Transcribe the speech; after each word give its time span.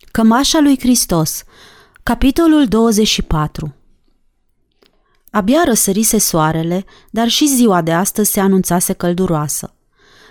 Cămașa 0.00 0.60
lui 0.60 0.78
Hristos 0.78 1.42
Capitolul 2.02 2.66
24 2.66 3.74
Abia 5.30 5.62
răsărise 5.64 6.18
soarele, 6.18 6.84
dar 7.10 7.28
și 7.28 7.46
ziua 7.46 7.82
de 7.82 7.92
astăzi 7.92 8.30
se 8.30 8.40
anunțase 8.40 8.92
călduroasă. 8.92 9.74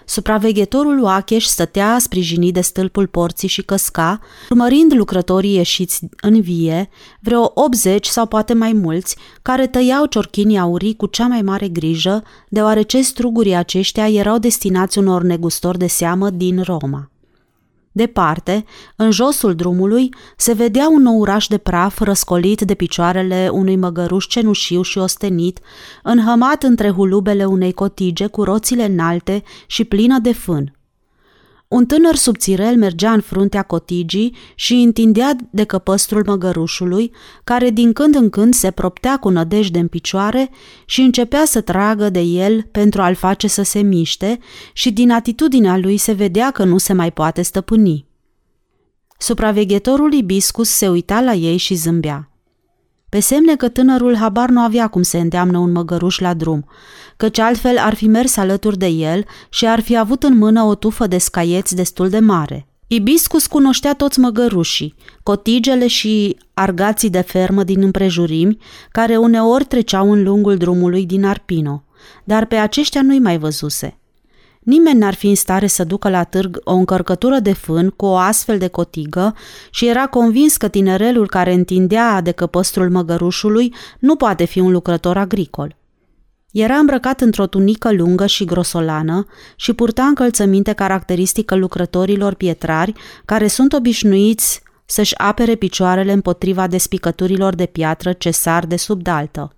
Supraveghetorul 0.06 1.04
Oacheș 1.04 1.46
stătea 1.46 1.98
sprijinit 2.00 2.54
de 2.54 2.62
stâlpul 2.62 3.08
porții 3.08 3.48
și 3.48 3.62
căsca, 3.62 4.20
urmărind 4.50 4.94
lucrătorii 4.94 5.56
ieșiți 5.56 6.00
în 6.22 6.42
vie, 6.42 6.90
vreo 7.20 7.52
80 7.54 8.06
sau 8.06 8.26
poate 8.26 8.54
mai 8.54 8.74
mulți, 8.74 9.16
care 9.42 9.68
tăiau 9.68 10.06
ciorchinii 10.06 10.60
aurii 10.60 10.96
cu 10.96 11.06
cea 11.06 11.28
mai 11.28 11.42
mare 11.42 11.68
grijă, 11.68 12.24
deoarece 12.50 13.02
strugurii 13.02 13.56
aceștia 13.56 14.10
erau 14.10 14.38
destinați 14.38 14.98
unor 14.98 15.22
negustori 15.22 15.78
de 15.78 15.88
seamă 15.88 16.30
din 16.30 16.62
Roma. 16.62 17.10
Departe, 17.92 18.66
în 18.96 19.12
josul 19.12 19.56
drumului, 19.56 20.14
se 20.38 20.54
vedea 20.54 20.90
un 20.90 21.06
oraș 21.06 21.48
de 21.48 21.58
praf 21.58 22.00
răscolit 22.00 22.62
de 22.62 22.74
picioarele 22.74 23.50
unui 23.52 23.76
măgăruș 23.76 24.26
cenușiu 24.28 24.82
și 24.82 24.98
ostenit, 24.98 25.60
înhămat 26.04 26.64
între 26.64 26.90
hulubele 26.90 27.46
unei 27.46 27.74
cotige 27.74 28.28
cu 28.28 28.44
roțile 28.44 28.86
înalte 28.86 29.44
și 29.68 29.84
plină 29.84 30.20
de 30.20 30.34
fân. 30.34 30.79
Un 31.70 31.86
tânăr 31.86 32.16
subțirel 32.16 32.78
mergea 32.78 33.12
în 33.12 33.22
fruntea 33.22 33.64
cotigii 33.64 34.36
și 34.56 34.74
întindea 34.74 35.36
de 35.50 35.64
căpăstrul 35.64 36.24
măgărușului, 36.26 37.12
care 37.44 37.70
din 37.70 37.94
când 37.94 38.16
în 38.16 38.30
când 38.30 38.54
se 38.54 38.72
proptea 38.72 39.18
cu 39.18 39.30
nădejde 39.30 39.80
în 39.80 39.88
picioare 39.88 40.50
și 40.86 41.02
începea 41.02 41.46
să 41.46 41.62
tragă 41.62 42.10
de 42.10 42.20
el 42.20 42.62
pentru 42.72 43.02
a-l 43.02 43.16
face 43.16 43.48
să 43.48 43.62
se 43.62 43.80
miște 43.80 44.40
și 44.74 44.92
din 44.92 45.12
atitudinea 45.12 45.78
lui 45.78 45.98
se 45.98 46.12
vedea 46.12 46.52
că 46.52 46.64
nu 46.64 46.78
se 46.78 46.94
mai 46.94 47.12
poate 47.12 47.42
stăpâni. 47.42 48.06
Supraveghetorul 49.18 50.14
Ibiscus 50.14 50.70
se 50.70 50.90
uita 50.90 51.22
la 51.22 51.34
ei 51.34 51.58
și 51.58 51.76
zâmbea. 51.76 52.29
Pe 53.10 53.20
semne 53.20 53.56
că 53.56 53.70
tânărul 53.70 54.16
habar 54.16 54.50
nu 54.50 54.60
avea 54.60 54.88
cum 54.88 55.02
se 55.02 55.18
îndeamnă 55.18 55.58
un 55.58 55.72
măgăruș 55.72 56.20
la 56.20 56.34
drum, 56.34 56.66
căci 57.18 57.40
altfel 57.40 57.78
ar 57.78 57.94
fi 57.94 58.08
mers 58.08 58.38
alături 58.38 58.78
de 58.78 58.88
el 58.88 59.26
și 59.50 59.68
ar 59.68 59.80
fi 59.80 59.98
avut 59.98 60.24
în 60.24 60.38
mână 60.38 60.64
o 60.64 60.76
tufă 60.76 61.08
de 61.08 61.18
scaieți 61.18 61.76
destul 61.76 62.10
de 62.10 62.20
mare. 62.20 62.68
Ibiscus 62.88 63.48
cunoștea 63.48 63.94
toți 63.94 64.20
măgărușii, 64.20 64.96
cotigele 65.24 65.88
și 65.88 66.38
argații 66.54 67.10
de 67.10 67.22
fermă 67.22 67.64
din 67.64 67.82
împrejurimi, 67.82 68.58
care 68.92 69.18
uneori 69.18 69.66
treceau 69.66 70.12
în 70.12 70.24
lungul 70.24 70.58
drumului 70.58 71.06
din 71.06 71.26
Arpino, 71.26 71.84
dar 72.24 72.46
pe 72.46 72.56
aceștia 72.56 73.02
nu-i 73.02 73.20
mai 73.20 73.38
văzuse. 73.38 73.99
Nimeni 74.60 75.00
n-ar 75.00 75.14
fi 75.14 75.28
în 75.28 75.36
stare 75.36 75.68
să 75.68 75.84
ducă 75.84 76.10
la 76.10 76.24
târg 76.24 76.60
o 76.64 76.74
încărcătură 76.74 77.40
de 77.40 77.54
fân 77.54 77.90
cu 77.90 78.06
o 78.06 78.16
astfel 78.16 78.58
de 78.58 78.68
cotigă 78.68 79.36
și 79.70 79.88
era 79.88 80.08
convins 80.08 80.58
că 80.58 80.68
tinerelul 80.68 81.28
care 81.28 81.54
întindea 81.54 82.22
de 82.22 82.32
căpăstrul 82.32 82.90
măgărușului 82.90 83.74
nu 84.00 84.16
poate 84.16 84.46
fi 84.46 84.60
un 84.60 84.72
lucrător 84.72 85.18
agricol. 85.18 85.78
Era 86.52 86.76
îmbrăcat 86.76 87.22
într-o 87.22 87.48
tunică 87.48 87.92
lungă 87.92 88.26
și 88.26 88.46
grosolană 88.46 89.26
și 89.56 89.74
purta 89.74 90.04
încălțăminte 90.04 90.74
caracteristică 90.74 91.56
lucrătorilor 91.56 92.34
pietrari 92.34 92.94
care 93.26 93.48
sunt 93.48 93.74
obișnuiți 93.74 94.62
să-și 94.86 95.18
apere 95.18 95.56
picioarele 95.56 96.12
împotriva 96.12 96.68
despicăturilor 96.68 97.56
de 97.56 97.66
piatră 97.66 98.14
ce 98.14 98.32
sar 98.32 98.66
de 98.66 98.76
sub 98.76 99.02
daltă. 99.02 99.54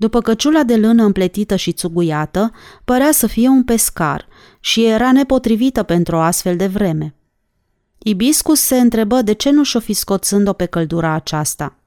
După 0.00 0.20
căciula 0.20 0.62
de 0.62 0.76
lână 0.76 1.04
împletită 1.04 1.56
și 1.56 1.72
țuguiată, 1.72 2.52
părea 2.84 3.12
să 3.12 3.26
fie 3.26 3.48
un 3.48 3.64
pescar 3.64 4.26
și 4.60 4.84
era 4.84 5.12
nepotrivită 5.12 5.82
pentru 5.82 6.16
o 6.16 6.18
astfel 6.18 6.56
de 6.56 6.66
vreme. 6.66 7.14
Ibiscus 7.98 8.60
se 8.60 8.76
întrebă 8.76 9.22
de 9.22 9.32
ce 9.32 9.50
nu 9.50 9.62
și-o 9.62 9.80
fi 9.80 9.92
scoțând-o 9.92 10.52
pe 10.52 10.66
căldura 10.66 11.12
aceasta– 11.12 11.74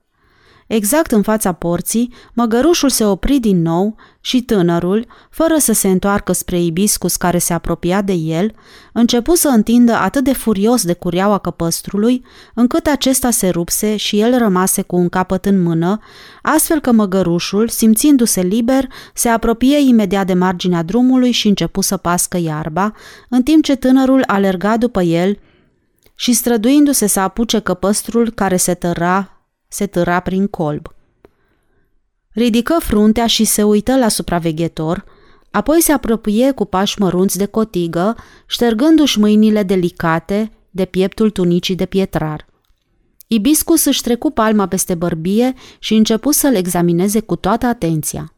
Exact 0.68 1.12
în 1.12 1.22
fața 1.22 1.52
porții, 1.52 2.14
măgărușul 2.34 2.90
se 2.90 3.06
opri 3.06 3.40
din 3.40 3.62
nou 3.62 3.96
și 4.22 4.42
tânărul, 4.42 5.06
fără 5.30 5.58
să 5.58 5.74
se 5.74 5.88
întoarcă 5.88 6.32
spre 6.32 6.62
ibiscus 6.62 7.16
care 7.16 7.38
se 7.38 7.54
apropia 7.54 8.02
de 8.02 8.14
el, 8.14 8.54
începu 8.94 9.36
să 9.36 9.48
întindă 9.48 9.94
atât 9.94 10.24
de 10.24 10.34
furios 10.34 10.86
de 10.86 10.94
curiaua 10.94 11.38
căpăstrului, 11.38 12.26
încât 12.54 12.88
acesta 12.88 13.30
se 13.30 13.50
rupse 13.50 13.96
și 13.96 14.20
el 14.20 14.38
rămase 14.38 14.82
cu 14.82 14.96
un 14.96 15.10
capăt 15.10 15.46
în 15.46 15.62
mână, 15.62 16.00
astfel 16.42 16.80
că 16.80 16.92
măgărușul, 16.92 17.68
simțindu-se 17.68 18.42
liber, 18.42 18.88
se 19.14 19.30
apropie 19.30 19.80
imediat 19.80 20.26
de 20.26 20.34
marginea 20.34 20.84
drumului 20.84 21.32
și 21.32 21.48
începu 21.48 21.82
să 21.82 21.98
pască 21.98 22.38
iarba, 22.38 22.94
în 23.30 23.44
timp 23.44 23.64
ce 23.64 23.76
tânărul 23.76 24.24
alerga 24.28 24.78
după 24.78 25.02
el 25.02 25.38
și 26.16 26.34
străduindu-se 26.34 27.08
să 27.08 27.20
apuce 27.20 27.60
căpăstrul 27.60 28.32
care 28.32 28.58
se 28.58 28.74
tăra 28.74 29.33
se 29.74 29.86
târa 29.86 30.20
prin 30.20 30.48
colb. 30.48 30.96
Ridică 32.30 32.78
fruntea 32.80 33.28
și 33.28 33.44
se 33.44 33.64
uită 33.64 33.98
la 33.98 34.08
supraveghetor, 34.08 35.06
apoi 35.52 35.82
se 35.82 35.92
apropie 35.92 36.52
cu 36.52 36.66
pași 36.66 37.02
mărunți 37.02 37.38
de 37.38 37.46
cotigă, 37.46 38.16
ștergându-și 38.46 39.20
mâinile 39.20 39.64
delicate 39.64 40.52
de 40.70 40.86
pieptul 40.86 41.30
tunicii 41.30 41.76
de 41.76 41.86
pietrar. 41.86 42.46
Ibiscus 43.28 43.86
își 43.86 44.02
trecu 44.02 44.32
palma 44.32 44.68
peste 44.68 44.96
bărbie 44.96 45.54
și 45.80 45.94
începu 45.94 46.32
să-l 46.32 46.56
examineze 46.56 47.20
cu 47.20 47.36
toată 47.36 47.66
atenția. 47.66 48.34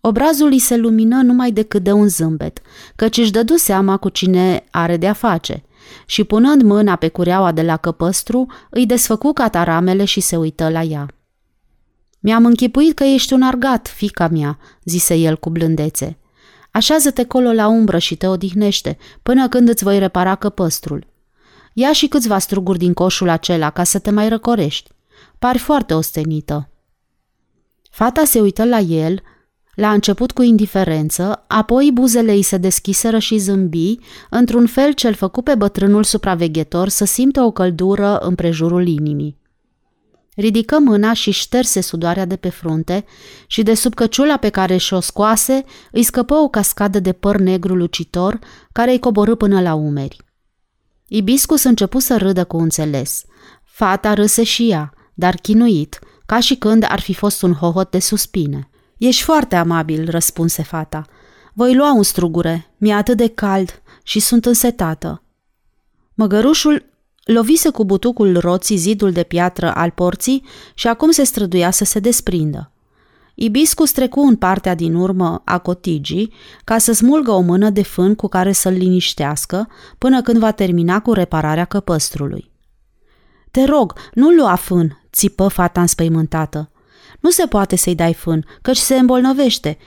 Obrazul 0.00 0.50
îi 0.50 0.58
se 0.58 0.76
lumină 0.76 1.22
numai 1.22 1.50
decât 1.50 1.82
de 1.82 1.92
un 1.92 2.08
zâmbet, 2.08 2.60
căci 2.96 3.16
își 3.16 3.30
dădu 3.30 3.56
seama 3.56 3.96
cu 3.96 4.08
cine 4.08 4.64
are 4.70 4.96
de-a 4.96 5.12
face– 5.12 5.62
și 6.06 6.24
punând 6.24 6.62
mâna 6.62 6.96
pe 6.96 7.08
cureaua 7.08 7.52
de 7.52 7.62
la 7.62 7.76
căpăstru, 7.76 8.46
îi 8.70 8.86
desfăcu 8.86 9.32
cataramele 9.32 10.04
și 10.04 10.20
se 10.20 10.36
uită 10.36 10.68
la 10.68 10.82
ea. 10.82 11.06
Mi-am 12.20 12.44
închipuit 12.44 12.94
că 12.94 13.04
ești 13.04 13.32
un 13.32 13.42
argat, 13.42 13.88
fica 13.88 14.28
mea," 14.28 14.58
zise 14.84 15.14
el 15.14 15.36
cu 15.36 15.50
blândețe. 15.50 16.18
Așează-te 16.70 17.24
colo 17.24 17.52
la 17.52 17.66
umbră 17.66 17.98
și 17.98 18.16
te 18.16 18.26
odihnește, 18.26 18.98
până 19.22 19.48
când 19.48 19.68
îți 19.68 19.84
voi 19.84 19.98
repara 19.98 20.34
căpăstrul. 20.34 21.06
Ia 21.72 21.92
și 21.92 22.06
câțiva 22.06 22.38
struguri 22.38 22.78
din 22.78 22.92
coșul 22.92 23.28
acela 23.28 23.70
ca 23.70 23.84
să 23.84 23.98
te 23.98 24.10
mai 24.10 24.28
răcorești. 24.28 24.90
Pari 25.38 25.58
foarte 25.58 25.94
ostenită." 25.94 26.66
Fata 27.90 28.24
se 28.24 28.40
uită 28.40 28.64
la 28.64 28.78
el, 28.78 29.22
la 29.74 29.92
început 29.92 30.32
cu 30.32 30.42
indiferență, 30.42 31.44
apoi 31.46 31.90
buzele 31.92 32.32
îi 32.32 32.42
se 32.42 32.56
deschiseră 32.56 33.18
și 33.18 33.38
zâmbi, 33.38 33.98
într-un 34.30 34.66
fel 34.66 34.92
ce-l 34.92 35.14
făcu 35.14 35.42
pe 35.42 35.54
bătrânul 35.54 36.04
supraveghetor 36.04 36.88
să 36.88 37.04
simtă 37.04 37.40
o 37.40 37.50
căldură 37.50 38.18
împrejurul 38.18 38.86
inimii. 38.86 39.40
Ridică 40.34 40.78
mâna 40.78 41.12
și 41.12 41.30
șterse 41.30 41.80
sudoarea 41.80 42.24
de 42.24 42.36
pe 42.36 42.48
frunte 42.48 43.04
și 43.46 43.62
de 43.62 43.74
sub 43.74 43.94
căciula 43.94 44.36
pe 44.36 44.48
care 44.48 44.76
și-o 44.76 45.00
scoase 45.00 45.64
îi 45.90 46.02
scăpă 46.02 46.34
o 46.34 46.48
cascadă 46.48 47.00
de 47.00 47.12
păr 47.12 47.36
negru 47.36 47.74
lucitor 47.74 48.38
care 48.72 48.90
îi 48.90 48.98
coborâ 48.98 49.34
până 49.34 49.60
la 49.60 49.74
umeri. 49.74 50.16
Ibiscus 51.08 51.62
începu 51.62 51.98
să 51.98 52.16
râdă 52.16 52.44
cu 52.44 52.56
înțeles. 52.56 53.24
Fata 53.64 54.14
râse 54.14 54.42
și 54.42 54.70
ea, 54.70 54.92
dar 55.14 55.34
chinuit, 55.34 55.98
ca 56.26 56.40
și 56.40 56.56
când 56.56 56.84
ar 56.88 57.00
fi 57.00 57.14
fost 57.14 57.42
un 57.42 57.52
hohot 57.52 57.90
de 57.90 57.98
suspine. 57.98 58.70
Ești 59.04 59.22
foarte 59.22 59.56
amabil, 59.56 60.10
răspunse 60.10 60.62
fata. 60.62 61.06
Voi 61.52 61.74
lua 61.74 61.92
un 61.94 62.02
strugure, 62.02 62.70
mi-e 62.76 62.92
atât 62.92 63.16
de 63.16 63.28
cald 63.28 63.82
și 64.02 64.20
sunt 64.20 64.46
însetată. 64.46 65.22
Măgărușul 66.14 66.84
lovise 67.24 67.70
cu 67.70 67.84
butucul 67.84 68.38
roții 68.38 68.76
zidul 68.76 69.12
de 69.12 69.22
piatră 69.22 69.74
al 69.74 69.90
porții 69.90 70.44
și 70.74 70.88
acum 70.88 71.10
se 71.10 71.24
străduia 71.24 71.70
să 71.70 71.84
se 71.84 71.98
desprindă. 71.98 72.70
Ibiscus 73.34 73.90
trecu 73.90 74.20
în 74.20 74.36
partea 74.36 74.74
din 74.74 74.94
urmă 74.94 75.42
a 75.44 75.58
cotigii 75.58 76.32
ca 76.64 76.78
să 76.78 76.92
smulgă 76.92 77.30
o 77.30 77.40
mână 77.40 77.70
de 77.70 77.82
fân 77.82 78.14
cu 78.14 78.28
care 78.28 78.52
să-l 78.52 78.72
liniștească 78.72 79.68
până 79.98 80.22
când 80.22 80.38
va 80.38 80.50
termina 80.50 81.00
cu 81.00 81.12
repararea 81.12 81.64
căpăstrului. 81.64 82.50
Te 83.50 83.64
rog, 83.64 83.94
nu 84.14 84.30
lua 84.30 84.54
fân, 84.54 85.00
țipă 85.12 85.48
fata 85.48 85.80
înspăimântată. 85.80 86.71
Nu 87.22 87.30
se 87.30 87.46
poate 87.46 87.76
să-i 87.76 87.94
dai 87.94 88.14
fân, 88.14 88.46
căci 88.62 88.76
se 88.76 88.98
îmbolnăvește. 88.98 89.78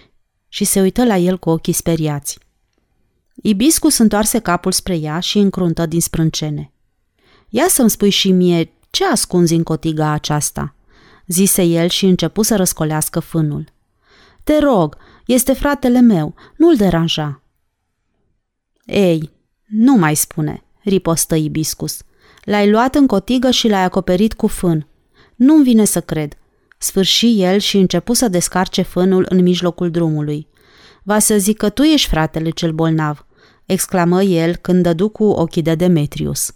Și 0.48 0.64
se 0.64 0.82
uită 0.82 1.06
la 1.06 1.18
el 1.18 1.38
cu 1.38 1.50
ochii 1.50 1.74
speriați. 1.74 2.40
Ibiscus 3.36 3.98
întoarse 3.98 4.40
capul 4.40 4.72
spre 4.72 4.96
ea 4.96 5.20
și 5.20 5.38
încruntă 5.38 5.86
din 5.86 6.02
sprâncene. 6.02 6.72
Ia 7.50 7.66
să-mi 7.68 7.90
spui 7.90 8.10
și 8.10 8.32
mie 8.32 8.72
ce 8.90 9.06
ascunzi 9.06 9.54
în 9.54 9.64
cotiga 9.64 10.10
aceasta?" 10.10 10.76
zise 11.28 11.64
el 11.64 11.88
și 11.88 12.06
începu 12.06 12.42
să 12.42 12.56
răscolească 12.56 13.20
fânul. 13.20 13.66
Te 14.44 14.60
rog, 14.60 14.98
este 15.26 15.54
fratele 15.54 16.00
meu, 16.00 16.36
nu-l 16.58 16.76
deranja." 16.76 17.42
Ei, 18.86 19.32
nu 19.66 19.94
mai 19.94 20.16
spune, 20.16 20.64
ripostă 20.84 21.36
Ibiscus. 21.36 22.02
L-ai 22.44 22.70
luat 22.70 22.96
în 22.96 23.08
cotigă 23.08 23.52
și 23.52 23.68
l-ai 23.68 23.84
acoperit 23.84 24.34
cu 24.34 24.48
fân. 24.48 24.88
Nu-mi 25.36 25.64
vine 25.64 25.86
să 25.86 26.02
cred. 26.02 26.38
Sfârși 26.86 27.42
el 27.42 27.60
și 27.60 27.78
începu 27.78 28.14
să 28.14 28.28
descarce 28.28 28.82
fânul 28.82 29.26
în 29.30 29.42
mijlocul 29.42 29.92
drumului. 29.92 30.48
Va 31.04 31.20
să 31.20 31.38
zic 31.38 31.58
că 31.58 31.70
tu 31.70 31.82
ești 31.82 32.10
fratele 32.10 32.50
cel 32.50 32.72
bolnav, 32.72 33.26
exclamă 33.66 34.24
el 34.24 34.56
când 34.56 34.84
dădu 34.84 35.10
cu 35.10 35.24
ochii 35.24 35.62
de 35.62 35.76
Demetrius. 35.76 36.52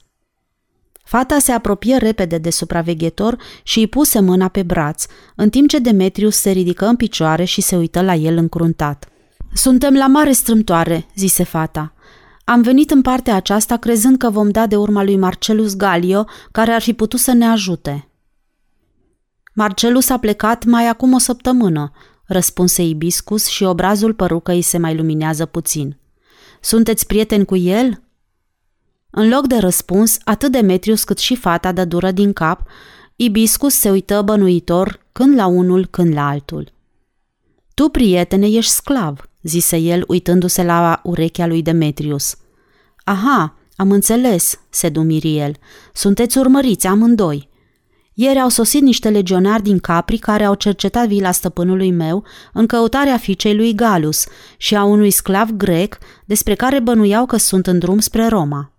Fata 1.03 1.39
se 1.39 1.51
apropie 1.51 1.97
repede 1.97 2.37
de 2.37 2.49
supraveghetor 2.49 3.37
și 3.63 3.79
îi 3.79 3.87
puse 3.87 4.19
mâna 4.19 4.47
pe 4.47 4.63
braț, 4.63 5.05
în 5.35 5.49
timp 5.49 5.69
ce 5.69 5.79
Demetrius 5.79 6.35
se 6.35 6.49
ridică 6.49 6.85
în 6.85 6.95
picioare 6.95 7.43
și 7.43 7.61
se 7.61 7.75
uită 7.75 8.01
la 8.01 8.13
el 8.13 8.37
încruntat. 8.37 9.05
Suntem 9.53 9.93
la 9.93 10.07
mare 10.07 10.31
strâmtoare, 10.31 11.05
zise 11.15 11.43
fata. 11.43 11.93
Am 12.43 12.61
venit 12.61 12.91
în 12.91 13.01
partea 13.01 13.35
aceasta 13.35 13.77
crezând 13.77 14.17
că 14.17 14.29
vom 14.29 14.49
da 14.49 14.67
de 14.67 14.75
urma 14.75 15.03
lui 15.03 15.17
Marcelus 15.17 15.75
Galio, 15.75 16.25
care 16.51 16.71
ar 16.71 16.81
fi 16.81 16.93
putut 16.93 17.19
să 17.19 17.33
ne 17.33 17.45
ajute. 17.45 18.08
Marcelus 19.53 20.09
a 20.09 20.17
plecat 20.17 20.65
mai 20.65 20.87
acum 20.87 21.13
o 21.13 21.17
săptămână, 21.17 21.91
răspunse 22.25 22.83
Ibiscus 22.83 23.47
și 23.47 23.63
obrazul 23.63 24.13
părucăi 24.13 24.61
se 24.61 24.77
mai 24.77 24.95
luminează 24.95 25.45
puțin. 25.45 25.97
Sunteți 26.61 27.05
prieteni 27.05 27.45
cu 27.45 27.55
el? 27.55 28.01
În 29.09 29.29
loc 29.29 29.47
de 29.47 29.57
răspuns, 29.57 30.17
atât 30.23 30.51
Demetrius 30.51 31.03
cât 31.03 31.17
și 31.17 31.35
fata 31.35 31.71
dă 31.71 31.85
dură 31.85 32.11
din 32.11 32.33
cap, 32.33 32.67
Ibiscus 33.15 33.73
se 33.73 33.89
uită 33.89 34.21
bănuitor 34.21 35.05
când 35.11 35.35
la 35.35 35.45
unul, 35.45 35.85
când 35.85 36.13
la 36.13 36.27
altul. 36.27 36.71
Tu, 37.73 37.89
prietene, 37.89 38.47
ești 38.47 38.71
sclav, 38.71 39.29
zise 39.41 39.77
el 39.77 40.03
uitându-se 40.07 40.63
la 40.63 40.99
urechea 41.03 41.45
lui 41.45 41.61
Demetrius. 41.61 42.37
Aha, 43.03 43.55
am 43.75 43.91
înțeles, 43.91 44.59
se 44.69 44.89
dumiri 44.89 45.37
el. 45.37 45.55
Sunteți 45.93 46.37
urmăriți 46.37 46.87
amândoi. 46.87 47.48
Ieri 48.21 48.39
au 48.39 48.49
sosit 48.49 48.81
niște 48.81 49.09
legionari 49.09 49.63
din 49.63 49.77
Capri 49.77 50.17
care 50.17 50.43
au 50.43 50.53
cercetat 50.53 51.07
vila 51.07 51.31
stăpânului 51.31 51.91
meu 51.91 52.25
în 52.53 52.65
căutarea 52.65 53.17
fiicei 53.17 53.55
lui 53.55 53.75
Galus 53.75 54.25
și 54.57 54.75
a 54.75 54.83
unui 54.83 55.11
sclav 55.11 55.49
grec 55.49 55.97
despre 56.25 56.55
care 56.55 56.79
bănuiau 56.79 57.25
că 57.25 57.37
sunt 57.37 57.67
în 57.67 57.79
drum 57.79 57.99
spre 57.99 58.27
Roma. 58.27 58.73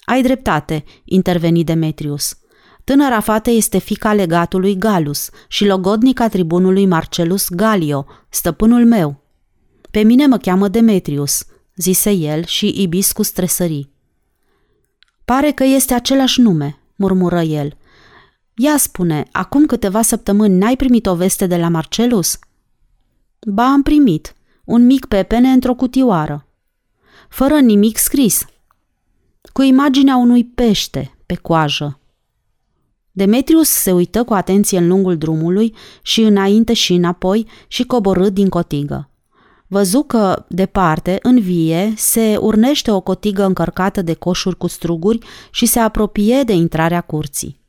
Ai 0.00 0.22
dreptate, 0.22 0.84
interveni 1.04 1.64
Demetrius. 1.64 2.38
Tânăra 2.84 3.20
fată 3.20 3.50
este 3.50 3.78
fica 3.78 4.12
legatului 4.12 4.76
Galus 4.76 5.30
și 5.48 5.66
logodnica 5.66 6.28
tribunului 6.28 6.86
Marcelus 6.86 7.48
Galio, 7.48 8.06
stăpânul 8.28 8.86
meu. 8.86 9.22
Pe 9.90 10.02
mine 10.02 10.26
mă 10.26 10.36
cheamă 10.36 10.68
Demetrius, 10.68 11.44
zise 11.76 12.10
el 12.10 12.44
și 12.44 12.82
Ibiscus 12.82 13.30
tresări. 13.30 13.88
Pare 15.24 15.50
că 15.50 15.64
este 15.64 15.94
același 15.94 16.40
nume, 16.40 16.78
murmură 16.96 17.40
el. 17.40 17.78
Ia 18.62 18.76
spune, 18.76 19.26
acum 19.32 19.66
câteva 19.66 20.02
săptămâni 20.02 20.58
n-ai 20.58 20.76
primit 20.76 21.06
o 21.06 21.14
veste 21.14 21.46
de 21.46 21.56
la 21.56 21.68
Marcelus? 21.68 22.38
Ba, 23.46 23.64
am 23.64 23.82
primit. 23.82 24.34
Un 24.64 24.86
mic 24.86 25.04
pepene 25.04 25.48
într-o 25.48 25.74
cutioară. 25.74 26.46
Fără 27.28 27.58
nimic 27.58 27.96
scris. 27.96 28.44
Cu 29.52 29.62
imaginea 29.62 30.16
unui 30.16 30.44
pește 30.44 31.18
pe 31.26 31.34
coajă. 31.34 32.00
Demetrius 33.10 33.68
se 33.68 33.92
uită 33.92 34.24
cu 34.24 34.34
atenție 34.34 34.78
în 34.78 34.88
lungul 34.88 35.18
drumului 35.18 35.74
și 36.02 36.20
înainte 36.20 36.72
și 36.72 36.92
înapoi 36.92 37.46
și 37.68 37.84
coborâ 37.84 38.28
din 38.28 38.48
cotigă. 38.48 39.10
Văzu 39.66 40.02
că, 40.02 40.44
departe, 40.48 41.18
în 41.22 41.40
vie, 41.40 41.92
se 41.96 42.36
urnește 42.36 42.90
o 42.90 43.00
cotigă 43.00 43.44
încărcată 43.44 44.02
de 44.02 44.14
coșuri 44.14 44.56
cu 44.56 44.66
struguri 44.66 45.18
și 45.50 45.66
se 45.66 45.78
apropie 45.78 46.42
de 46.42 46.52
intrarea 46.52 47.00
curții. 47.00 47.59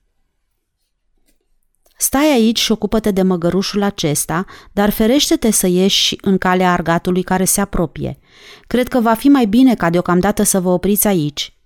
Stai 2.02 2.32
aici 2.32 2.60
și 2.60 2.72
ocupă-te 2.72 3.12
de 3.12 3.22
măgărușul 3.22 3.84
acesta, 3.84 4.46
dar 4.72 4.90
ferește-te 4.90 5.52
să 5.52 5.68
ieși 5.68 6.16
în 6.22 6.38
calea 6.38 6.74
argatului 6.74 7.24
care 7.24 7.46
se 7.46 7.62
apropie. 7.62 8.20
Cred 8.68 8.88
că 8.88 9.00
va 9.00 9.14
fi 9.14 9.28
mai 9.28 9.46
bine 9.46 9.76
ca 9.76 9.90
deocamdată 9.90 10.44
să 10.44 10.60
vă 10.60 10.70
opriți 10.70 11.08
aici. 11.08 11.58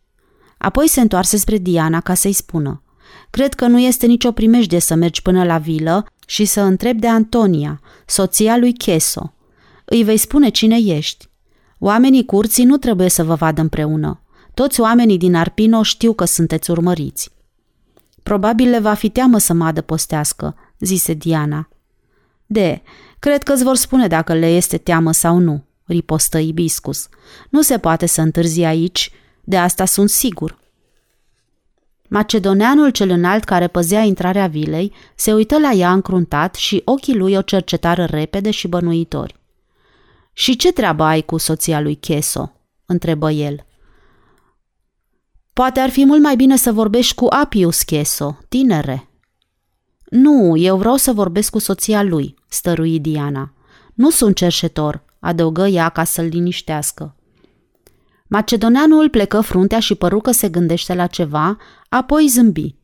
Apoi 0.57 0.87
se 0.87 1.01
întoarse 1.01 1.37
spre 1.37 1.57
Diana 1.57 2.01
ca 2.01 2.13
să-i 2.13 2.33
spună. 2.33 2.83
Cred 3.29 3.53
că 3.53 3.67
nu 3.67 3.79
este 3.79 4.05
nicio 4.05 4.31
primejdie 4.31 4.79
să 4.79 4.95
mergi 4.95 5.21
până 5.21 5.43
la 5.43 5.57
vilă 5.57 6.05
și 6.27 6.45
să 6.45 6.61
întrebi 6.61 6.99
de 6.99 7.07
Antonia, 7.07 7.81
soția 8.05 8.57
lui 8.57 8.73
Cheso. 8.73 9.33
Îi 9.85 10.03
vei 10.03 10.17
spune 10.17 10.49
cine 10.49 10.77
ești. 10.77 11.29
Oamenii 11.79 12.25
curții 12.25 12.63
nu 12.63 12.77
trebuie 12.77 13.09
să 13.09 13.23
vă 13.23 13.35
vadă 13.35 13.61
împreună. 13.61 14.21
Toți 14.53 14.79
oamenii 14.79 15.17
din 15.17 15.35
Arpino 15.35 15.83
știu 15.83 16.13
că 16.13 16.25
sunteți 16.25 16.71
urmăriți. 16.71 17.34
Probabil 18.25 18.69
le 18.69 18.79
va 18.79 18.93
fi 18.93 19.09
teamă 19.09 19.37
să 19.37 19.53
mă 19.53 19.65
adăpostească, 19.65 20.55
zise 20.79 21.13
Diana. 21.13 21.69
De, 22.45 22.81
cred 23.19 23.43
că 23.43 23.53
îți 23.53 23.63
vor 23.63 23.75
spune 23.75 24.07
dacă 24.07 24.33
le 24.33 24.47
este 24.47 24.77
teamă 24.77 25.11
sau 25.11 25.37
nu, 25.37 25.65
ripostă 25.83 26.37
Ibiscus. 26.37 27.07
Nu 27.49 27.61
se 27.61 27.77
poate 27.77 28.05
să 28.05 28.21
întârzi 28.21 28.63
aici, 28.63 29.11
de 29.43 29.57
asta 29.57 29.85
sunt 29.85 30.09
sigur. 30.09 30.57
Macedoneanul 32.07 32.89
cel 32.89 33.09
înalt 33.09 33.43
care 33.43 33.67
păzea 33.67 34.01
intrarea 34.01 34.47
vilei 34.47 34.93
se 35.15 35.33
uită 35.33 35.59
la 35.59 35.71
ea 35.71 35.91
încruntat 35.91 36.55
și 36.55 36.81
ochii 36.85 37.15
lui 37.15 37.35
o 37.35 37.41
cercetară 37.41 38.05
repede 38.05 38.51
și 38.51 38.67
bănuitori. 38.67 39.35
Și 40.33 40.55
ce 40.55 40.71
treabă 40.71 41.03
ai 41.03 41.21
cu 41.21 41.37
soția 41.37 41.79
lui 41.79 41.95
Cheso?" 41.95 42.51
întrebă 42.85 43.31
el. 43.31 43.65
Poate 45.55 45.79
ar 45.79 45.89
fi 45.89 46.05
mult 46.05 46.21
mai 46.21 46.35
bine 46.35 46.57
să 46.57 46.71
vorbești 46.71 47.15
cu 47.15 47.25
Apius 47.29 47.81
Cheso, 47.81 48.37
tinere." 48.49 49.09
Nu, 50.09 50.57
eu 50.57 50.77
vreau 50.77 50.95
să 50.95 51.11
vorbesc 51.11 51.51
cu 51.51 51.59
soția 51.59 52.03
lui," 52.03 52.35
stărui 52.47 52.99
Diana. 52.99 53.53
Nu 53.93 54.09
sunt 54.09 54.35
cerșetor," 54.35 55.03
adăugă 55.19 55.67
ea 55.67 55.89
ca 55.89 56.03
să-l 56.03 56.25
liniștească. 56.25 57.15
Macedoneanul 58.27 59.09
plecă 59.09 59.41
fruntea 59.41 59.79
și 59.79 59.95
păru 59.95 60.19
că 60.19 60.31
se 60.31 60.49
gândește 60.49 60.93
la 60.93 61.07
ceva, 61.07 61.57
apoi 61.89 62.27
zâmbi. 62.27 62.75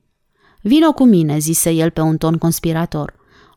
Vino 0.62 0.94
cu 0.94 1.06
mine, 1.06 1.38
zise 1.38 1.70
el 1.72 1.90
pe 1.90 2.02
un 2.02 2.18
ton 2.18 2.38
conspirator. 2.38 3.14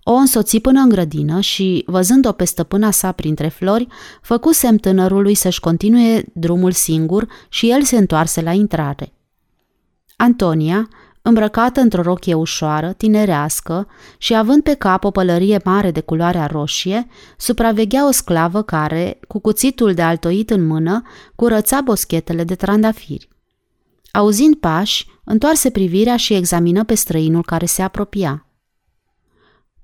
O 0.07 0.13
însoți 0.13 0.59
până 0.59 0.81
în 0.81 0.89
grădină 0.89 1.41
și, 1.41 1.85
văzând-o 1.87 2.33
pe 2.33 2.45
stăpâna 2.45 2.91
sa 2.91 3.13
printre 3.13 3.49
flori, 3.49 3.87
făcu 4.23 4.53
semn 4.53 4.79
tânărului 4.79 5.35
să-și 5.35 5.61
continue 5.61 6.25
drumul 6.33 6.73
singur 6.73 7.29
și 7.49 7.71
el 7.71 7.83
se 7.83 7.97
întoarse 7.97 8.41
la 8.41 8.53
intrare. 8.53 9.13
Antonia, 10.17 10.89
îmbrăcată 11.23 11.81
într-o 11.81 12.03
rochie 12.03 12.35
ușoară, 12.35 12.93
tinerească 12.93 13.89
și 14.19 14.35
având 14.35 14.63
pe 14.63 14.75
cap 14.75 15.05
o 15.05 15.11
pălărie 15.11 15.61
mare 15.65 15.91
de 15.91 16.01
culoarea 16.01 16.47
roșie, 16.47 17.07
supraveghea 17.37 18.07
o 18.07 18.11
sclavă 18.11 18.63
care, 18.63 19.19
cu 19.29 19.39
cuțitul 19.39 19.95
de 19.95 20.03
altoit 20.03 20.51
în 20.51 20.67
mână, 20.67 21.03
curăța 21.35 21.81
boschetele 21.81 22.45
de 22.45 22.55
trandafiri. 22.55 23.29
Auzind 24.13 24.55
pași, 24.55 25.07
întoarse 25.25 25.71
privirea 25.71 26.17
și 26.17 26.35
examină 26.35 26.85
pe 26.85 26.95
străinul 26.95 27.43
care 27.43 27.67
se 27.67 27.83
apropia. 27.83 28.44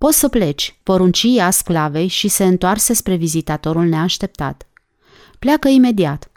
Poți 0.01 0.19
să 0.19 0.29
pleci, 0.29 0.79
porunci 0.83 1.27
ea 1.27 1.51
sclavei 1.51 2.07
și 2.07 2.29
se 2.29 2.45
întoarse 2.45 2.93
spre 2.93 3.15
vizitatorul 3.15 3.85
neașteptat. 3.85 4.67
Pleacă 5.39 5.69
imediat. 5.69 6.31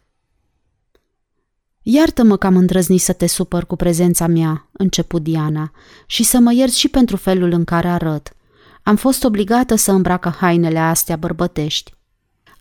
Iartă-mă 1.82 2.38
că 2.38 2.48
am 2.48 2.56
îndrăznit 2.56 3.02
să 3.02 3.14
te 3.14 3.28
supăr 3.28 3.66
cu 3.66 3.76
prezența 3.76 4.28
mea, 4.28 4.70
începu 4.72 5.20
Diana, 5.20 5.72
și 6.06 6.24
să 6.24 6.40
mă 6.40 6.54
ierți 6.54 6.80
și 6.80 6.88
pentru 6.88 7.16
felul 7.16 7.52
în 7.52 7.64
care 7.64 7.88
arăt. 7.88 8.36
Am 8.82 8.96
fost 8.96 9.24
obligată 9.24 9.76
să 9.76 9.92
îmbracă 9.92 10.36
hainele 10.40 10.80
astea 10.80 11.16
bărbătești. 11.16 11.94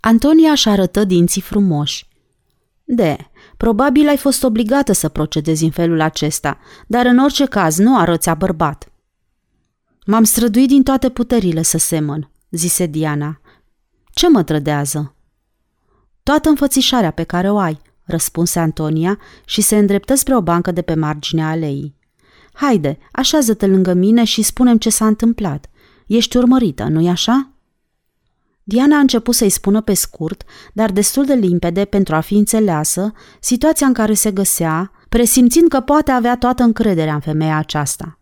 Antonia 0.00 0.50
își 0.50 0.68
arătă 0.68 1.04
dinții 1.04 1.40
frumoși. 1.40 2.08
De, 2.84 3.16
probabil 3.56 4.08
ai 4.08 4.16
fost 4.16 4.42
obligată 4.44 4.92
să 4.92 5.08
procedezi 5.08 5.64
în 5.64 5.70
felul 5.70 6.00
acesta, 6.00 6.58
dar 6.86 7.06
în 7.06 7.18
orice 7.18 7.44
caz 7.46 7.78
nu 7.78 7.98
arăți 7.98 8.30
bărbat. 8.30 8.91
M-am 10.06 10.24
străduit 10.24 10.68
din 10.68 10.82
toate 10.82 11.08
puterile 11.08 11.62
să 11.62 11.78
semăn, 11.78 12.30
zise 12.50 12.86
Diana. 12.86 13.40
Ce 14.12 14.28
mă 14.28 14.42
trădează? 14.42 15.14
Toată 16.22 16.48
înfățișarea 16.48 17.10
pe 17.10 17.22
care 17.22 17.50
o 17.50 17.58
ai, 17.58 17.80
răspunse 18.04 18.58
Antonia 18.58 19.18
și 19.44 19.60
se 19.60 19.76
îndreptă 19.76 20.14
spre 20.14 20.36
o 20.36 20.40
bancă 20.40 20.70
de 20.70 20.82
pe 20.82 20.94
marginea 20.94 21.48
aleii. 21.48 21.96
Haide, 22.52 22.98
așează-te 23.12 23.66
lângă 23.66 23.92
mine 23.92 24.24
și 24.24 24.42
spunem 24.42 24.78
ce 24.78 24.90
s-a 24.90 25.06
întâmplat. 25.06 25.70
Ești 26.06 26.36
urmărită, 26.36 26.84
nu-i 26.84 27.08
așa? 27.08 27.50
Diana 28.62 28.96
a 28.96 29.00
început 29.00 29.34
să-i 29.34 29.50
spună 29.50 29.80
pe 29.80 29.94
scurt, 29.94 30.42
dar 30.72 30.90
destul 30.90 31.24
de 31.24 31.34
limpede 31.34 31.84
pentru 31.84 32.14
a 32.14 32.20
fi 32.20 32.34
înțeleasă, 32.34 33.12
situația 33.40 33.86
în 33.86 33.92
care 33.92 34.14
se 34.14 34.30
găsea, 34.30 34.90
presimțind 35.08 35.68
că 35.68 35.80
poate 35.80 36.10
avea 36.10 36.36
toată 36.36 36.62
încrederea 36.62 37.14
în 37.14 37.20
femeia 37.20 37.56
aceasta– 37.56 38.16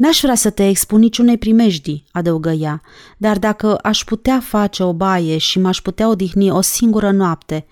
N-aș 0.00 0.20
vrea 0.20 0.34
să 0.34 0.50
te 0.50 0.68
expun 0.68 1.00
niciunei 1.00 1.38
primejdii, 1.38 2.04
adăugă 2.12 2.50
ea, 2.50 2.82
dar 3.16 3.38
dacă 3.38 3.76
aș 3.76 4.04
putea 4.04 4.40
face 4.40 4.82
o 4.82 4.92
baie 4.92 5.38
și 5.38 5.58
m-aș 5.58 5.80
putea 5.80 6.08
odihni 6.08 6.50
o 6.50 6.60
singură 6.60 7.10
noapte, 7.10 7.66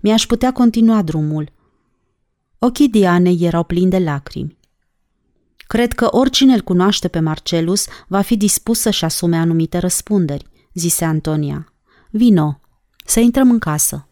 mi-aș 0.00 0.26
putea 0.26 0.52
continua 0.52 1.02
drumul. 1.02 1.52
Ochii 2.58 2.88
Dianei 2.88 3.38
erau 3.40 3.64
plini 3.64 3.90
de 3.90 3.98
lacrimi. 3.98 4.56
Cred 5.56 5.92
că 5.92 6.08
oricine 6.10 6.54
îl 6.54 6.60
cunoaște 6.60 7.08
pe 7.08 7.20
Marcelus 7.20 7.86
va 8.08 8.20
fi 8.20 8.36
dispus 8.36 8.80
să-și 8.80 9.04
asume 9.04 9.36
anumite 9.36 9.78
răspunderi, 9.78 10.46
zise 10.72 11.04
Antonia. 11.04 11.72
Vino, 12.10 12.60
să 13.04 13.20
intrăm 13.20 13.50
în 13.50 13.58
casă. 13.58 14.08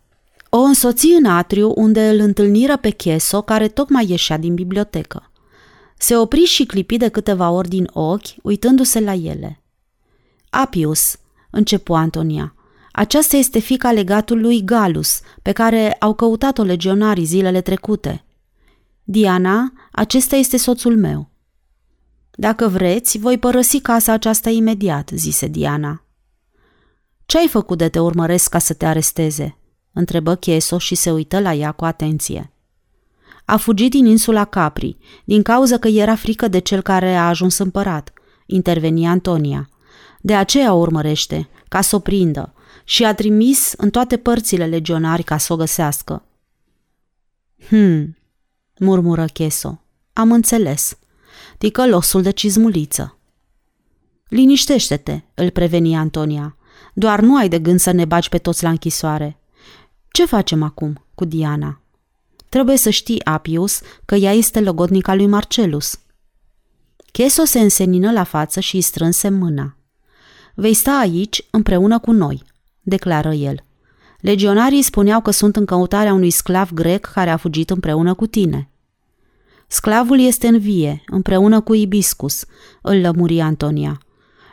O 0.49 0.59
însoți 0.59 1.07
în 1.07 1.25
atriu 1.25 1.73
unde 1.75 2.09
îl 2.09 2.19
întâlniră 2.19 2.77
pe 2.77 2.91
Cheso, 2.91 3.43
care 3.43 3.69
tocmai 3.69 4.07
ieșea 4.09 4.39
din 4.39 4.55
bibliotecă. 4.55 5.32
Se 6.03 6.17
opri 6.17 6.45
și 6.45 6.65
clipi 6.65 6.97
de 6.97 7.09
câteva 7.09 7.51
ori 7.51 7.69
din 7.69 7.91
ochi, 7.93 8.27
uitându-se 8.43 9.01
la 9.01 9.15
ele. 9.15 9.63
Apius, 10.51 11.17
începu 11.51 11.95
Antonia, 11.95 12.55
aceasta 12.93 13.37
este 13.37 13.59
fica 13.59 13.93
legatului 13.93 14.65
Galus, 14.65 15.21
pe 15.43 15.53
care 15.53 15.93
au 15.93 16.15
căutat-o 16.15 16.63
legionarii 16.63 17.25
zilele 17.25 17.61
trecute. 17.61 18.25
Diana, 19.05 19.73
acesta 19.93 20.37
este 20.37 20.57
soțul 20.57 20.97
meu. 20.97 21.31
Dacă 22.31 22.69
vreți, 22.69 23.19
voi 23.19 23.39
părăsi 23.39 23.81
casa 23.81 24.13
aceasta 24.13 24.51
imediat, 24.51 25.11
zise 25.15 25.47
Diana. 25.47 26.05
Ce 27.27 27.39
ai 27.39 27.49
făcut 27.49 27.79
de 27.79 27.89
te 27.89 28.01
urmăresc 28.01 28.51
ca 28.51 28.59
să 28.59 28.75
te 28.75 28.87
aresteze?" 28.87 29.57
întrebă 29.93 30.35
Chieso 30.35 30.79
și 30.79 30.95
se 30.95 31.11
uită 31.11 31.41
la 31.41 31.55
ea 31.55 31.73
cu 31.73 31.85
atenție. 31.85 32.52
A 33.45 33.57
fugit 33.57 33.91
din 33.91 34.07
insula 34.07 34.45
Capri, 34.45 34.97
din 35.25 35.43
cauza 35.43 35.79
că 35.79 35.89
era 35.89 36.15
frică 36.15 36.49
de 36.49 36.59
cel 36.59 36.83
care 36.83 37.15
a 37.15 37.29
ajuns 37.29 37.59
împărat, 37.59 38.13
interveni 38.47 39.07
Antonia. 39.07 39.69
De 40.21 40.35
aceea 40.35 40.73
o 40.73 40.79
urmărește, 40.79 41.49
ca 41.69 41.81
să 41.81 41.97
o 41.97 41.99
prindă, 41.99 42.55
și 42.85 43.05
a 43.05 43.15
trimis 43.15 43.73
în 43.77 43.91
toate 43.91 44.17
părțile 44.17 44.67
legionari 44.67 45.23
ca 45.23 45.37
să 45.37 45.53
o 45.53 45.57
găsească. 45.57 46.25
Hmm, 47.69 48.17
murmură 48.79 49.25
Cheso. 49.25 49.83
Am 50.13 50.33
înțeles. 50.33 50.99
Ticălosul 51.59 52.23
de 52.23 52.31
cizmuliță. 52.31 53.19
Liniștește-te, 54.29 55.21
îl 55.35 55.51
preveni 55.51 55.97
Antonia. 55.97 56.57
Doar 56.95 57.21
nu 57.21 57.37
ai 57.37 57.49
de 57.49 57.59
gând 57.59 57.81
să 57.81 57.91
ne 57.91 58.05
bagi 58.05 58.29
pe 58.29 58.39
toți 58.39 58.63
la 58.63 58.69
închisoare. 58.71 59.39
Ce 60.11 60.27
facem 60.27 60.63
acum 60.63 61.05
cu 61.15 61.25
Diana? 61.25 61.82
Trebuie 62.53 62.77
să 62.77 62.91
știi, 62.91 63.25
Apius, 63.25 63.81
că 64.05 64.15
ea 64.15 64.33
este 64.33 64.61
logodnica 64.61 65.15
lui 65.15 65.27
Marcelus. 65.27 65.99
Cheso 67.13 67.45
se 67.45 67.61
însenină 67.61 68.13
la 68.13 68.25
față 68.25 68.61
și 68.61 68.75
îi 68.75 68.81
strânse 68.81 69.29
mâna. 69.29 69.77
Vei 70.55 70.75
sta 70.75 70.99
aici 70.99 71.47
împreună 71.51 71.99
cu 71.99 72.11
noi, 72.11 72.43
declară 72.81 73.33
el. 73.33 73.65
Legionarii 74.21 74.83
spuneau 74.83 75.21
că 75.21 75.31
sunt 75.31 75.57
în 75.57 75.65
căutarea 75.65 76.13
unui 76.13 76.31
sclav 76.31 76.73
grec 76.73 77.11
care 77.13 77.31
a 77.31 77.37
fugit 77.37 77.71
împreună 77.71 78.15
cu 78.15 78.27
tine. 78.27 78.71
Sclavul 79.67 80.21
este 80.21 80.47
în 80.47 80.59
vie, 80.59 81.03
împreună 81.07 81.61
cu 81.61 81.75
Ibiscus, 81.75 82.45
îl 82.83 83.01
lămuri 83.01 83.41
Antonia. 83.41 84.01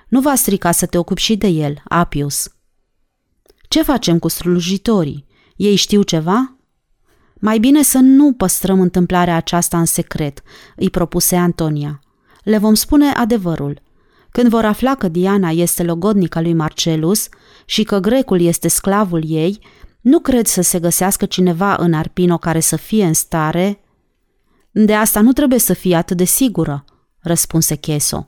Nu 0.08 0.22
va 0.22 0.36
strica 0.36 0.72
să 0.72 0.86
te 0.86 0.98
ocupi 0.98 1.22
și 1.22 1.36
de 1.36 1.48
el, 1.48 1.82
Apius. 1.84 2.50
Ce 3.68 3.84
facem 3.84 4.20
cu 4.20 4.28
slujitorii? 4.28 5.26
Ei 5.56 5.76
știu 5.76 6.02
ceva? 6.02 6.59
Mai 7.40 7.60
bine 7.60 7.82
să 7.84 7.98
nu 7.98 8.34
păstrăm 8.34 8.80
întâmplarea 8.80 9.36
aceasta 9.36 9.80
în 9.80 9.86
secret, 9.86 10.42
îi 10.76 10.90
propuse 10.90 11.36
Antonia. 11.36 12.00
Le 12.44 12.58
vom 12.58 12.74
spune 12.74 13.10
adevărul. 13.10 13.82
Când 14.32 14.50
vor 14.50 14.66
afla 14.66 14.96
că 14.96 15.08
Diana 15.08 15.50
este 15.50 15.84
logodnica 15.84 16.42
lui 16.42 16.54
Marcelus 16.54 17.30
și 17.66 17.84
că 17.84 18.00
grecul 18.00 18.42
este 18.42 18.68
sclavul 18.68 19.24
ei, 19.26 19.60
nu 20.02 20.20
cred 20.20 20.46
să 20.46 20.62
se 20.62 20.80
găsească 20.80 21.26
cineva 21.26 21.76
în 21.80 21.94
Arpino 21.94 22.38
care 22.38 22.60
să 22.60 22.76
fie 22.76 23.06
în 23.06 23.14
stare... 23.14 23.84
De 24.72 24.94
asta 24.94 25.22
nu 25.22 25.34
trebuie 25.34 25.60
să 25.60 25.74
fie 25.74 25.96
atât 25.96 26.18
de 26.18 26.24
sigură, 26.24 26.86
răspunse 27.20 27.76
Cheso. 27.76 28.28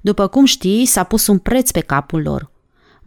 După 0.00 0.26
cum 0.26 0.44
știi, 0.44 0.86
s-a 0.86 1.02
pus 1.02 1.26
un 1.26 1.38
preț 1.38 1.70
pe 1.70 1.80
capul 1.80 2.22
lor. 2.22 2.50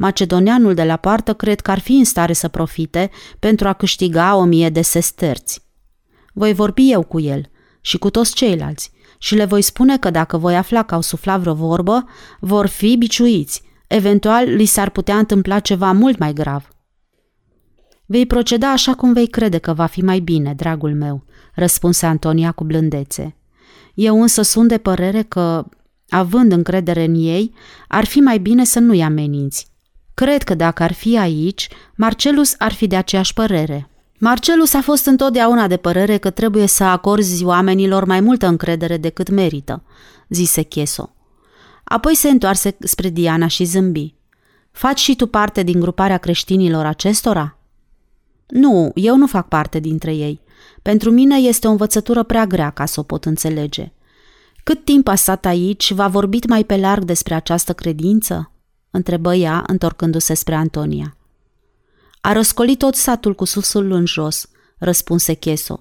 Macedonianul 0.02 0.74
de 0.74 0.84
la 0.84 0.96
poartă 0.96 1.34
cred 1.34 1.60
că 1.60 1.72
ar 1.72 1.80
fi 1.80 1.92
în 1.92 2.04
stare 2.04 2.34
să 2.34 2.48
profite 2.48 3.10
pentru 3.40 3.68
a 3.68 3.74
câștiga 3.74 4.36
o 4.36 4.44
mie 4.44 4.70
de 4.70 4.82
sesterți. 4.82 5.62
Voi 6.34 6.54
vorbi 6.54 6.92
eu 6.92 7.04
cu 7.04 7.20
el 7.20 7.50
și 7.82 7.98
cu 7.98 8.10
toți 8.10 8.34
ceilalți 8.34 8.92
și 9.18 9.36
le 9.36 9.46
voi 9.46 9.62
spune 9.62 9.98
că 9.98 10.10
dacă 10.10 10.38
voi 10.38 10.56
afla 10.56 10.84
că 10.84 10.94
au 10.94 11.02
suflat 11.02 11.40
vreo 11.40 11.54
vorbă, 11.54 12.06
vor 12.40 12.68
fi 12.68 12.96
biciuiți. 12.98 13.64
Eventual, 13.88 14.50
li 14.50 14.66
s-ar 14.66 14.90
putea 14.90 15.18
întâmpla 15.18 15.60
ceva 15.60 15.92
mult 15.92 16.18
mai 16.18 16.34
grav. 16.34 16.68
Vei 18.06 18.26
proceda 18.26 18.72
așa 18.72 18.94
cum 18.94 19.14
vei 19.14 19.28
crede 19.28 19.58
că 19.58 19.74
va 19.74 19.86
fi 19.86 20.02
mai 20.02 20.20
bine, 20.20 20.54
dragul 20.54 20.96
meu, 20.96 21.24
răspunse 21.54 22.06
Antonia 22.06 22.52
cu 22.52 22.64
blândețe. 22.64 23.36
Eu 23.94 24.22
însă 24.22 24.42
sunt 24.42 24.68
de 24.68 24.78
părere 24.78 25.22
că, 25.22 25.66
având 26.10 26.52
încredere 26.52 27.04
în 27.04 27.16
ei, 27.16 27.54
ar 27.88 28.06
fi 28.06 28.20
mai 28.20 28.38
bine 28.38 28.64
să 28.64 28.80
nu-i 28.80 29.04
ameninți. 29.04 29.71
Cred 30.22 30.44
că 30.44 30.56
dacă 30.56 30.84
ar 30.84 30.94
fi 30.94 31.18
aici, 31.18 31.68
Marcelus 31.96 32.56
ar 32.58 32.74
fi 32.74 32.88
de 32.88 32.96
aceeași 32.96 33.34
părere. 33.34 33.90
Marcelus 34.20 34.74
a 34.74 34.82
fost 34.82 35.06
întotdeauna 35.06 35.68
de 35.68 35.78
părere 35.78 36.18
că 36.18 36.30
trebuie 36.30 36.66
să 36.66 36.84
acorzi 36.84 37.44
oamenilor 37.44 38.06
mai 38.06 38.20
multă 38.20 38.48
încredere 38.48 38.98
decât 38.98 39.30
merită, 39.30 39.84
zise 40.30 40.62
Cheso. 40.62 41.14
Apoi 41.84 42.16
se 42.16 42.30
întoarse 42.30 42.78
spre 42.80 43.10
Diana 43.10 43.48
și 43.48 43.64
zâmbi. 43.64 44.14
Faci 44.72 45.00
și 45.00 45.16
tu 45.16 45.28
parte 45.28 45.64
din 45.64 45.80
gruparea 45.80 46.18
creștinilor 46.18 46.86
acestora? 46.86 47.58
Nu, 48.48 48.92
eu 48.96 49.16
nu 49.16 49.28
fac 49.28 49.48
parte 49.48 49.80
dintre 49.80 50.14
ei. 50.14 50.42
Pentru 50.82 51.12
mine 51.12 51.36
este 51.36 51.68
o 51.68 51.72
învățătură 51.72 52.24
prea 52.24 52.46
grea 52.46 52.70
ca 52.70 52.86
să 52.86 53.00
o 53.00 53.04
pot 53.04 53.26
înțelege. 53.26 53.92
Cât 54.64 54.86
timp 54.86 55.08
a 55.08 55.16
stat 55.16 55.46
aici, 55.46 55.92
v-a 55.92 56.08
vorbit 56.08 56.48
mai 56.48 56.64
pe 56.64 56.78
larg 56.78 57.04
despre 57.04 57.34
această 57.34 57.74
credință? 57.74 58.52
Întrebă 58.92 59.36
ea, 59.36 59.64
întorcându-se 59.68 60.34
spre 60.34 60.56
Antonia. 60.56 61.16
A 62.22 62.32
răscolit 62.32 62.78
tot 62.78 62.96
satul 62.96 63.36
cu 63.36 63.46
susul 63.46 63.92
în 63.92 64.06
jos, 64.06 64.50
răspunse 64.78 65.34
Cheso. 65.34 65.80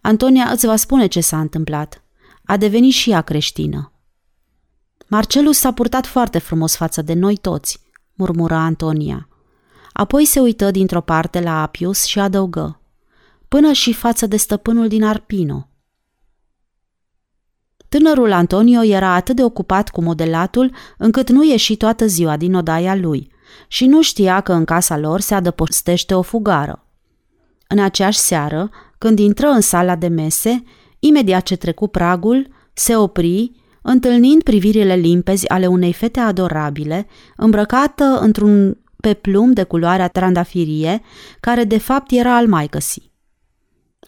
Antonia 0.00 0.50
îți 0.50 0.66
va 0.66 0.76
spune 0.76 1.06
ce 1.06 1.20
s-a 1.20 1.40
întâmplat. 1.40 2.04
A 2.44 2.56
devenit 2.56 2.92
și 2.92 3.10
ea 3.10 3.20
creștină. 3.20 3.92
Marcelus 5.06 5.58
s-a 5.58 5.72
purtat 5.72 6.06
foarte 6.06 6.38
frumos 6.38 6.76
față 6.76 7.02
de 7.02 7.12
noi 7.12 7.36
toți, 7.36 7.80
murmura 8.14 8.58
Antonia. 8.58 9.28
Apoi 9.92 10.24
se 10.24 10.40
uită 10.40 10.70
dintr-o 10.70 11.00
parte 11.00 11.40
la 11.40 11.62
Apius 11.62 12.04
și 12.04 12.18
adăugă. 12.18 12.80
Până 13.48 13.72
și 13.72 13.92
față 13.92 14.26
de 14.26 14.36
stăpânul 14.36 14.88
din 14.88 15.04
Arpino. 15.04 15.69
Tânărul 17.90 18.32
Antonio 18.32 18.82
era 18.82 19.14
atât 19.14 19.36
de 19.36 19.44
ocupat 19.44 19.88
cu 19.88 20.02
modelatul 20.02 20.74
încât 20.98 21.30
nu 21.30 21.44
ieși 21.44 21.76
toată 21.76 22.06
ziua 22.06 22.36
din 22.36 22.54
odaia 22.54 22.94
lui 22.94 23.30
și 23.68 23.86
nu 23.86 24.02
știa 24.02 24.40
că 24.40 24.52
în 24.52 24.64
casa 24.64 24.98
lor 24.98 25.20
se 25.20 25.34
adăpostește 25.34 26.14
o 26.14 26.22
fugară. 26.22 26.86
În 27.68 27.78
aceeași 27.78 28.18
seară, 28.18 28.70
când 28.98 29.18
intră 29.18 29.46
în 29.46 29.60
sala 29.60 29.96
de 29.96 30.08
mese, 30.08 30.62
imediat 30.98 31.42
ce 31.42 31.56
trecu 31.56 31.88
pragul, 31.88 32.48
se 32.72 32.96
opri, 32.96 33.52
întâlnind 33.82 34.42
privirile 34.42 34.94
limpezi 34.94 35.48
ale 35.48 35.66
unei 35.66 35.92
fete 35.92 36.20
adorabile, 36.20 37.06
îmbrăcată 37.36 38.18
într-un 38.20 38.78
peplum 39.00 39.52
de 39.52 39.62
culoarea 39.62 40.08
trandafirie, 40.08 41.00
care 41.40 41.64
de 41.64 41.78
fapt 41.78 42.10
era 42.10 42.36
al 42.36 42.48
maicăsii. 42.48 43.09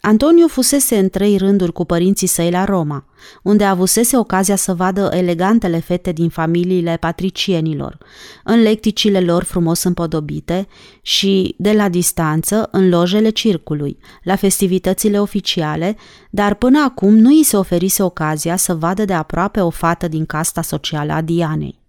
Antonio 0.05 0.47
fusese 0.47 0.97
în 0.97 1.09
trei 1.09 1.37
rânduri 1.37 1.71
cu 1.71 1.85
părinții 1.85 2.27
săi 2.27 2.51
la 2.51 2.63
Roma, 2.63 3.05
unde 3.43 3.63
avusese 3.63 4.17
ocazia 4.17 4.55
să 4.55 4.73
vadă 4.73 5.09
elegantele 5.13 5.79
fete 5.79 6.11
din 6.11 6.29
familiile 6.29 6.97
patricienilor, 6.99 7.97
în 8.43 8.61
lecticile 8.61 9.19
lor 9.19 9.43
frumos 9.43 9.83
împodobite 9.83 10.67
și, 11.01 11.55
de 11.57 11.71
la 11.71 11.89
distanță, 11.89 12.69
în 12.71 12.89
lojele 12.89 13.29
circului, 13.29 13.97
la 14.23 14.35
festivitățile 14.35 15.19
oficiale, 15.19 15.97
dar 16.29 16.53
până 16.53 16.83
acum 16.85 17.15
nu 17.15 17.29
îi 17.29 17.43
se 17.43 17.57
oferise 17.57 18.03
ocazia 18.03 18.55
să 18.55 18.75
vadă 18.75 19.05
de 19.05 19.13
aproape 19.13 19.61
o 19.61 19.69
fată 19.69 20.07
din 20.07 20.25
casta 20.25 20.61
socială 20.61 21.13
a 21.13 21.21
Dianei. 21.21 21.82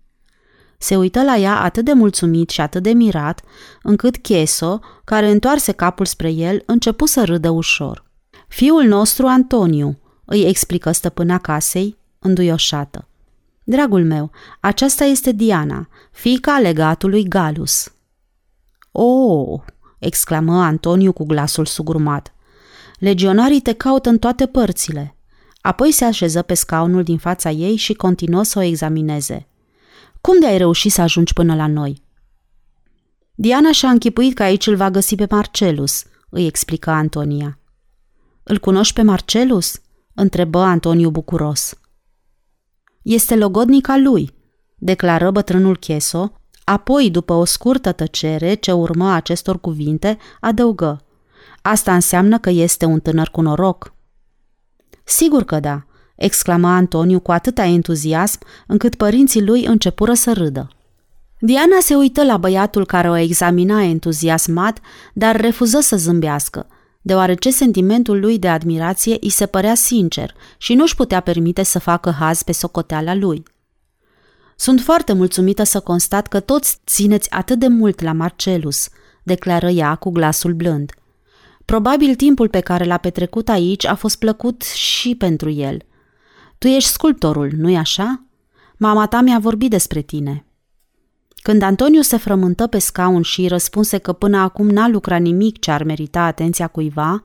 Se 0.85 0.97
uită 0.97 1.23
la 1.23 1.37
ea 1.37 1.61
atât 1.61 1.85
de 1.85 1.93
mulțumit 1.93 2.51
și 2.51 2.61
atât 2.61 2.83
de 2.83 2.91
mirat, 2.91 3.43
încât 3.83 4.17
Cheso, 4.17 4.81
care 5.05 5.31
întoarse 5.31 5.73
capul 5.73 6.07
spre 6.07 6.31
el, 6.31 6.63
începu 6.67 7.07
să 7.07 7.25
râdă 7.25 7.51
ușor. 7.51 8.05
Fiul 8.49 8.85
nostru 8.85 9.27
Antoniu, 9.27 9.99
îi 10.25 10.43
explică 10.43 10.93
stăpâna 10.93 11.39
casei, 11.39 11.97
înduioșată. 12.19 13.09
Dragul 13.63 14.05
meu, 14.05 14.31
aceasta 14.61 15.05
este 15.05 15.33
Diana, 15.33 15.89
fica 16.13 16.59
legatului 16.59 17.29
Galus. 17.29 17.93
Oh, 18.93 19.61
exclamă 19.99 20.63
Antoniu 20.63 21.13
cu 21.13 21.25
glasul 21.25 21.67
sugrumat. 21.67 22.35
Legionarii 22.99 23.61
te 23.61 23.73
caută 23.73 24.09
în 24.09 24.19
toate 24.19 24.47
părțile. 24.47 25.17
Apoi 25.61 25.93
se 25.93 26.05
așeză 26.05 26.43
pe 26.43 26.55
scaunul 26.55 27.03
din 27.03 27.19
fața 27.19 27.51
ei 27.51 27.77
și 27.77 27.95
continuă 27.95 28.43
să 28.43 28.59
o 28.59 28.63
examineze. 28.63 29.49
Cum 30.27 30.41
de 30.41 30.47
ai 30.47 30.59
reușit 30.59 30.93
să 30.93 31.01
ajungi 31.01 31.33
până 31.33 31.55
la 31.55 31.67
noi? 31.67 32.03
Diana 33.35 33.73
și-a 33.73 33.91
închipuit 33.91 34.35
că 34.35 34.43
aici 34.43 34.67
îl 34.67 34.77
va 34.77 34.91
găsi 34.91 35.15
pe 35.15 35.27
Marcelus, 35.31 36.05
îi 36.29 36.47
explică 36.47 36.91
Antonia. 36.91 37.59
Îl 38.43 38.59
cunoști 38.59 38.95
pe 38.95 39.03
Marcelus?" 39.03 39.81
întrebă 40.15 40.59
Antoniu 40.59 41.11
bucuros. 41.11 41.79
Este 43.03 43.37
logodnica 43.37 43.97
lui, 43.97 44.35
declară 44.77 45.31
bătrânul 45.31 45.77
Cheso, 45.77 46.41
apoi, 46.65 47.11
după 47.11 47.33
o 47.33 47.45
scurtă 47.45 47.93
tăcere 47.93 48.55
ce 48.55 48.73
urmă 48.73 49.11
acestor 49.11 49.61
cuvinte, 49.61 50.19
adăugă. 50.41 51.05
Asta 51.63 51.95
înseamnă 51.95 52.39
că 52.39 52.51
este 52.51 52.85
un 52.85 53.01
tânăr 53.01 53.29
cu 53.29 53.41
noroc. 53.41 53.95
Sigur 55.05 55.43
că 55.43 55.61
da, 55.61 55.87
exclamă 56.15 56.69
Antoniu 56.69 57.21
cu 57.21 57.33
atâta 57.33 57.65
entuziasm 57.65 58.39
încât 58.67 58.95
părinții 58.95 59.45
lui 59.45 59.65
începură 59.65 60.15
să 60.15 60.33
râdă. 60.33 60.69
Diana 61.39 61.77
se 61.81 61.95
uită 61.95 62.25
la 62.25 62.37
băiatul 62.37 62.87
care 62.87 63.11
o 63.11 63.17
examina 63.17 63.83
entuziasmat, 63.83 64.79
dar 65.13 65.37
refuză 65.41 65.81
să 65.81 65.97
zâmbească, 65.97 66.67
deoarece 67.03 67.51
sentimentul 67.51 68.21
lui 68.21 68.39
de 68.39 68.49
admirație 68.49 69.17
îi 69.21 69.29
se 69.29 69.47
părea 69.47 69.75
sincer 69.75 70.35
și 70.59 70.75
nu-și 70.75 70.95
putea 70.95 71.21
permite 71.21 71.63
să 71.63 71.79
facă 71.79 72.11
haz 72.11 72.43
pe 72.43 72.53
socoteala 72.53 73.15
lui. 73.15 73.43
Sunt 74.57 74.81
foarte 74.81 75.13
mulțumită 75.13 75.63
să 75.63 75.81
constat 75.81 76.27
că 76.27 76.41
toți 76.41 76.79
țineți 76.87 77.31
atât 77.31 77.59
de 77.59 77.69
mult 77.69 78.01
la 78.01 78.13
Marcelus, 78.13 78.89
declară 79.23 79.69
ea 79.69 79.95
cu 79.95 80.11
glasul 80.11 80.53
blând. 80.53 80.93
Probabil 81.65 82.15
timpul 82.15 82.49
pe 82.49 82.61
care 82.61 82.85
l-a 82.85 82.97
petrecut 82.97 83.49
aici 83.49 83.87
a 83.87 83.95
fost 83.95 84.19
plăcut 84.19 84.63
și 84.63 85.15
pentru 85.15 85.51
el. 85.51 85.79
Tu 86.65 86.71
ești 86.71 86.91
sculptorul, 86.91 87.51
nu-i 87.57 87.77
așa? 87.77 88.25
Mama 88.77 89.07
ta 89.07 89.21
mi-a 89.21 89.39
vorbit 89.39 89.71
despre 89.71 90.01
tine. 90.01 90.47
Când 91.43 91.63
Antoniu 91.63 92.01
se 92.01 92.17
frământă 92.17 92.67
pe 92.67 92.79
scaun 92.79 93.23
și 93.23 93.41
îi 93.41 93.49
răspunse 93.49 93.99
că 93.99 94.13
până 94.13 94.39
acum 94.39 94.69
n-a 94.69 94.89
lucrat 94.89 95.21
nimic 95.21 95.59
ce 95.59 95.71
ar 95.71 95.83
merita 95.83 96.21
atenția 96.21 96.67
cuiva, 96.67 97.23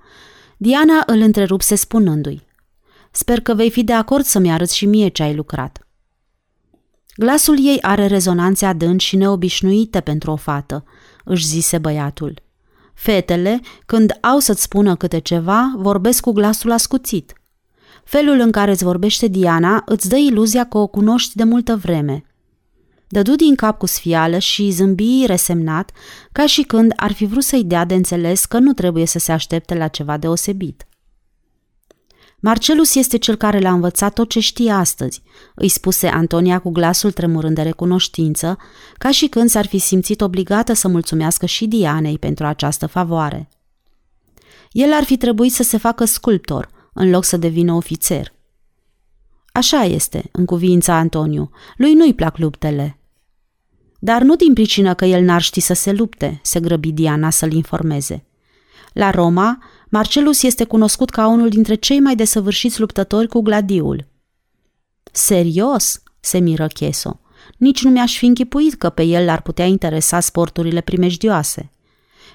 Diana 0.57 1.03
îl 1.05 1.19
întrerupse 1.19 1.75
spunându-i 1.75 2.45
Sper 3.11 3.39
că 3.39 3.53
vei 3.53 3.69
fi 3.71 3.83
de 3.83 3.93
acord 3.93 4.25
să-mi 4.25 4.51
arăți 4.51 4.75
și 4.75 4.85
mie 4.85 5.07
ce 5.07 5.23
ai 5.23 5.35
lucrat. 5.35 5.87
Glasul 7.15 7.57
ei 7.65 7.81
are 7.81 8.05
rezonanțe 8.05 8.65
adânci 8.65 9.05
și 9.05 9.15
neobișnuite 9.15 10.01
pentru 10.01 10.31
o 10.31 10.35
fată, 10.35 10.83
își 11.23 11.45
zise 11.45 11.77
băiatul. 11.77 12.41
Fetele, 12.93 13.59
când 13.85 14.17
au 14.21 14.39
să-ți 14.39 14.61
spună 14.61 14.95
câte 14.95 15.19
ceva, 15.19 15.73
vorbesc 15.75 16.21
cu 16.21 16.31
glasul 16.31 16.71
ascuțit. 16.71 17.38
Felul 18.09 18.39
în 18.39 18.51
care 18.51 18.71
îți 18.71 18.83
vorbește 18.83 19.27
Diana 19.27 19.83
îți 19.85 20.09
dă 20.09 20.15
iluzia 20.15 20.65
că 20.65 20.77
o 20.77 20.87
cunoști 20.87 21.35
de 21.35 21.43
multă 21.43 21.75
vreme. 21.75 22.25
Dădu 23.07 23.35
din 23.35 23.55
cap 23.55 23.77
cu 23.77 23.85
sfială 23.85 24.37
și 24.37 24.69
zâmbi 24.69 25.23
resemnat, 25.25 25.91
ca 26.31 26.45
și 26.45 26.61
când 26.61 26.93
ar 26.95 27.11
fi 27.11 27.25
vrut 27.25 27.43
să-i 27.43 27.63
dea 27.63 27.85
de 27.85 27.93
înțeles 27.93 28.45
că 28.45 28.59
nu 28.59 28.73
trebuie 28.73 29.05
să 29.05 29.19
se 29.19 29.31
aștepte 29.31 29.75
la 29.75 29.87
ceva 29.87 30.17
deosebit. 30.17 30.87
Marcelus 32.39 32.95
este 32.95 33.17
cel 33.17 33.35
care 33.35 33.59
l-a 33.59 33.71
învățat 33.71 34.13
tot 34.13 34.29
ce 34.29 34.39
știe 34.39 34.71
astăzi, 34.71 35.21
îi 35.55 35.69
spuse 35.69 36.07
Antonia 36.07 36.59
cu 36.59 36.69
glasul 36.69 37.11
tremurând 37.11 37.55
de 37.55 37.61
recunoștință, 37.61 38.57
ca 38.97 39.11
și 39.11 39.27
când 39.27 39.49
s-ar 39.49 39.65
fi 39.65 39.77
simțit 39.77 40.21
obligată 40.21 40.73
să 40.73 40.87
mulțumească 40.87 41.45
și 41.45 41.67
Dianei 41.67 42.17
pentru 42.17 42.45
această 42.45 42.87
favoare. 42.87 43.49
El 44.71 44.93
ar 44.93 45.03
fi 45.03 45.17
trebuit 45.17 45.53
să 45.53 45.63
se 45.63 45.77
facă 45.77 46.05
sculptor, 46.05 46.77
în 46.99 47.09
loc 47.09 47.23
să 47.23 47.37
devină 47.37 47.73
ofițer. 47.73 48.33
Așa 49.51 49.83
este, 49.83 50.29
în 50.31 50.45
cuvința 50.45 50.93
Antoniu, 50.93 51.49
lui 51.77 51.93
nu-i 51.93 52.13
plac 52.13 52.37
luptele. 52.37 52.99
Dar 53.99 54.21
nu 54.21 54.35
din 54.35 54.53
pricină 54.53 54.93
că 54.93 55.05
el 55.05 55.23
n-ar 55.23 55.41
ști 55.41 55.59
să 55.59 55.73
se 55.73 55.91
lupte, 55.91 56.39
se 56.43 56.59
grăbi 56.59 56.91
Diana 56.91 57.29
să-l 57.29 57.53
informeze. 57.53 58.25
La 58.93 59.09
Roma, 59.09 59.63
Marcelus 59.89 60.43
este 60.43 60.63
cunoscut 60.63 61.09
ca 61.09 61.27
unul 61.27 61.49
dintre 61.49 61.75
cei 61.75 61.99
mai 61.99 62.15
desăvârșiți 62.15 62.79
luptători 62.79 63.27
cu 63.27 63.41
gladiul. 63.41 64.07
Serios? 65.11 66.01
se 66.19 66.37
miră 66.37 66.67
Cheso. 66.67 67.19
Nici 67.57 67.83
nu 67.83 67.89
mi-aș 67.89 68.17
fi 68.17 68.25
închipuit 68.25 68.73
că 68.73 68.89
pe 68.89 69.03
el 69.03 69.25
l-ar 69.25 69.41
putea 69.41 69.65
interesa 69.65 70.19
sporturile 70.19 70.81
primejdioase. 70.81 71.71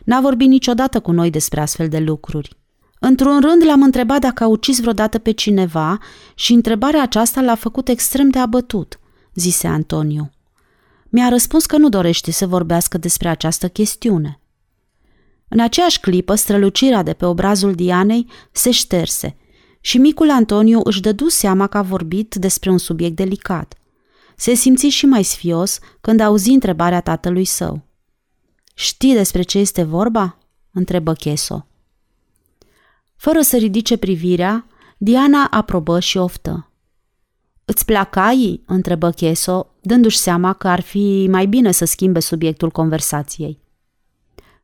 N-a 0.04 0.20
vorbit 0.20 0.48
niciodată 0.48 1.00
cu 1.00 1.12
noi 1.12 1.30
despre 1.30 1.60
astfel 1.60 1.88
de 1.88 1.98
lucruri. 1.98 2.62
Într-un 3.06 3.40
rând 3.40 3.64
l-am 3.64 3.82
întrebat 3.82 4.20
dacă 4.20 4.44
a 4.44 4.46
ucis 4.46 4.80
vreodată 4.80 5.18
pe 5.18 5.30
cineva 5.30 5.98
și 6.34 6.52
întrebarea 6.52 7.02
aceasta 7.02 7.40
l-a 7.40 7.54
făcut 7.54 7.88
extrem 7.88 8.30
de 8.30 8.38
abătut, 8.38 9.00
zise 9.34 9.66
Antoniu. 9.66 10.32
Mi-a 11.08 11.28
răspuns 11.28 11.66
că 11.66 11.76
nu 11.76 11.88
dorește 11.88 12.30
să 12.30 12.46
vorbească 12.46 12.98
despre 12.98 13.28
această 13.28 13.68
chestiune. 13.68 14.40
În 15.48 15.60
aceeași 15.60 16.00
clipă, 16.00 16.34
strălucirea 16.34 17.02
de 17.02 17.12
pe 17.12 17.24
obrazul 17.24 17.74
Dianei 17.74 18.26
se 18.52 18.70
șterse 18.70 19.36
și 19.80 19.98
micul 19.98 20.30
Antoniu 20.30 20.80
își 20.84 21.00
dădu 21.00 21.28
seama 21.28 21.66
că 21.66 21.78
a 21.78 21.82
vorbit 21.82 22.34
despre 22.34 22.70
un 22.70 22.78
subiect 22.78 23.16
delicat. 23.16 23.74
Se 24.36 24.54
simți 24.54 24.86
și 24.86 25.06
mai 25.06 25.22
sfios 25.22 25.78
când 26.00 26.20
auzi 26.20 26.50
întrebarea 26.50 27.00
tatălui 27.00 27.44
său. 27.44 27.82
Știi 28.74 29.14
despre 29.14 29.42
ce 29.42 29.58
este 29.58 29.82
vorba?" 29.82 30.38
întrebă 30.72 31.12
Cheso. 31.12 31.66
Fără 33.24 33.40
să 33.40 33.56
ridice 33.56 33.96
privirea, 33.96 34.66
Diana 34.98 35.46
aprobă 35.50 36.00
și 36.00 36.16
oftă. 36.16 36.70
Îți 37.64 37.84
plac 37.84 38.16
aii?" 38.16 38.62
întrebă 38.66 39.10
Cheso, 39.10 39.66
dându-și 39.80 40.18
seama 40.18 40.52
că 40.52 40.68
ar 40.68 40.80
fi 40.80 41.26
mai 41.30 41.46
bine 41.46 41.70
să 41.70 41.84
schimbe 41.84 42.20
subiectul 42.20 42.70
conversației. 42.70 43.60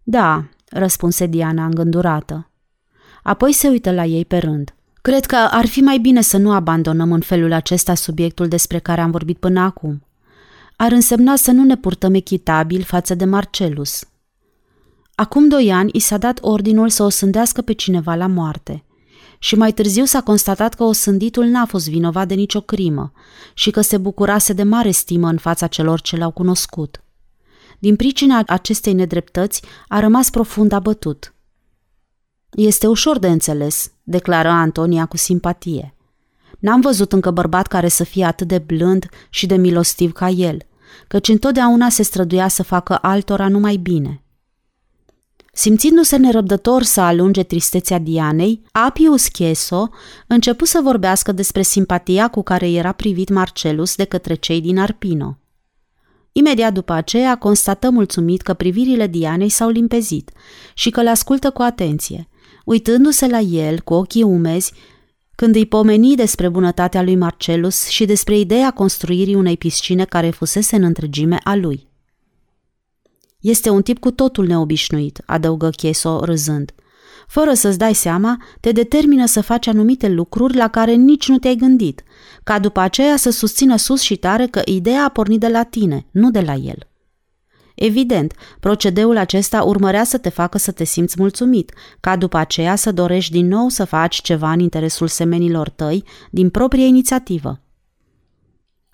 Da, 0.02 0.48
răspunse 0.68 1.26
Diana 1.26 1.64
îngândurată. 1.64 2.50
Apoi 3.22 3.52
se 3.52 3.68
uită 3.68 3.92
la 3.92 4.04
ei 4.04 4.24
pe 4.24 4.38
rând. 4.38 4.74
Cred 5.02 5.24
că 5.24 5.36
ar 5.36 5.66
fi 5.66 5.80
mai 5.80 5.98
bine 5.98 6.20
să 6.20 6.36
nu 6.36 6.52
abandonăm 6.52 7.12
în 7.12 7.20
felul 7.20 7.52
acesta 7.52 7.94
subiectul 7.94 8.48
despre 8.48 8.78
care 8.78 9.00
am 9.00 9.10
vorbit 9.10 9.38
până 9.38 9.60
acum. 9.60 10.06
Ar 10.76 10.92
însemna 10.92 11.36
să 11.36 11.50
nu 11.50 11.64
ne 11.64 11.76
purtăm 11.76 12.14
echitabil 12.14 12.82
față 12.82 13.14
de 13.14 13.24
Marcelus. 13.24 14.09
Acum 15.20 15.48
doi 15.48 15.72
ani 15.72 15.90
i 15.92 15.98
s-a 15.98 16.18
dat 16.18 16.38
ordinul 16.42 16.88
să 16.88 17.02
o 17.02 17.08
sândească 17.08 17.62
pe 17.62 17.72
cineva 17.72 18.14
la 18.14 18.26
moarte 18.26 18.84
și 19.38 19.54
mai 19.54 19.72
târziu 19.72 20.04
s-a 20.04 20.20
constatat 20.20 20.74
că 20.74 20.84
osânditul 20.84 21.44
n-a 21.44 21.64
fost 21.64 21.88
vinovat 21.88 22.28
de 22.28 22.34
nicio 22.34 22.60
crimă 22.60 23.12
și 23.54 23.70
că 23.70 23.80
se 23.80 23.98
bucurase 23.98 24.52
de 24.52 24.62
mare 24.62 24.90
stimă 24.90 25.28
în 25.28 25.38
fața 25.38 25.66
celor 25.66 26.00
ce 26.00 26.16
l-au 26.16 26.30
cunoscut. 26.30 27.02
Din 27.78 27.96
pricina 27.96 28.42
acestei 28.46 28.92
nedreptăți 28.92 29.62
a 29.88 30.00
rămas 30.00 30.30
profund 30.30 30.72
abătut. 30.72 31.34
Este 32.50 32.86
ușor 32.86 33.18
de 33.18 33.28
înțeles, 33.28 33.92
declară 34.02 34.48
Antonia 34.48 35.06
cu 35.06 35.16
simpatie. 35.16 35.94
N-am 36.58 36.80
văzut 36.80 37.12
încă 37.12 37.30
bărbat 37.30 37.66
care 37.66 37.88
să 37.88 38.04
fie 38.04 38.24
atât 38.24 38.48
de 38.48 38.58
blând 38.58 39.08
și 39.30 39.46
de 39.46 39.56
milostiv 39.56 40.12
ca 40.12 40.28
el, 40.28 40.58
căci 41.08 41.28
întotdeauna 41.28 41.88
se 41.88 42.02
străduia 42.02 42.48
să 42.48 42.62
facă 42.62 42.98
altora 43.02 43.48
numai 43.48 43.76
bine. 43.76 44.22
Simțindu-se 45.52 46.16
nerăbdător 46.16 46.82
să 46.82 47.00
alunge 47.00 47.42
tristețea 47.42 47.98
Dianei, 47.98 48.62
Apius 48.72 49.28
Cheso 49.28 49.90
începu 50.26 50.64
să 50.64 50.80
vorbească 50.82 51.32
despre 51.32 51.62
simpatia 51.62 52.28
cu 52.28 52.42
care 52.42 52.70
era 52.70 52.92
privit 52.92 53.28
Marcelus 53.28 53.94
de 53.94 54.04
către 54.04 54.34
cei 54.34 54.60
din 54.60 54.78
Arpino. 54.78 55.38
Imediat 56.32 56.72
după 56.72 56.92
aceea 56.92 57.36
constată 57.36 57.90
mulțumit 57.90 58.40
că 58.40 58.54
privirile 58.54 59.06
Dianei 59.06 59.48
s-au 59.48 59.68
limpezit 59.68 60.30
și 60.74 60.90
că 60.90 61.02
le 61.02 61.10
ascultă 61.10 61.50
cu 61.50 61.62
atenție, 61.62 62.28
uitându-se 62.64 63.26
la 63.26 63.38
el 63.38 63.80
cu 63.80 63.94
ochii 63.94 64.22
umezi 64.22 64.72
când 65.34 65.54
îi 65.54 65.66
pomeni 65.66 66.16
despre 66.16 66.48
bunătatea 66.48 67.02
lui 67.02 67.16
Marcelus 67.16 67.86
și 67.86 68.04
despre 68.04 68.38
ideea 68.38 68.70
construirii 68.70 69.34
unei 69.34 69.56
piscine 69.56 70.04
care 70.04 70.30
fusese 70.30 70.76
în 70.76 70.82
întregime 70.82 71.38
a 71.44 71.54
lui. 71.54 71.89
Este 73.40 73.70
un 73.70 73.82
tip 73.82 73.98
cu 73.98 74.10
totul 74.10 74.46
neobișnuit, 74.46 75.22
adăugă 75.26 75.70
Cheso 75.70 76.20
râzând. 76.24 76.74
Fără 77.26 77.54
să-ți 77.54 77.78
dai 77.78 77.94
seama, 77.94 78.36
te 78.60 78.72
determină 78.72 79.26
să 79.26 79.40
faci 79.40 79.66
anumite 79.66 80.08
lucruri 80.08 80.56
la 80.56 80.68
care 80.68 80.92
nici 80.92 81.28
nu 81.28 81.38
te-ai 81.38 81.54
gândit, 81.56 82.02
ca 82.44 82.58
după 82.58 82.80
aceea 82.80 83.16
să 83.16 83.30
susțină 83.30 83.76
sus 83.76 84.00
și 84.00 84.16
tare 84.16 84.46
că 84.46 84.62
ideea 84.64 85.04
a 85.04 85.08
pornit 85.08 85.40
de 85.40 85.48
la 85.48 85.62
tine, 85.62 86.06
nu 86.10 86.30
de 86.30 86.40
la 86.40 86.54
el. 86.54 86.88
Evident, 87.74 88.34
procedeul 88.60 89.16
acesta 89.16 89.62
urmărea 89.62 90.04
să 90.04 90.18
te 90.18 90.28
facă 90.28 90.58
să 90.58 90.70
te 90.70 90.84
simți 90.84 91.14
mulțumit, 91.18 91.72
ca 92.00 92.16
după 92.16 92.36
aceea 92.36 92.76
să 92.76 92.92
dorești 92.92 93.32
din 93.32 93.46
nou 93.46 93.68
să 93.68 93.84
faci 93.84 94.20
ceva 94.20 94.52
în 94.52 94.60
interesul 94.60 95.08
semenilor 95.08 95.68
tăi 95.68 96.04
din 96.30 96.50
proprie 96.50 96.84
inițiativă. 96.84 97.60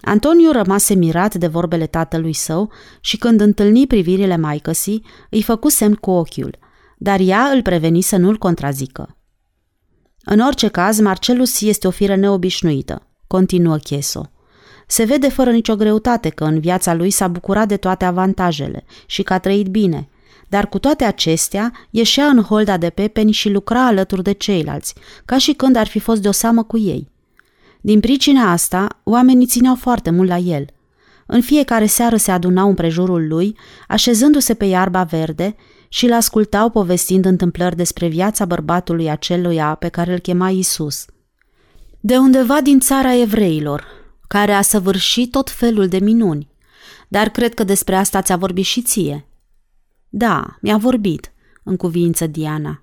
Antoniu 0.03 0.53
rămase 0.53 0.95
mirat 0.95 1.35
de 1.35 1.47
vorbele 1.47 1.87
tatălui 1.87 2.33
său 2.33 2.73
și 3.01 3.17
când 3.17 3.41
întâlni 3.41 3.87
privirile 3.87 4.37
maicăsii, 4.37 5.05
îi 5.31 5.43
făcu 5.43 5.69
semn 5.69 5.95
cu 5.95 6.11
ochiul, 6.11 6.59
dar 6.99 7.21
ea 7.21 7.43
îl 7.43 7.63
preveni 7.63 8.01
să 8.01 8.17
nu-l 8.17 8.39
contrazică. 8.39 9.17
În 10.25 10.41
orice 10.41 10.69
caz, 10.69 11.01
Marcelus 11.01 11.61
este 11.61 11.87
o 11.87 11.91
fire 11.91 12.15
neobișnuită, 12.15 13.07
continuă 13.27 13.77
Cheso. 13.77 14.31
Se 14.87 15.05
vede 15.05 15.29
fără 15.29 15.51
nicio 15.51 15.77
greutate 15.77 16.29
că 16.29 16.45
în 16.45 16.61
viața 16.61 16.95
lui 16.95 17.11
s-a 17.11 17.29
bucurat 17.29 17.69
de 17.69 17.77
toate 17.77 18.05
avantajele 18.05 18.85
și 19.07 19.23
că 19.23 19.33
a 19.33 19.39
trăit 19.39 19.67
bine, 19.67 20.09
dar 20.49 20.69
cu 20.69 20.79
toate 20.79 21.05
acestea 21.05 21.73
ieșea 21.91 22.27
în 22.27 22.43
holda 22.43 22.77
de 22.77 22.91
pepeni 22.91 23.33
și 23.33 23.51
lucra 23.51 23.87
alături 23.87 24.23
de 24.23 24.33
ceilalți, 24.33 24.95
ca 25.25 25.39
și 25.39 25.53
când 25.53 25.77
ar 25.77 25.87
fi 25.87 25.99
fost 25.99 26.23
de 26.23 26.29
o 26.29 26.33
seamă 26.33 26.63
cu 26.63 26.79
ei. 26.79 27.15
Din 27.87 28.01
pricina 28.01 28.51
asta, 28.51 29.01
oamenii 29.05 29.47
țineau 29.47 29.75
foarte 29.75 30.11
mult 30.11 30.29
la 30.29 30.37
el. 30.37 30.67
În 31.27 31.41
fiecare 31.41 31.87
seară 31.87 32.17
se 32.17 32.31
adunau 32.31 32.69
împrejurul 32.69 33.29
lui, 33.29 33.57
așezându-se 33.89 34.55
pe 34.55 34.65
iarba 34.65 35.03
verde 35.03 35.57
și-l 35.89 36.13
ascultau 36.13 36.71
povestind 36.71 37.25
întâmplări 37.25 37.77
despre 37.77 38.07
viața 38.07 38.45
bărbatului 38.45 39.11
aceluia 39.11 39.75
pe 39.75 39.89
care 39.89 40.13
îl 40.13 40.19
chema 40.19 40.51
Isus. 40.51 41.05
De 42.01 42.17
undeva 42.17 42.61
din 42.61 42.81
țara 42.81 43.15
evreilor, 43.15 43.87
care 44.29 44.53
a 44.53 44.63
săvârșit 44.63 45.31
tot 45.31 45.51
felul 45.51 45.89
de 45.89 45.99
minuni. 45.99 46.51
Dar 47.09 47.29
cred 47.29 47.55
că 47.55 47.65
despre 47.65 47.97
asta 47.97 48.23
ți-a 48.23 48.37
vorbit 48.37 48.65
și 48.65 48.83
ție. 48.83 49.27
Da, 50.09 50.57
mi-a 50.61 50.77
vorbit, 50.77 51.33
în 51.63 51.77
cuvință 51.77 52.27
Diana. 52.27 52.83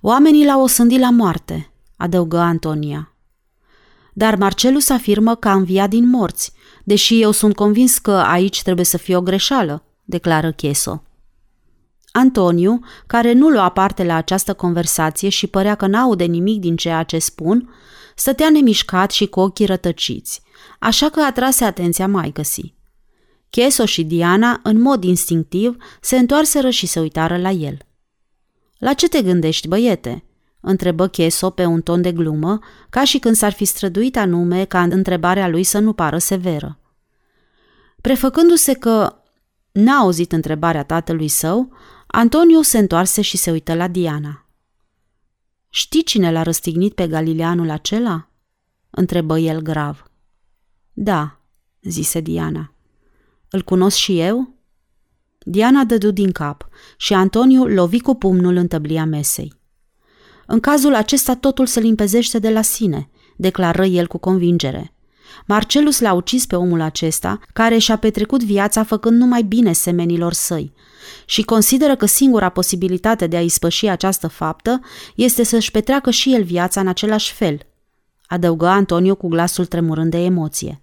Oamenii 0.00 0.44
l-au 0.44 0.62
osândit 0.62 1.00
la 1.00 1.10
moarte, 1.10 1.70
adăugă 1.96 2.38
Antonia. 2.38 3.09
Dar 4.12 4.36
Marcelus 4.36 4.88
afirmă 4.88 5.34
că 5.34 5.48
a 5.48 5.52
înviat 5.52 5.88
din 5.88 6.08
morți, 6.08 6.52
deși 6.84 7.22
eu 7.22 7.30
sunt 7.30 7.54
convins 7.54 7.98
că 7.98 8.10
aici 8.10 8.62
trebuie 8.62 8.84
să 8.84 8.96
fie 8.96 9.16
o 9.16 9.22
greșeală, 9.22 9.84
declară 10.04 10.52
Cheso. 10.52 11.02
Antoniu, 12.12 12.80
care 13.06 13.32
nu 13.32 13.48
lua 13.48 13.68
parte 13.68 14.04
la 14.04 14.14
această 14.14 14.54
conversație 14.54 15.28
și 15.28 15.46
părea 15.46 15.74
că 15.74 15.86
n-aude 15.86 16.24
nimic 16.24 16.60
din 16.60 16.76
ceea 16.76 17.02
ce 17.02 17.18
spun, 17.18 17.74
stătea 18.14 18.50
nemișcat 18.50 19.10
și 19.10 19.26
cu 19.26 19.40
ochii 19.40 19.66
rătăciți, 19.66 20.42
așa 20.78 21.08
că 21.08 21.20
atrase 21.20 21.64
atenția 21.64 22.08
mai 22.08 22.30
găsi. 22.32 22.74
Cheso 23.50 23.84
și 23.84 24.04
Diana, 24.04 24.60
în 24.62 24.80
mod 24.80 25.04
instinctiv, 25.04 25.76
se 26.00 26.18
întoarseră 26.18 26.70
și 26.70 26.86
se 26.86 27.00
uitară 27.00 27.36
la 27.36 27.50
el. 27.50 27.78
La 28.78 28.92
ce 28.92 29.08
te 29.08 29.22
gândești, 29.22 29.68
băiete?" 29.68 30.24
Întrebă 30.60 31.08
Cheso 31.08 31.50
pe 31.50 31.64
un 31.64 31.80
ton 31.80 32.02
de 32.02 32.12
glumă, 32.12 32.58
ca 32.90 33.04
și 33.04 33.18
când 33.18 33.36
s-ar 33.36 33.52
fi 33.52 33.64
străduit 33.64 34.16
anume 34.16 34.64
ca 34.64 34.82
întrebarea 34.82 35.48
lui 35.48 35.62
să 35.62 35.78
nu 35.78 35.92
pară 35.92 36.18
severă. 36.18 36.78
Prefăcându-se 38.00 38.72
că 38.72 39.22
n-a 39.72 39.96
auzit 39.96 40.32
întrebarea 40.32 40.84
tatălui 40.84 41.28
său, 41.28 41.72
Antonio 42.06 42.62
se 42.62 42.78
întoarse 42.78 43.22
și 43.22 43.36
se 43.36 43.50
uită 43.50 43.74
la 43.74 43.88
Diana. 43.88 44.46
Știi 45.68 46.02
cine 46.02 46.32
l-a 46.32 46.42
răstignit 46.42 46.94
pe 46.94 47.06
Galileanul 47.08 47.70
acela?" 47.70 48.30
întrebă 48.90 49.38
el 49.38 49.60
grav. 49.60 50.10
Da, 50.92 51.40
zise 51.82 52.20
Diana. 52.20 52.74
Îl 53.50 53.62
cunosc 53.62 53.96
și 53.96 54.20
eu? 54.20 54.54
Diana 55.38 55.84
dădu 55.84 56.10
din 56.10 56.32
cap 56.32 56.68
și 56.96 57.14
Antoniu 57.14 57.66
lovi 57.66 58.00
cu 58.00 58.14
pumnul 58.14 58.56
în 58.56 58.66
tăblia 58.66 59.04
mesei. 59.04 59.59
În 60.52 60.60
cazul 60.60 60.94
acesta 60.94 61.34
totul 61.34 61.66
se 61.66 61.80
limpezește 61.80 62.38
de 62.38 62.50
la 62.50 62.62
sine, 62.62 63.08
declară 63.36 63.84
el 63.84 64.06
cu 64.06 64.18
convingere. 64.18 64.92
Marcelus 65.46 66.00
l-a 66.00 66.12
ucis 66.12 66.46
pe 66.46 66.56
omul 66.56 66.80
acesta, 66.80 67.38
care 67.52 67.78
și-a 67.78 67.96
petrecut 67.96 68.42
viața 68.42 68.84
făcând 68.84 69.18
numai 69.18 69.42
bine 69.42 69.72
semenilor 69.72 70.32
săi, 70.32 70.72
și 71.24 71.42
consideră 71.42 71.96
că 71.96 72.06
singura 72.06 72.48
posibilitate 72.48 73.26
de 73.26 73.36
a 73.36 73.40
ispăși 73.40 73.86
această 73.86 74.28
faptă 74.28 74.80
este 75.14 75.42
să-și 75.42 75.70
petreacă 75.70 76.10
și 76.10 76.34
el 76.34 76.42
viața 76.42 76.80
în 76.80 76.88
același 76.88 77.32
fel, 77.32 77.60
adăugă 78.26 78.66
Antonio 78.66 79.14
cu 79.14 79.28
glasul 79.28 79.66
tremurând 79.66 80.10
de 80.10 80.18
emoție. 80.18 80.80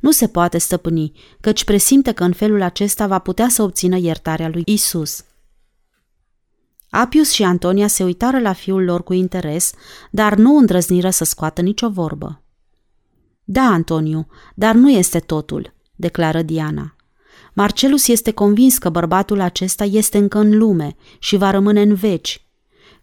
Nu 0.00 0.10
se 0.10 0.26
poate 0.26 0.58
stăpâni, 0.58 1.12
căci 1.40 1.64
presimte 1.64 2.12
că 2.12 2.24
în 2.24 2.32
felul 2.32 2.62
acesta 2.62 3.06
va 3.06 3.18
putea 3.18 3.48
să 3.48 3.62
obțină 3.62 3.98
iertarea 3.98 4.48
lui 4.48 4.62
Isus. 4.66 5.24
Apius 6.96 7.30
și 7.30 7.42
Antonia 7.42 7.86
se 7.86 8.04
uitară 8.04 8.40
la 8.40 8.52
fiul 8.52 8.84
lor 8.84 9.02
cu 9.02 9.12
interes, 9.12 9.72
dar 10.10 10.34
nu 10.34 10.56
îndrăzniră 10.56 11.10
să 11.10 11.24
scoată 11.24 11.60
nicio 11.60 11.88
vorbă. 11.88 12.42
Da, 13.44 13.62
Antoniu, 13.62 14.26
dar 14.54 14.74
nu 14.74 14.90
este 14.90 15.18
totul, 15.18 15.74
declară 15.96 16.42
Diana. 16.42 16.96
Marcelus 17.52 18.08
este 18.08 18.30
convins 18.30 18.78
că 18.78 18.88
bărbatul 18.88 19.40
acesta 19.40 19.84
este 19.84 20.18
încă 20.18 20.38
în 20.38 20.58
lume 20.58 20.96
și 21.18 21.36
va 21.36 21.50
rămâne 21.50 21.82
în 21.82 21.94
veci. 21.94 22.46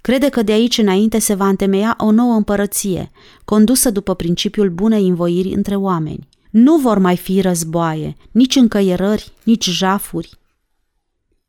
Crede 0.01 0.29
că 0.29 0.43
de 0.43 0.51
aici 0.51 0.77
înainte 0.77 1.19
se 1.19 1.33
va 1.33 1.47
întemeia 1.47 1.95
o 1.99 2.11
nouă 2.11 2.33
împărăție, 2.33 3.11
condusă 3.45 3.89
după 3.89 4.13
principiul 4.13 4.69
bunei 4.69 5.07
învoiri 5.07 5.53
între 5.53 5.75
oameni. 5.75 6.27
Nu 6.49 6.77
vor 6.77 6.97
mai 6.97 7.17
fi 7.17 7.41
războaie, 7.41 8.15
nici 8.31 8.55
încăierări, 8.55 9.31
nici 9.43 9.69
jafuri. 9.69 10.39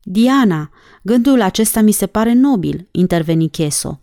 Diana, 0.03 0.69
gândul 1.01 1.41
acesta 1.41 1.81
mi 1.81 1.91
se 1.91 2.07
pare 2.07 2.33
nobil, 2.33 2.87
interveni 2.91 3.49
Cheso. 3.49 3.99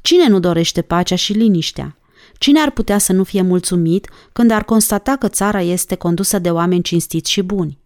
Cine 0.00 0.28
nu 0.28 0.40
dorește 0.40 0.82
pacea 0.82 1.16
și 1.16 1.32
liniștea? 1.32 1.96
Cine 2.38 2.60
ar 2.60 2.70
putea 2.70 2.98
să 2.98 3.12
nu 3.12 3.24
fie 3.24 3.42
mulțumit 3.42 4.08
când 4.32 4.50
ar 4.50 4.64
constata 4.64 5.16
că 5.16 5.28
țara 5.28 5.60
este 5.60 5.94
condusă 5.94 6.38
de 6.38 6.50
oameni 6.50 6.82
cinstiți 6.82 7.30
și 7.30 7.42
buni? 7.42 7.78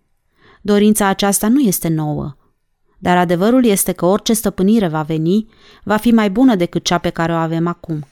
Dorința 0.62 1.06
aceasta 1.06 1.48
nu 1.48 1.60
este 1.60 1.88
nouă, 1.88 2.36
dar 2.98 3.16
adevărul 3.16 3.64
este 3.64 3.92
că 3.92 4.06
orice 4.06 4.32
stăpânire 4.32 4.88
va 4.88 5.02
veni, 5.02 5.46
va 5.84 5.96
fi 5.96 6.10
mai 6.10 6.30
bună 6.30 6.54
decât 6.54 6.84
cea 6.84 6.98
pe 6.98 7.10
care 7.10 7.32
o 7.32 7.36
avem 7.36 7.66
acum. 7.66 8.06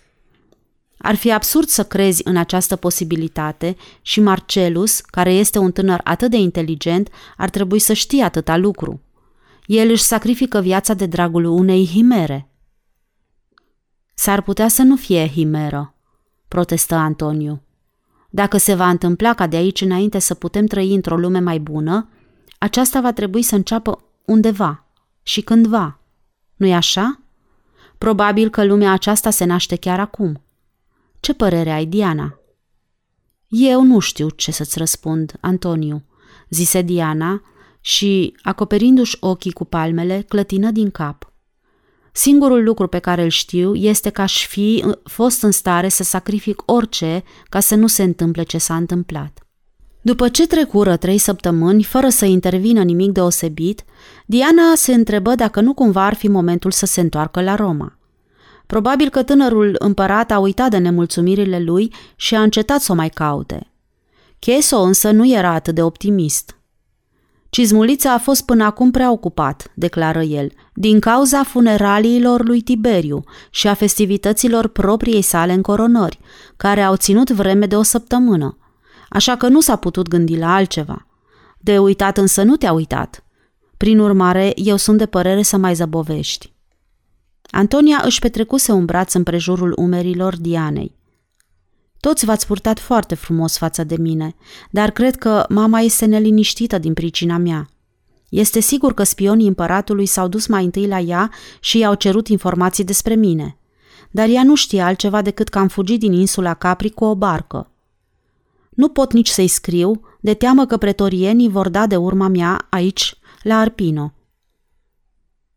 Ar 0.98 1.14
fi 1.14 1.32
absurd 1.32 1.68
să 1.68 1.84
crezi 1.84 2.20
în 2.24 2.36
această 2.36 2.76
posibilitate 2.76 3.76
și 4.02 4.20
Marcelus, 4.20 5.00
care 5.00 5.32
este 5.32 5.58
un 5.58 5.72
tânăr 5.72 6.00
atât 6.04 6.30
de 6.30 6.36
inteligent, 6.36 7.08
ar 7.36 7.50
trebui 7.50 7.78
să 7.78 7.92
știe 7.92 8.22
atâta 8.22 8.56
lucru. 8.56 9.03
El 9.66 9.90
își 9.90 10.02
sacrifică 10.02 10.60
viața 10.60 10.94
de 10.94 11.06
dragul 11.06 11.44
unei 11.44 11.86
himere. 11.86 12.48
S-ar 14.14 14.42
putea 14.42 14.68
să 14.68 14.82
nu 14.82 14.96
fie 14.96 15.28
himeră, 15.28 15.94
protestă 16.48 16.94
Antoniu. 16.94 17.62
Dacă 18.30 18.56
se 18.56 18.74
va 18.74 18.88
întâmpla 18.88 19.34
ca 19.34 19.46
de 19.46 19.56
aici 19.56 19.80
înainte 19.80 20.18
să 20.18 20.34
putem 20.34 20.66
trăi 20.66 20.94
într-o 20.94 21.16
lume 21.16 21.38
mai 21.38 21.58
bună, 21.58 22.08
aceasta 22.58 23.00
va 23.00 23.12
trebui 23.12 23.42
să 23.42 23.54
înceapă 23.54 24.04
undeva 24.24 24.86
și 25.22 25.40
cândva. 25.40 25.98
Nu-i 26.56 26.74
așa? 26.74 27.20
Probabil 27.98 28.50
că 28.50 28.64
lumea 28.64 28.92
aceasta 28.92 29.30
se 29.30 29.44
naște 29.44 29.76
chiar 29.76 30.00
acum. 30.00 30.42
Ce 31.20 31.34
părere 31.34 31.70
ai, 31.70 31.86
Diana? 31.86 32.38
Eu 33.48 33.82
nu 33.82 33.98
știu 33.98 34.28
ce 34.28 34.52
să-ți 34.52 34.78
răspund, 34.78 35.36
Antoniu, 35.40 36.02
zise 36.48 36.82
Diana 36.82 37.42
și, 37.86 38.36
acoperindu-și 38.42 39.16
ochii 39.20 39.52
cu 39.52 39.64
palmele, 39.64 40.24
clătină 40.28 40.70
din 40.70 40.90
cap. 40.90 41.32
Singurul 42.12 42.64
lucru 42.64 42.86
pe 42.86 42.98
care 42.98 43.22
îl 43.22 43.28
știu 43.28 43.74
este 43.74 44.10
că 44.10 44.20
aș 44.20 44.46
fi 44.46 44.84
fost 45.02 45.42
în 45.42 45.50
stare 45.50 45.88
să 45.88 46.02
sacrific 46.02 46.62
orice 46.66 47.22
ca 47.48 47.60
să 47.60 47.74
nu 47.74 47.86
se 47.86 48.02
întâmple 48.02 48.42
ce 48.42 48.58
s-a 48.58 48.76
întâmplat. 48.76 49.46
După 50.02 50.28
ce 50.28 50.46
trecură 50.46 50.96
trei 50.96 51.18
săptămâni, 51.18 51.82
fără 51.82 52.08
să 52.08 52.24
intervină 52.24 52.82
nimic 52.82 53.10
deosebit, 53.10 53.84
Diana 54.26 54.74
se 54.74 54.94
întrebă 54.94 55.34
dacă 55.34 55.60
nu 55.60 55.74
cumva 55.74 56.04
ar 56.04 56.14
fi 56.14 56.28
momentul 56.28 56.70
să 56.70 56.86
se 56.86 57.00
întoarcă 57.00 57.42
la 57.42 57.54
Roma. 57.54 57.98
Probabil 58.66 59.08
că 59.08 59.22
tânărul 59.22 59.76
împărat 59.78 60.30
a 60.30 60.38
uitat 60.38 60.70
de 60.70 60.78
nemulțumirile 60.78 61.58
lui 61.58 61.92
și 62.16 62.34
a 62.34 62.42
încetat 62.42 62.80
să 62.80 62.92
o 62.92 62.94
mai 62.94 63.08
caute. 63.08 63.72
Cheso 64.38 64.80
însă 64.80 65.10
nu 65.10 65.28
era 65.28 65.50
atât 65.50 65.74
de 65.74 65.82
optimist. 65.82 66.58
Cizmulița 67.54 68.12
a 68.12 68.18
fost 68.18 68.44
până 68.44 68.64
acum 68.64 68.90
prea 68.90 69.10
ocupat, 69.10 69.72
declară 69.74 70.22
el, 70.22 70.50
din 70.74 71.00
cauza 71.00 71.42
funeraliilor 71.42 72.46
lui 72.46 72.60
Tiberiu 72.60 73.24
și 73.50 73.68
a 73.68 73.74
festivităților 73.74 74.68
propriei 74.68 75.22
sale 75.22 75.52
încoronări, 75.52 76.18
care 76.56 76.82
au 76.82 76.96
ținut 76.96 77.30
vreme 77.30 77.66
de 77.66 77.76
o 77.76 77.82
săptămână– 77.82 78.58
așa 79.14 79.36
că 79.36 79.48
nu 79.48 79.60
s-a 79.60 79.76
putut 79.76 80.08
gândi 80.08 80.36
la 80.36 80.54
altceva. 80.54 81.06
De 81.58 81.78
uitat 81.78 82.18
însă 82.18 82.42
nu 82.42 82.56
te-a 82.56 82.72
uitat. 82.72 83.24
Prin 83.76 83.98
urmare, 83.98 84.52
eu 84.54 84.76
sunt 84.76 84.98
de 84.98 85.06
părere 85.06 85.42
să 85.42 85.56
mai 85.56 85.74
zăbovești. 85.74 86.52
Antonia 87.50 88.00
își 88.04 88.20
petrecuse 88.20 88.72
un 88.72 88.84
braț 88.84 89.12
în 89.12 89.22
prejurul 89.22 89.72
umerilor 89.76 90.36
Dianei. 90.36 90.96
Toți 92.04 92.24
v-ați 92.24 92.46
purtat 92.46 92.78
foarte 92.78 93.14
frumos 93.14 93.56
față 93.56 93.84
de 93.84 93.96
mine, 93.96 94.34
dar 94.70 94.90
cred 94.90 95.16
că 95.16 95.44
mama 95.48 95.80
este 95.80 96.04
neliniștită 96.04 96.78
din 96.78 96.94
pricina 96.94 97.36
mea. 97.36 97.68
Este 98.28 98.60
sigur 98.60 98.94
că 98.94 99.02
spionii 99.02 99.46
împăratului 99.46 100.06
s-au 100.06 100.28
dus 100.28 100.46
mai 100.46 100.64
întâi 100.64 100.86
la 100.86 100.98
ea 100.98 101.30
și 101.60 101.78
i-au 101.78 101.94
cerut 101.94 102.28
informații 102.28 102.84
despre 102.84 103.14
mine. 103.14 103.56
Dar 104.10 104.28
ea 104.28 104.44
nu 104.44 104.54
știe 104.54 104.80
altceva 104.80 105.22
decât 105.22 105.48
că 105.48 105.58
am 105.58 105.68
fugit 105.68 105.98
din 106.00 106.12
insula 106.12 106.54
Capri 106.54 106.90
cu 106.90 107.04
o 107.04 107.14
barcă. 107.14 107.70
Nu 108.70 108.88
pot 108.88 109.12
nici 109.12 109.28
să-i 109.28 109.48
scriu, 109.48 110.00
de 110.20 110.34
teamă 110.34 110.66
că 110.66 110.76
pretorienii 110.76 111.48
vor 111.48 111.68
da 111.68 111.86
de 111.86 111.96
urma 111.96 112.28
mea 112.28 112.66
aici, 112.70 113.14
la 113.42 113.58
Arpino. 113.58 114.12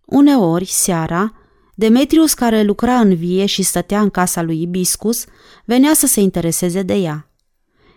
Uneori, 0.06 0.66
seara, 0.66 1.34
Demetrius, 1.80 2.34
care 2.34 2.62
lucra 2.64 3.00
în 3.00 3.16
vie 3.16 3.46
și 3.46 3.62
stătea 3.62 4.02
în 4.02 4.10
casa 4.10 4.42
lui 4.42 4.62
Ibiscus, 4.62 5.26
venea 5.66 5.94
să 5.94 6.08
se 6.08 6.20
intereseze 6.20 6.82
de 6.82 6.94
ea. 6.94 7.32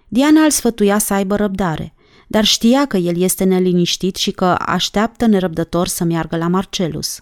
Diana 0.09 0.41
îl 0.41 0.51
sfătuia 0.51 0.99
să 0.99 1.15
aibă 1.15 1.37
răbdare, 1.37 1.95
dar 2.29 2.45
știa 2.45 2.87
că 2.87 2.97
el 2.97 3.21
este 3.21 3.45
neliniștit 3.45 4.17
și 4.17 4.31
că 4.31 4.45
așteaptă 4.45 5.27
nerăbdător 5.27 5.87
să 5.87 6.05
meargă 6.05 6.37
la 6.37 6.49
Marcelus. 6.49 7.21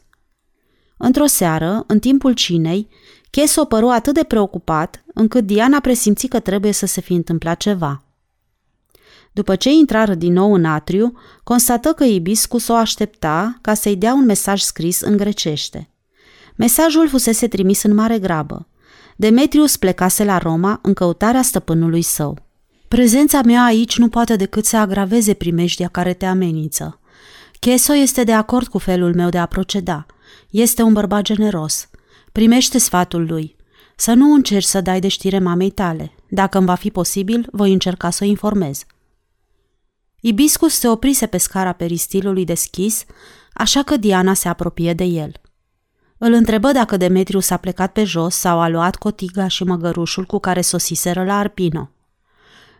Într-o 0.96 1.26
seară, 1.26 1.84
în 1.86 1.98
timpul 1.98 2.32
cinei, 2.32 2.88
Cheso 3.30 3.64
păru 3.64 3.88
atât 3.88 4.14
de 4.14 4.24
preocupat, 4.24 5.04
încât 5.14 5.46
Diana 5.46 5.80
presimți 5.80 6.26
că 6.26 6.40
trebuie 6.40 6.72
să 6.72 6.86
se 6.86 7.00
fi 7.00 7.12
întâmplat 7.12 7.56
ceva. 7.56 8.02
După 9.32 9.56
ce 9.56 9.70
intrară 9.70 10.14
din 10.14 10.32
nou 10.32 10.54
în 10.54 10.64
atriu, 10.64 11.12
constată 11.44 11.92
că 11.92 12.04
Ibiscus 12.04 12.68
o 12.68 12.74
aștepta 12.74 13.58
ca 13.60 13.74
să-i 13.74 13.96
dea 13.96 14.12
un 14.12 14.24
mesaj 14.24 14.60
scris 14.60 15.00
în 15.00 15.16
grecește. 15.16 15.90
Mesajul 16.58 17.08
fusese 17.08 17.48
trimis 17.48 17.82
în 17.82 17.94
mare 17.94 18.18
grabă. 18.18 18.66
Demetrius 19.16 19.76
plecase 19.76 20.24
la 20.24 20.38
Roma 20.38 20.78
în 20.82 20.92
căutarea 20.92 21.42
stăpânului 21.42 22.02
său. 22.02 22.38
Prezența 22.88 23.40
mea 23.42 23.64
aici 23.64 23.98
nu 23.98 24.08
poate 24.08 24.36
decât 24.36 24.64
să 24.64 24.76
agraveze 24.76 25.34
primejdia 25.34 25.88
care 25.88 26.12
te 26.12 26.26
amenință. 26.26 27.00
Cheso 27.60 27.94
este 27.94 28.24
de 28.24 28.32
acord 28.32 28.66
cu 28.66 28.78
felul 28.78 29.14
meu 29.14 29.28
de 29.28 29.38
a 29.38 29.46
proceda. 29.46 30.06
Este 30.50 30.82
un 30.82 30.92
bărbat 30.92 31.22
generos. 31.22 31.88
Primește 32.32 32.78
sfatul 32.78 33.26
lui. 33.26 33.56
Să 33.96 34.12
nu 34.12 34.32
încerci 34.32 34.64
să 34.64 34.80
dai 34.80 35.00
de 35.00 35.08
știre 35.08 35.38
mamei 35.38 35.70
tale. 35.70 36.12
Dacă 36.28 36.58
îmi 36.58 36.66
va 36.66 36.74
fi 36.74 36.90
posibil, 36.90 37.48
voi 37.52 37.72
încerca 37.72 38.10
să 38.10 38.24
o 38.24 38.26
informez. 38.26 38.84
Ibiscus 40.20 40.74
se 40.74 40.88
oprise 40.88 41.26
pe 41.26 41.38
scara 41.38 41.72
peristilului 41.72 42.44
deschis, 42.44 43.04
așa 43.52 43.82
că 43.82 43.96
Diana 43.96 44.34
se 44.34 44.48
apropie 44.48 44.92
de 44.92 45.04
el. 45.04 45.32
Îl 46.18 46.32
întrebă 46.32 46.72
dacă 46.72 46.96
Demetriu 46.96 47.40
s-a 47.40 47.56
plecat 47.56 47.92
pe 47.92 48.04
jos 48.04 48.34
sau 48.34 48.60
a 48.60 48.68
luat 48.68 48.96
cotiga 48.96 49.48
și 49.48 49.64
măgărușul 49.64 50.24
cu 50.24 50.38
care 50.38 50.60
sosiseră 50.60 51.24
la 51.24 51.38
Arpino. 51.38 51.90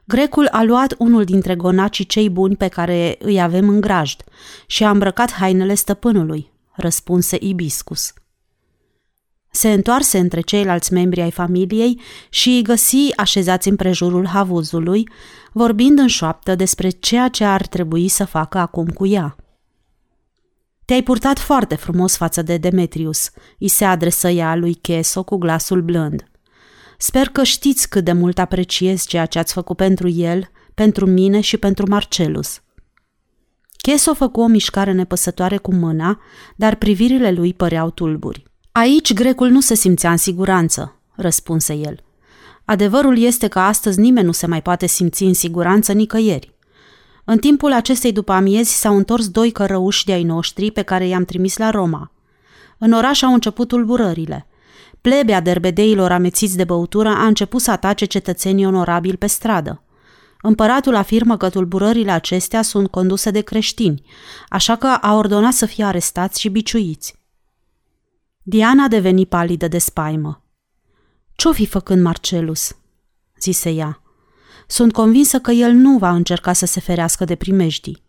Grecul 0.05 0.49
a 0.51 0.63
luat 0.63 0.95
unul 0.99 1.25
dintre 1.25 1.55
gonacii 1.55 2.05
cei 2.05 2.31
buni 2.31 2.57
pe 2.57 2.69
care 2.69 3.17
îi 3.19 3.41
avem 3.41 3.69
în 3.69 3.81
grajd 3.81 4.25
și 4.67 4.85
a 4.85 4.91
îmbrăcat 4.91 5.33
hainele 5.33 5.75
stăpânului, 5.75 6.53
răspunse 6.73 7.37
Ibiscus. 7.41 8.13
Se 9.51 9.73
întoarse 9.73 10.19
între 10.19 10.41
ceilalți 10.41 10.93
membri 10.93 11.21
ai 11.21 11.31
familiei 11.31 12.01
și 12.31 12.49
îi 12.49 12.63
găsi 12.63 13.17
așezați 13.17 13.69
în 13.69 13.77
prejurul 13.77 14.27
havuzului, 14.27 15.09
vorbind 15.53 15.99
în 15.99 16.07
șoaptă 16.07 16.55
despre 16.55 16.89
ceea 16.89 17.29
ce 17.29 17.45
ar 17.45 17.67
trebui 17.67 18.09
să 18.09 18.25
facă 18.25 18.59
acum 18.59 18.87
cu 18.87 19.07
ea. 19.07 19.37
Te-ai 20.89 21.03
purtat 21.03 21.39
foarte 21.39 21.75
frumos 21.75 22.17
față 22.17 22.43
de 22.43 22.57
Demetrius, 22.57 23.31
îi 23.59 23.69
se 23.69 23.85
adresă 23.85 24.29
ea 24.29 24.55
lui 24.55 24.75
Cheso 24.75 25.23
cu 25.23 25.37
glasul 25.37 25.83
blând. 25.83 26.25
Sper 26.99 27.29
că 27.29 27.43
știți 27.43 27.89
cât 27.89 28.05
de 28.05 28.13
mult 28.13 28.39
apreciez 28.39 29.07
ceea 29.07 29.27
ce 29.27 29.39
ați 29.39 29.53
făcut 29.53 29.77
pentru 29.77 30.09
el, 30.09 30.51
pentru 30.75 31.07
mine 31.07 31.41
și 31.41 31.57
pentru 31.57 31.89
Marcelus. 31.89 32.61
Cheso 33.77 34.15
făcu 34.15 34.41
o 34.41 34.47
mișcare 34.47 34.93
nepăsătoare 34.93 35.57
cu 35.57 35.75
mâna, 35.75 36.21
dar 36.57 36.75
privirile 36.75 37.31
lui 37.31 37.55
păreau 37.55 37.91
tulburi. 37.91 38.43
Aici 38.73 39.13
grecul 39.13 39.49
nu 39.49 39.61
se 39.61 39.75
simțea 39.75 40.11
în 40.11 40.17
siguranță, 40.17 41.01
răspunse 41.15 41.75
el. 41.75 42.01
Adevărul 42.65 43.19
este 43.19 43.49
că 43.49 43.59
astăzi 43.59 44.01
nimeni 44.01 44.27
nu 44.27 44.33
se 44.33 44.47
mai 44.47 44.63
poate 44.63 44.87
simți 44.87 45.23
în 45.23 45.35
siguranță 45.35 45.93
nicăieri. 45.93 46.57
În 47.31 47.39
timpul 47.39 47.73
acestei 47.73 48.13
după 48.13 48.33
amiezi 48.33 48.79
s-au 48.81 48.97
întors 48.97 49.29
doi 49.29 49.51
cărăuși 49.51 50.05
de-ai 50.05 50.23
noștri 50.23 50.71
pe 50.71 50.83
care 50.83 51.07
i-am 51.07 51.25
trimis 51.25 51.57
la 51.57 51.71
Roma. 51.71 52.13
În 52.79 52.93
oraș 52.93 53.23
au 53.23 53.33
început 53.33 53.69
tulburările. 53.69 54.47
Plebea 55.01 55.41
derbedeilor 55.41 56.13
amețiți 56.13 56.57
de 56.57 56.65
băutură 56.65 57.09
a 57.09 57.27
început 57.27 57.61
să 57.61 57.71
atace 57.71 58.05
cetățenii 58.05 58.67
onorabili 58.67 59.17
pe 59.17 59.27
stradă. 59.27 59.83
Împăratul 60.43 60.95
afirmă 60.95 61.37
că 61.37 61.49
tulburările 61.49 62.11
acestea 62.11 62.63
sunt 62.63 62.91
conduse 62.91 63.31
de 63.31 63.41
creștini, 63.41 64.03
așa 64.49 64.77
că 64.77 64.87
a 64.87 65.15
ordonat 65.15 65.53
să 65.53 65.67
fie 65.67 65.85
arestați 65.85 66.41
și 66.41 66.49
biciuiți. 66.49 67.15
Diana 68.43 68.89
deveni 68.89 69.27
palidă 69.27 69.69
de 69.69 69.79
spaimă. 69.79 70.43
Ce-o 71.33 71.53
fi 71.53 71.67
făcând 71.67 72.03
Marcelus?" 72.03 72.77
zise 73.41 73.71
ea. 73.71 74.03
Sunt 74.71 74.93
convinsă 74.93 75.39
că 75.39 75.51
el 75.51 75.73
nu 75.73 75.99
va 75.99 76.11
încerca 76.11 76.53
să 76.53 76.67
se 76.67 76.81
ferească 76.81 77.25
de 77.25 77.35
primejdii. 77.35 78.03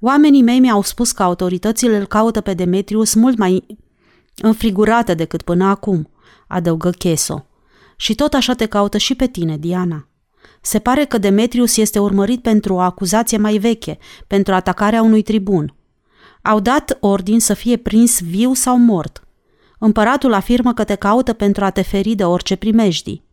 Oamenii 0.00 0.42
mei 0.42 0.60
mi-au 0.60 0.82
spus 0.82 1.12
că 1.12 1.22
autoritățile 1.22 1.96
îl 1.96 2.06
caută 2.06 2.40
pe 2.40 2.54
Demetrius 2.54 3.14
mult 3.14 3.38
mai 3.38 3.66
înfrigurată 4.36 5.14
decât 5.14 5.42
până 5.42 5.64
acum, 5.64 6.10
adăugă 6.48 6.90
Cheso. 6.90 7.46
Și 7.96 8.14
tot 8.14 8.34
așa 8.34 8.54
te 8.54 8.66
caută 8.66 8.98
și 8.98 9.14
pe 9.14 9.26
tine, 9.26 9.56
Diana. 9.56 10.08
Se 10.60 10.78
pare 10.78 11.04
că 11.04 11.18
Demetrius 11.18 11.76
este 11.76 11.98
urmărit 11.98 12.42
pentru 12.42 12.74
o 12.74 12.80
acuzație 12.80 13.38
mai 13.38 13.58
veche, 13.58 13.98
pentru 14.26 14.54
atacarea 14.54 15.02
unui 15.02 15.22
tribun. 15.22 15.74
Au 16.42 16.60
dat 16.60 16.96
ordin 17.00 17.40
să 17.40 17.54
fie 17.54 17.76
prins 17.76 18.20
viu 18.20 18.54
sau 18.54 18.78
mort. 18.78 19.28
Împăratul 19.78 20.32
afirmă 20.32 20.74
că 20.74 20.84
te 20.84 20.94
caută 20.94 21.32
pentru 21.32 21.64
a 21.64 21.70
te 21.70 21.82
feri 21.82 22.14
de 22.14 22.24
orice 22.24 22.56
primejdii. 22.56 23.25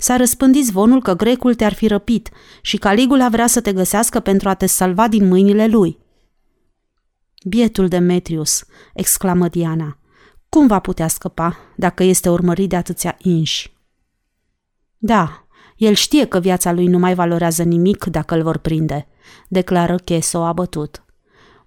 S-a 0.00 0.16
răspândit 0.16 0.64
zvonul 0.64 1.02
că 1.02 1.14
grecul 1.14 1.54
te-ar 1.54 1.72
fi 1.72 1.86
răpit 1.86 2.30
și 2.62 2.76
Caligula 2.76 3.28
vrea 3.28 3.46
să 3.46 3.60
te 3.60 3.72
găsească 3.72 4.20
pentru 4.20 4.48
a 4.48 4.54
te 4.54 4.66
salva 4.66 5.08
din 5.08 5.28
mâinile 5.28 5.66
lui. 5.66 5.98
Bietul 7.44 7.88
Demetrius, 7.88 8.64
exclamă 8.94 9.48
Diana, 9.48 9.98
cum 10.48 10.66
va 10.66 10.78
putea 10.78 11.08
scăpa 11.08 11.56
dacă 11.76 12.02
este 12.02 12.28
urmărit 12.28 12.68
de 12.68 12.76
atâția 12.76 13.16
inși? 13.18 13.76
Da, 14.98 15.46
el 15.76 15.94
știe 15.94 16.24
că 16.24 16.40
viața 16.40 16.72
lui 16.72 16.86
nu 16.86 16.98
mai 16.98 17.14
valorează 17.14 17.62
nimic 17.62 18.04
dacă 18.04 18.34
îl 18.34 18.42
vor 18.42 18.56
prinde, 18.56 19.06
declară 19.48 19.96
Cheso 19.96 20.38
abătut. 20.38 21.04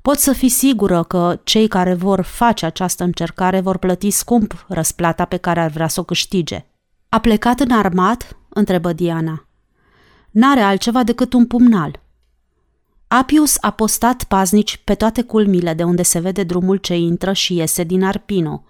Pot 0.02 0.18
să 0.18 0.34
fii 0.34 0.50
sigură 0.50 1.04
că 1.04 1.40
cei 1.44 1.68
care 1.68 1.94
vor 1.94 2.22
face 2.22 2.66
această 2.66 3.04
încercare 3.04 3.60
vor 3.60 3.78
plăti 3.78 4.10
scump 4.10 4.66
răsplata 4.68 5.26
pe 5.26 5.38
care 5.38 5.60
ar 5.60 5.70
vrea 5.70 5.88
să 5.88 6.00
o 6.00 6.04
câștige. 6.04 6.66
A 7.14 7.20
plecat 7.20 7.60
în 7.60 7.72
armat? 7.72 8.38
întrebă 8.50 8.94
Diana. 8.94 9.48
N-are 10.30 10.60
altceva 10.60 11.04
decât 11.04 11.34
un 11.34 11.46
pumnal. 11.46 12.00
Apius 13.08 13.58
a 13.62 13.72
postat 13.72 14.24
paznici 14.24 14.82
pe 14.84 14.96
toate 14.96 15.22
culmile 15.22 15.74
de 15.74 15.84
unde 15.84 16.04
se 16.04 16.20
vede 16.20 16.44
drumul 16.44 16.78
ce 16.78 16.96
intră 16.96 17.34
și 17.34 17.56
iese 17.56 17.84
din 17.84 18.04
Arpino, 18.04 18.64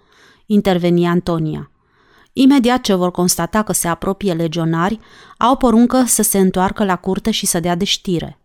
interveni 0.46 1.06
Antonia. 1.06 1.70
Imediat 2.32 2.80
ce 2.80 2.94
vor 2.94 3.10
constata 3.10 3.62
că 3.62 3.72
se 3.72 3.88
apropie 3.88 4.32
legionari, 4.32 4.98
au 5.38 5.56
poruncă 5.56 6.04
să 6.06 6.22
se 6.22 6.38
întoarcă 6.38 6.84
la 6.84 6.96
curte 6.96 7.30
și 7.30 7.46
să 7.46 7.60
dea 7.60 7.74
de 7.74 7.84
știre. 7.84 8.38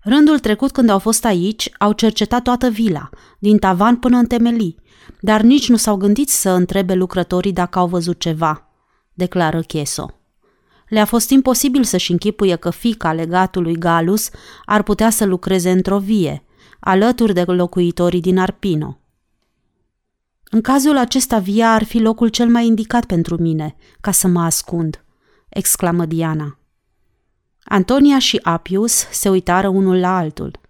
Rândul 0.00 0.38
trecut 0.38 0.70
când 0.70 0.88
au 0.88 0.98
fost 0.98 1.24
aici, 1.24 1.70
au 1.78 1.92
cercetat 1.92 2.42
toată 2.42 2.68
vila, 2.68 3.10
din 3.38 3.58
tavan 3.58 3.96
până 3.96 4.16
în 4.16 4.26
temelii, 4.26 4.76
dar 5.20 5.40
nici 5.40 5.68
nu 5.68 5.76
s-au 5.76 5.96
gândit 5.96 6.28
să 6.28 6.50
întrebe 6.50 6.94
lucrătorii 6.94 7.52
dacă 7.52 7.78
au 7.78 7.86
văzut 7.86 8.20
ceva, 8.20 8.67
declară 9.18 9.60
Cheso. 9.60 10.10
Le-a 10.88 11.04
fost 11.04 11.30
imposibil 11.30 11.84
să-și 11.84 12.10
închipuie 12.10 12.56
că 12.56 12.70
fica 12.70 13.12
legatului 13.12 13.76
Galus 13.76 14.30
ar 14.64 14.82
putea 14.82 15.10
să 15.10 15.24
lucreze 15.24 15.70
într-o 15.70 15.98
vie, 15.98 16.44
alături 16.80 17.34
de 17.34 17.42
locuitorii 17.42 18.20
din 18.20 18.38
Arpino. 18.38 19.00
În 20.50 20.60
cazul 20.60 20.96
acesta, 20.96 21.38
via 21.38 21.72
ar 21.72 21.84
fi 21.84 21.98
locul 21.98 22.28
cel 22.28 22.48
mai 22.48 22.66
indicat 22.66 23.04
pentru 23.04 23.36
mine, 23.36 23.76
ca 24.00 24.10
să 24.10 24.28
mă 24.28 24.40
ascund, 24.40 25.04
exclamă 25.48 26.06
Diana. 26.06 26.58
Antonia 27.64 28.18
și 28.18 28.40
Apius 28.42 28.92
se 29.10 29.28
uitară 29.28 29.68
unul 29.68 29.98
la 29.98 30.16
altul. 30.16 30.60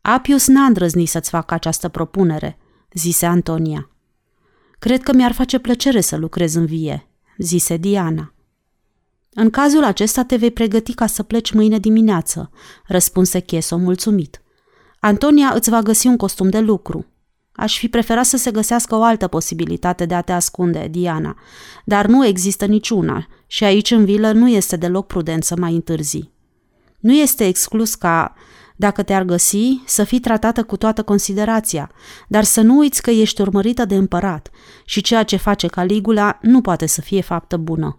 Apius 0.00 0.46
n-a 0.46 0.64
îndrăznit 0.64 1.08
să-ți 1.08 1.30
facă 1.30 1.54
această 1.54 1.88
propunere, 1.88 2.58
zise 2.92 3.26
Antonia. 3.26 3.90
Cred 4.78 5.02
că 5.02 5.12
mi-ar 5.12 5.32
face 5.32 5.58
plăcere 5.58 6.00
să 6.00 6.16
lucrez 6.16 6.54
în 6.54 6.66
vie, 6.66 7.07
zise 7.38 7.76
Diana. 7.76 8.32
În 9.30 9.50
cazul 9.50 9.84
acesta 9.84 10.24
te 10.24 10.36
vei 10.36 10.50
pregăti 10.50 10.94
ca 10.94 11.06
să 11.06 11.22
pleci 11.22 11.52
mâine 11.52 11.78
dimineață, 11.78 12.50
răspunse 12.86 13.40
Cheso 13.40 13.76
mulțumit. 13.76 14.42
Antonia 15.00 15.52
îți 15.54 15.70
va 15.70 15.80
găsi 15.80 16.06
un 16.06 16.16
costum 16.16 16.48
de 16.48 16.58
lucru. 16.58 17.06
Aș 17.52 17.78
fi 17.78 17.88
preferat 17.88 18.24
să 18.24 18.36
se 18.36 18.50
găsească 18.50 18.94
o 18.94 19.02
altă 19.02 19.26
posibilitate 19.26 20.06
de 20.06 20.14
a 20.14 20.20
te 20.20 20.32
ascunde, 20.32 20.88
Diana, 20.90 21.36
dar 21.84 22.06
nu 22.06 22.26
există 22.26 22.66
niciuna 22.66 23.26
și 23.46 23.64
aici 23.64 23.90
în 23.90 24.04
vilă 24.04 24.32
nu 24.32 24.48
este 24.48 24.76
deloc 24.76 25.06
prudent 25.06 25.44
să 25.44 25.56
mai 25.56 25.74
întârzi. 25.74 26.30
Nu 26.98 27.12
este 27.12 27.46
exclus 27.46 27.94
ca, 27.94 28.34
dacă 28.80 29.02
te-ar 29.02 29.22
găsi, 29.22 29.82
să 29.84 30.04
fii 30.04 30.20
tratată 30.20 30.62
cu 30.62 30.76
toată 30.76 31.02
considerația, 31.02 31.90
dar 32.28 32.44
să 32.44 32.60
nu 32.60 32.76
uiți 32.76 33.02
că 33.02 33.10
ești 33.10 33.40
urmărită 33.40 33.84
de 33.84 33.94
împărat 33.94 34.50
și 34.84 35.00
ceea 35.00 35.22
ce 35.22 35.36
face 35.36 35.66
Caligula 35.66 36.38
nu 36.42 36.60
poate 36.60 36.86
să 36.86 37.00
fie 37.00 37.20
faptă 37.20 37.56
bună. 37.56 37.98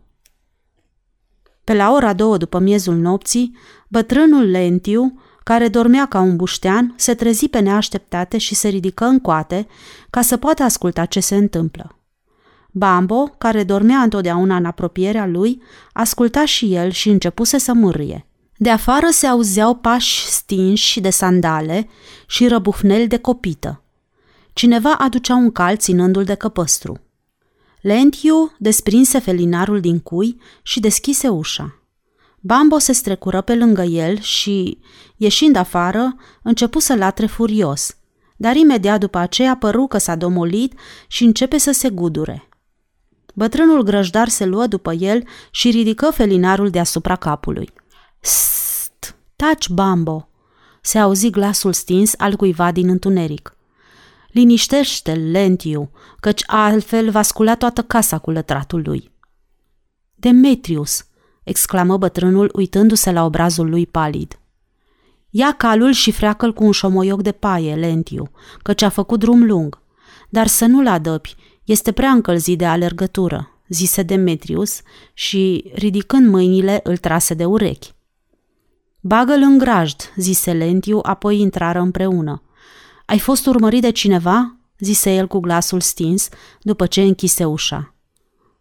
Pe 1.64 1.74
la 1.74 1.92
ora 1.92 2.14
două 2.14 2.38
după 2.38 2.60
miezul 2.60 2.96
nopții, 2.96 3.58
bătrânul 3.88 4.50
Lentiu 4.50 5.22
care 5.44 5.68
dormea 5.68 6.06
ca 6.06 6.20
un 6.20 6.36
buștean, 6.36 6.94
se 6.98 7.14
trezi 7.14 7.48
pe 7.48 7.60
neașteptate 7.60 8.38
și 8.38 8.56
se 8.56 8.68
ridică 8.68 9.06
în 9.06 9.20
coate 9.20 9.68
ca 10.10 10.22
să 10.22 10.38
poată 10.38 10.64
asculta 10.64 11.06
ce 11.06 11.20
se 11.20 11.36
întâmplă. 11.36 12.00
Bambo, 12.72 13.24
care 13.38 13.64
dormea 13.64 13.98
întotdeauna 13.98 14.56
în 14.56 14.66
apropierea 14.66 15.26
lui, 15.26 15.62
asculta 15.94 16.46
și 16.46 16.74
el 16.74 16.90
și 16.90 17.10
începuse 17.10 17.58
să 17.58 17.74
mârâie. 17.74 18.29
De 18.62 18.70
afară 18.70 19.08
se 19.10 19.28
auzeau 19.28 19.76
pași 19.76 20.26
stinși 20.26 21.00
de 21.00 21.10
sandale 21.10 21.88
și 22.28 22.48
răbufneli 22.48 23.08
de 23.08 23.18
copită. 23.18 23.84
Cineva 24.54 24.94
aducea 24.94 25.36
un 25.36 25.52
calț 25.52 25.84
ținându-l 25.84 26.24
de 26.24 26.34
căpăstru. 26.34 27.00
Lentiu 27.82 28.56
desprinse 28.58 29.20
felinarul 29.20 29.80
din 29.80 30.00
cui 30.00 30.42
și 30.62 30.80
deschise 30.80 31.28
ușa. 31.28 31.84
Bambo 32.40 32.78
se 32.78 32.92
strecură 32.92 33.42
pe 33.42 33.56
lângă 33.56 33.82
el 33.82 34.20
și, 34.20 34.80
ieșind 35.16 35.56
afară, 35.56 36.16
începu 36.44 36.80
să 36.80 36.96
latre 36.96 37.26
furios, 37.26 37.98
dar 38.38 38.56
imediat 38.56 39.00
după 39.00 39.18
aceea 39.18 39.56
păru 39.56 39.88
că 39.88 39.98
s-a 39.98 40.16
domolit 40.16 40.80
și 41.08 41.24
începe 41.24 41.58
să 41.58 41.72
se 41.72 41.90
gudure. 41.90 42.50
Bătrânul 43.34 43.82
grăjdar 43.82 44.28
se 44.28 44.46
luă 44.46 44.68
după 44.68 44.94
el 44.94 45.24
și 45.52 45.70
ridică 45.70 46.12
felinarul 46.14 46.70
deasupra 46.70 47.16
capului. 47.16 47.70
Sst! 48.20 49.16
Taci, 49.36 49.70
Bambo! 49.70 50.30
Se 50.82 50.98
auzi 50.98 51.30
glasul 51.30 51.74
stins 51.74 52.14
al 52.18 52.36
cuiva 52.36 52.72
din 52.72 52.90
întuneric. 52.90 53.58
Liniștește 54.32 55.14
Lentiu, 55.14 55.92
căci 56.20 56.44
altfel 56.46 57.10
va 57.10 57.22
scula 57.22 57.56
toată 57.56 57.82
casa 57.82 58.18
cu 58.18 58.32
lătratul 58.32 58.82
lui. 58.86 59.12
Demetrius, 60.16 61.06
exclamă 61.44 61.98
bătrânul 61.98 62.52
uitându-se 62.54 63.12
la 63.12 63.24
obrazul 63.24 63.70
lui 63.70 63.88
palid. 63.88 64.40
Ia 65.30 65.52
calul 65.52 65.92
și 65.92 66.12
freacă-l 66.12 66.54
cu 66.54 66.64
un 66.64 66.72
șomoioc 66.72 67.22
de 67.22 67.32
paie, 67.32 67.76
Lentiu, 67.76 68.32
căci 68.62 68.82
a 68.82 68.90
făcut 68.90 69.20
drum 69.20 69.44
lung. 69.44 69.82
Dar 70.30 70.48
să 70.48 70.66
nu-l 70.66 70.88
adăpi, 70.88 71.36
este 71.64 71.92
prea 71.92 72.10
încălzit 72.10 72.58
de 72.58 72.66
alergătură, 72.66 73.62
zise 73.68 74.04
Demetrius 74.04 74.82
și, 75.14 75.72
ridicând 75.74 76.28
mâinile, 76.28 76.80
îl 76.84 76.98
trase 76.98 77.34
de 77.34 77.46
urechi. 77.46 77.94
Bagă-l 79.02 79.42
în 79.42 79.58
grajd, 79.58 80.14
zise 80.16 80.54
Lentiu, 80.54 81.00
apoi 81.02 81.40
intrară 81.40 81.80
împreună. 81.80 82.44
Ai 83.06 83.20
fost 83.20 83.46
urmărit 83.46 83.82
de 83.82 83.92
cineva?" 83.92 84.54
zise 84.80 85.16
el 85.16 85.28
cu 85.28 85.40
glasul 85.40 85.82
stins, 85.82 86.30
după 86.62 86.86
ce 86.86 87.02
închise 87.02 87.46
ușa. 87.46 87.96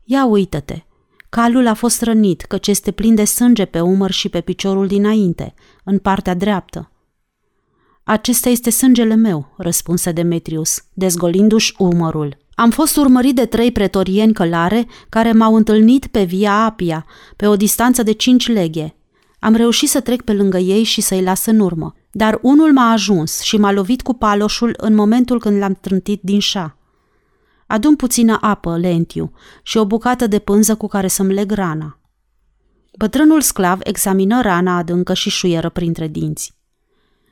Ia 0.04 0.24
uită-te, 0.24 0.82
calul 1.28 1.66
a 1.66 1.74
fost 1.74 2.02
rănit, 2.02 2.40
căci 2.40 2.66
este 2.66 2.90
plin 2.90 3.14
de 3.14 3.24
sânge 3.24 3.64
pe 3.64 3.80
umăr 3.80 4.10
și 4.10 4.28
pe 4.28 4.40
piciorul 4.40 4.86
dinainte, 4.86 5.54
în 5.84 5.98
partea 5.98 6.34
dreaptă. 6.34 6.90
Acesta 8.04 8.48
este 8.48 8.70
sângele 8.70 9.14
meu, 9.14 9.54
răspunse 9.56 10.12
Demetrius, 10.12 10.84
dezgolindu-și 10.92 11.74
umărul. 11.78 12.36
Am 12.54 12.70
fost 12.70 12.96
urmărit 12.96 13.34
de 13.34 13.46
trei 13.46 13.72
pretorieni 13.72 14.32
călare 14.32 14.86
care 15.08 15.32
m-au 15.32 15.54
întâlnit 15.54 16.06
pe 16.06 16.24
Via 16.24 16.64
Apia, 16.64 17.06
pe 17.36 17.46
o 17.46 17.56
distanță 17.56 18.02
de 18.02 18.12
cinci 18.12 18.48
leghe. 18.48 18.97
Am 19.40 19.54
reușit 19.54 19.88
să 19.88 20.00
trec 20.00 20.22
pe 20.22 20.32
lângă 20.32 20.58
ei 20.58 20.82
și 20.82 21.00
să-i 21.00 21.22
las 21.22 21.46
în 21.46 21.60
urmă, 21.60 21.94
dar 22.10 22.38
unul 22.42 22.72
m-a 22.72 22.90
ajuns 22.90 23.40
și 23.40 23.56
m-a 23.56 23.72
lovit 23.72 24.02
cu 24.02 24.14
paloșul 24.14 24.74
în 24.76 24.94
momentul 24.94 25.40
când 25.40 25.58
l-am 25.58 25.78
trântit 25.80 26.22
din 26.22 26.38
șa. 26.38 26.76
Adun 27.66 27.96
puțină 27.96 28.38
apă, 28.40 28.78
lentiu, 28.78 29.32
și 29.62 29.76
o 29.76 29.86
bucată 29.86 30.26
de 30.26 30.38
pânză 30.38 30.74
cu 30.74 30.86
care 30.86 31.08
să-mi 31.08 31.34
leg 31.34 31.50
rana. 31.50 31.98
Bătrânul 32.98 33.40
sclav 33.40 33.80
examină 33.82 34.40
rana 34.40 34.76
adâncă 34.76 35.14
și 35.14 35.30
șuieră 35.30 35.68
printre 35.68 36.08
dinți. 36.08 36.56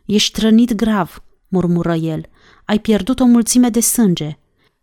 Ești 0.04 0.40
trănit 0.40 0.74
grav, 0.74 1.22
murmură 1.48 1.94
el. 1.94 2.20
Ai 2.64 2.78
pierdut 2.78 3.20
o 3.20 3.24
mulțime 3.24 3.68
de 3.68 3.80
sânge. 3.80 4.38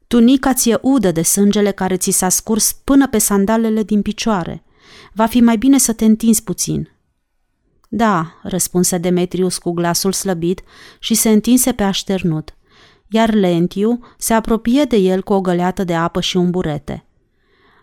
Tunica 0.08 0.54
ți-e 0.54 0.78
udă 0.82 1.12
de 1.12 1.22
sângele 1.22 1.72
care 1.72 1.98
ți 1.98 2.12
s-a 2.12 2.30
scurs 2.30 2.72
până 2.72 3.08
pe 3.08 3.18
sandalele 3.18 3.84
din 3.84 4.02
picioare. 4.02 4.64
Va 5.14 5.26
fi 5.26 5.42
mai 5.42 5.58
bine 5.58 5.78
să 5.78 5.94
te 5.94 6.06
întinzi 6.06 6.44
puțin. 6.44 6.93
Da, 7.96 8.40
răspunse 8.44 8.98
Demetrius 8.98 9.58
cu 9.58 9.72
glasul 9.72 10.12
slăbit 10.12 10.62
și 11.00 11.14
se 11.14 11.30
întinse 11.30 11.72
pe 11.72 11.84
așternut, 11.84 12.56
iar 13.08 13.34
Lentiu 13.34 14.00
se 14.18 14.34
apropie 14.34 14.84
de 14.84 14.96
el 14.96 15.22
cu 15.24 15.34
o 15.34 15.42
găleată 15.42 15.84
de 15.84 15.94
apă 15.94 16.22
și 16.22 16.38
un 16.38 16.50
burete. 16.50 17.06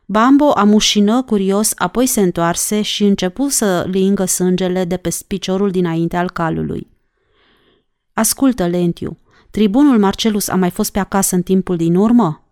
Bambo 0.04 0.50
amușină 0.50 1.22
curios, 1.22 1.72
apoi 1.76 2.06
se 2.06 2.20
întoarse 2.20 2.82
și 2.82 3.04
începu 3.04 3.48
să 3.48 3.86
lingă 3.90 4.24
sângele 4.24 4.84
de 4.84 4.96
pe 4.96 5.16
piciorul 5.26 5.70
dinainte 5.70 6.16
al 6.16 6.30
calului. 6.30 6.86
Ascultă, 8.12 8.66
Lentiu, 8.66 9.18
tribunul 9.50 9.98
Marcelus 9.98 10.48
a 10.48 10.54
mai 10.54 10.70
fost 10.70 10.92
pe 10.92 10.98
acasă 10.98 11.34
în 11.34 11.42
timpul 11.42 11.76
din 11.76 11.94
urmă? 11.94 12.44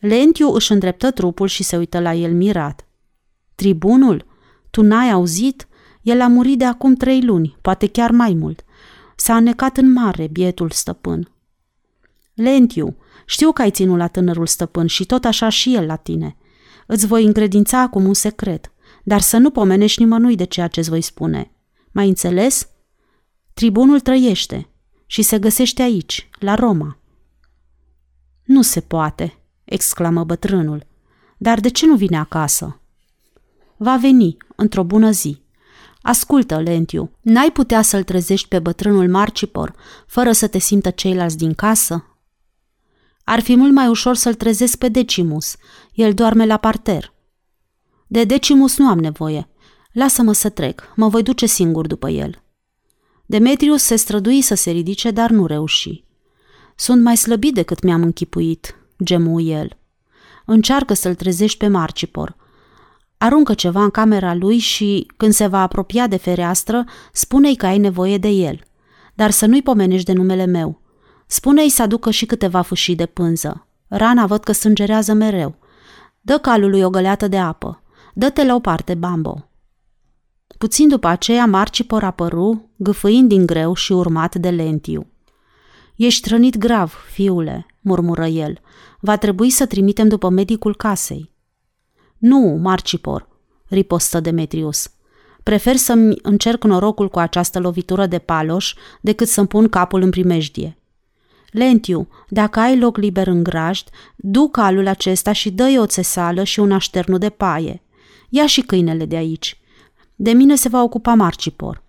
Lentiu 0.00 0.52
își 0.52 0.72
îndreptă 0.72 1.10
trupul 1.10 1.46
și 1.46 1.62
se 1.62 1.76
uită 1.76 2.00
la 2.00 2.14
el 2.14 2.32
mirat. 2.32 2.86
Tribunul? 3.54 4.26
Tu 4.70 4.82
n-ai 4.82 5.10
auzit? 5.10 5.64
El 6.02 6.20
a 6.20 6.26
murit 6.26 6.58
de 6.58 6.64
acum 6.64 6.94
trei 6.94 7.22
luni, 7.22 7.56
poate 7.60 7.86
chiar 7.86 8.10
mai 8.10 8.34
mult. 8.34 8.64
S-a 9.16 9.34
anecat 9.34 9.76
în 9.76 9.92
mare, 9.92 10.26
bietul 10.26 10.70
stăpân. 10.70 11.30
Lentiu, 12.34 12.96
știu 13.26 13.52
că 13.52 13.62
ai 13.62 13.70
ținut 13.70 13.96
la 13.98 14.06
tânărul 14.06 14.46
stăpân 14.46 14.86
și 14.86 15.04
tot 15.04 15.24
așa 15.24 15.48
și 15.48 15.74
el 15.74 15.86
la 15.86 15.96
tine. 15.96 16.36
Îți 16.86 17.06
voi 17.06 17.24
încredința 17.24 17.80
acum 17.80 18.04
un 18.04 18.14
secret, 18.14 18.72
dar 19.04 19.20
să 19.20 19.36
nu 19.36 19.50
pomenești 19.50 20.02
nimănui 20.02 20.36
de 20.36 20.44
ceea 20.44 20.68
ce 20.68 20.80
îți 20.80 20.88
voi 20.88 21.00
spune. 21.00 21.52
Mai 21.92 22.08
înțeles? 22.08 22.68
Tribunul 23.54 24.00
trăiește 24.00 24.68
și 25.06 25.22
se 25.22 25.38
găsește 25.38 25.82
aici, 25.82 26.28
la 26.38 26.54
Roma. 26.54 26.98
Nu 28.44 28.62
se 28.62 28.80
poate, 28.80 29.38
exclamă 29.64 30.24
bătrânul. 30.24 30.86
Dar 31.36 31.60
de 31.60 31.68
ce 31.68 31.86
nu 31.86 31.96
vine 31.96 32.18
acasă? 32.18 32.80
Va 33.76 33.96
veni, 33.96 34.36
într-o 34.56 34.84
bună 34.84 35.10
zi. 35.10 35.42
Ascultă, 36.02 36.60
Lentiu, 36.60 37.10
n-ai 37.20 37.50
putea 37.52 37.82
să-l 37.82 38.02
trezești 38.02 38.48
pe 38.48 38.58
bătrânul 38.58 39.08
Marcipor 39.08 39.74
fără 40.06 40.32
să 40.32 40.46
te 40.46 40.58
simtă 40.58 40.90
ceilalți 40.90 41.36
din 41.36 41.54
casă? 41.54 42.04
Ar 43.24 43.40
fi 43.40 43.56
mult 43.56 43.72
mai 43.72 43.88
ușor 43.88 44.14
să-l 44.14 44.34
trezesc 44.34 44.78
pe 44.78 44.88
Decimus. 44.88 45.56
El 45.92 46.14
doarme 46.14 46.46
la 46.46 46.56
parter. 46.56 47.12
De 48.06 48.24
Decimus 48.24 48.78
nu 48.78 48.88
am 48.88 48.98
nevoie. 48.98 49.48
Lasă-mă 49.92 50.32
să 50.32 50.48
trec. 50.48 50.92
Mă 50.96 51.08
voi 51.08 51.22
duce 51.22 51.46
singur 51.46 51.86
după 51.86 52.08
el. 52.08 52.42
Demetrius 53.26 53.82
se 53.82 53.96
strădui 53.96 54.40
să 54.40 54.54
se 54.54 54.70
ridice, 54.70 55.10
dar 55.10 55.30
nu 55.30 55.46
reuși. 55.46 56.04
Sunt 56.76 57.02
mai 57.02 57.16
slăbit 57.16 57.54
decât 57.54 57.82
mi-am 57.82 58.02
închipuit, 58.02 58.76
gemu 59.04 59.40
el. 59.40 59.78
Încearcă 60.46 60.94
să-l 60.94 61.14
trezești 61.14 61.58
pe 61.58 61.68
Marcipor. 61.68 62.36
Aruncă 63.22 63.54
ceva 63.54 63.82
în 63.82 63.90
camera 63.90 64.34
lui 64.34 64.58
și, 64.58 65.06
când 65.16 65.32
se 65.32 65.46
va 65.46 65.62
apropia 65.62 66.06
de 66.06 66.16
fereastră, 66.16 66.84
spune-i 67.12 67.56
că 67.56 67.66
ai 67.66 67.78
nevoie 67.78 68.18
de 68.18 68.28
el. 68.28 68.60
Dar 69.14 69.30
să 69.30 69.46
nu-i 69.46 69.62
pomenești 69.62 70.06
de 70.06 70.12
numele 70.12 70.44
meu. 70.44 70.80
Spune-i 71.26 71.68
să 71.68 71.82
aducă 71.82 72.10
și 72.10 72.26
câteva 72.26 72.62
fâșii 72.62 72.94
de 72.94 73.06
pânză. 73.06 73.66
Rana 73.88 74.26
văd 74.26 74.44
că 74.44 74.52
sângerează 74.52 75.12
mereu. 75.12 75.54
Dă 76.20 76.38
calului 76.38 76.82
o 76.82 76.90
găleată 76.90 77.28
de 77.28 77.38
apă. 77.38 77.82
Dă-te 78.14 78.44
la 78.44 78.54
o 78.54 78.60
parte, 78.60 78.94
Bambo. 78.94 79.48
Puțin 80.58 80.88
după 80.88 81.06
aceea, 81.06 81.46
Marcipor 81.46 82.04
apăru, 82.04 82.70
gâfâind 82.76 83.28
din 83.28 83.46
greu 83.46 83.74
și 83.74 83.92
urmat 83.92 84.34
de 84.34 84.50
Lentiu. 84.50 85.06
Ești 85.96 86.28
trănit 86.28 86.58
grav, 86.58 86.92
fiule, 87.12 87.66
murmură 87.80 88.26
el. 88.26 88.58
Va 89.00 89.16
trebui 89.16 89.50
să 89.50 89.66
trimitem 89.66 90.08
după 90.08 90.28
medicul 90.28 90.76
casei. 90.76 91.38
Nu, 92.20 92.58
Marcipor, 92.62 93.28
ripostă 93.68 94.20
Demetrius. 94.20 94.90
Prefer 95.42 95.76
să-mi 95.76 96.16
încerc 96.22 96.64
norocul 96.64 97.08
cu 97.08 97.18
această 97.18 97.58
lovitură 97.58 98.06
de 98.06 98.18
paloș 98.18 98.74
decât 99.00 99.28
să-mi 99.28 99.46
pun 99.46 99.68
capul 99.68 100.02
în 100.02 100.10
primejdie. 100.10 100.78
Lentiu, 101.50 102.08
dacă 102.28 102.60
ai 102.60 102.78
loc 102.78 102.96
liber 102.96 103.26
în 103.26 103.42
grajd, 103.42 103.84
du 104.16 104.48
calul 104.48 104.86
acesta 104.86 105.32
și 105.32 105.50
dă-i 105.50 105.78
o 105.78 105.86
țesală 105.86 106.44
și 106.44 106.60
un 106.60 106.72
așternu 106.72 107.18
de 107.18 107.30
paie. 107.30 107.82
Ia 108.28 108.46
și 108.46 108.60
câinele 108.60 109.04
de 109.04 109.16
aici. 109.16 109.60
De 110.16 110.32
mine 110.32 110.54
se 110.54 110.68
va 110.68 110.82
ocupa 110.82 111.14
Marcipor. 111.14 111.82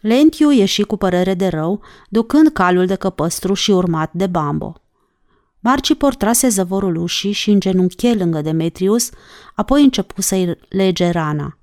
Lentiu 0.00 0.50
ieși 0.50 0.82
cu 0.82 0.96
părere 0.96 1.34
de 1.34 1.48
rău, 1.48 1.80
ducând 2.08 2.48
calul 2.48 2.86
de 2.86 2.94
căpăstru 2.94 3.54
și 3.54 3.70
urmat 3.70 4.12
de 4.12 4.26
Bambo. 4.26 4.83
Marcipor 5.66 6.14
trase 6.14 6.48
zăvorul 6.48 6.96
ușii 6.96 7.32
și 7.32 7.50
îngenunche 7.50 8.14
lângă 8.14 8.40
Demetrius, 8.40 9.10
apoi 9.54 9.82
începu 9.82 10.20
să-i 10.20 10.58
lege 10.68 11.10
rana. 11.10 11.58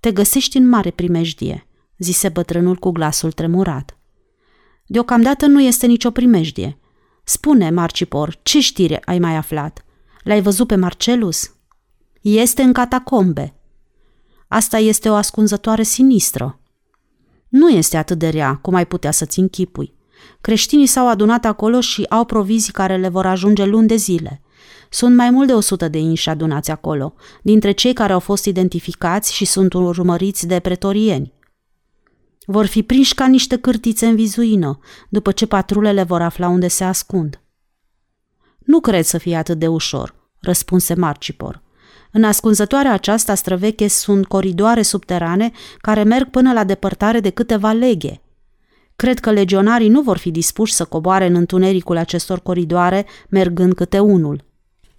Te 0.00 0.12
găsești 0.12 0.56
în 0.56 0.68
mare 0.68 0.90
primejdie, 0.90 1.66
zise 1.98 2.28
bătrânul 2.28 2.76
cu 2.76 2.90
glasul 2.90 3.32
tremurat. 3.32 3.98
Deocamdată 4.86 5.46
nu 5.46 5.60
este 5.60 5.86
nicio 5.86 6.10
primejdie. 6.10 6.78
Spune, 7.24 7.70
Marcipor, 7.70 8.38
ce 8.42 8.60
știre 8.60 9.02
ai 9.04 9.18
mai 9.18 9.36
aflat? 9.36 9.84
L-ai 10.22 10.42
văzut 10.42 10.66
pe 10.66 10.74
Marcelus? 10.74 11.54
Este 12.20 12.62
în 12.62 12.72
catacombe. 12.72 13.54
Asta 14.48 14.78
este 14.78 15.08
o 15.08 15.14
ascunzătoare 15.14 15.82
sinistră. 15.82 16.60
Nu 17.48 17.68
este 17.68 17.96
atât 17.96 18.18
de 18.18 18.28
rea 18.28 18.56
cum 18.56 18.74
ai 18.74 18.86
putea 18.86 19.10
să-ți 19.10 19.38
închipui. 19.38 19.94
Creștinii 20.40 20.86
s-au 20.86 21.08
adunat 21.08 21.44
acolo 21.44 21.80
și 21.80 22.06
au 22.08 22.24
provizii 22.24 22.72
care 22.72 22.96
le 22.96 23.08
vor 23.08 23.26
ajunge 23.26 23.64
luni 23.64 23.86
de 23.86 23.96
zile. 23.96 24.42
Sunt 24.90 25.14
mai 25.16 25.30
mult 25.30 25.46
de 25.46 25.54
100 25.54 25.88
de 25.88 25.98
inși 25.98 26.28
adunați 26.28 26.70
acolo, 26.70 27.14
dintre 27.42 27.72
cei 27.72 27.92
care 27.92 28.12
au 28.12 28.20
fost 28.20 28.44
identificați 28.44 29.34
și 29.34 29.44
sunt 29.44 29.72
urmăriți 29.72 30.46
de 30.46 30.58
pretorieni. 30.58 31.32
Vor 32.46 32.66
fi 32.66 32.82
prinși 32.82 33.14
ca 33.14 33.26
niște 33.26 33.56
cârtițe 33.56 34.06
în 34.06 34.14
vizuină, 34.14 34.78
după 35.08 35.32
ce 35.32 35.46
patrulele 35.46 36.02
vor 36.02 36.22
afla 36.22 36.48
unde 36.48 36.68
se 36.68 36.84
ascund. 36.84 37.40
Nu 38.58 38.80
cred 38.80 39.04
să 39.04 39.18
fie 39.18 39.36
atât 39.36 39.58
de 39.58 39.66
ușor, 39.66 40.14
răspunse 40.40 40.94
Marcipor. 40.94 41.62
În 42.12 42.24
ascunzătoarea 42.24 42.92
aceasta 42.92 43.34
străveche 43.34 43.88
sunt 43.88 44.26
coridoare 44.26 44.82
subterane 44.82 45.52
care 45.78 46.02
merg 46.02 46.30
până 46.30 46.52
la 46.52 46.64
depărtare 46.64 47.20
de 47.20 47.30
câteva 47.30 47.72
leghe. 47.72 48.23
Cred 48.96 49.18
că 49.18 49.30
legionarii 49.30 49.88
nu 49.88 50.00
vor 50.00 50.16
fi 50.16 50.30
dispuși 50.30 50.72
să 50.72 50.84
coboare 50.84 51.26
în 51.26 51.34
întunericul 51.34 51.96
acestor 51.96 52.40
coridoare, 52.40 53.06
mergând 53.28 53.74
câte 53.74 53.98
unul. 53.98 54.44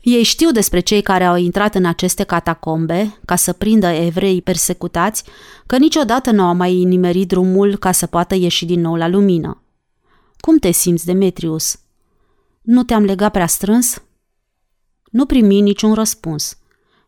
Ei 0.01 0.23
știu 0.23 0.51
despre 0.51 0.79
cei 0.79 1.01
care 1.01 1.23
au 1.23 1.35
intrat 1.35 1.75
în 1.75 1.85
aceste 1.85 2.23
catacombe 2.23 3.19
ca 3.25 3.35
să 3.35 3.53
prindă 3.53 3.87
evrei 3.87 4.41
persecutați, 4.41 5.23
că 5.65 5.77
niciodată 5.77 6.31
nu 6.31 6.43
au 6.43 6.55
mai 6.55 6.83
nimerit 6.83 7.27
drumul 7.27 7.77
ca 7.77 7.91
să 7.91 8.05
poată 8.05 8.35
ieși 8.35 8.65
din 8.65 8.81
nou 8.81 8.95
la 8.95 9.07
lumină. 9.07 9.63
Cum 10.37 10.57
te 10.57 10.71
simți, 10.71 11.05
Demetrius? 11.05 11.79
Nu 12.61 12.83
te-am 12.83 13.03
legat 13.03 13.31
prea 13.31 13.47
strâns? 13.47 14.01
Nu 15.11 15.25
primi 15.25 15.61
niciun 15.61 15.93
răspuns. 15.93 16.57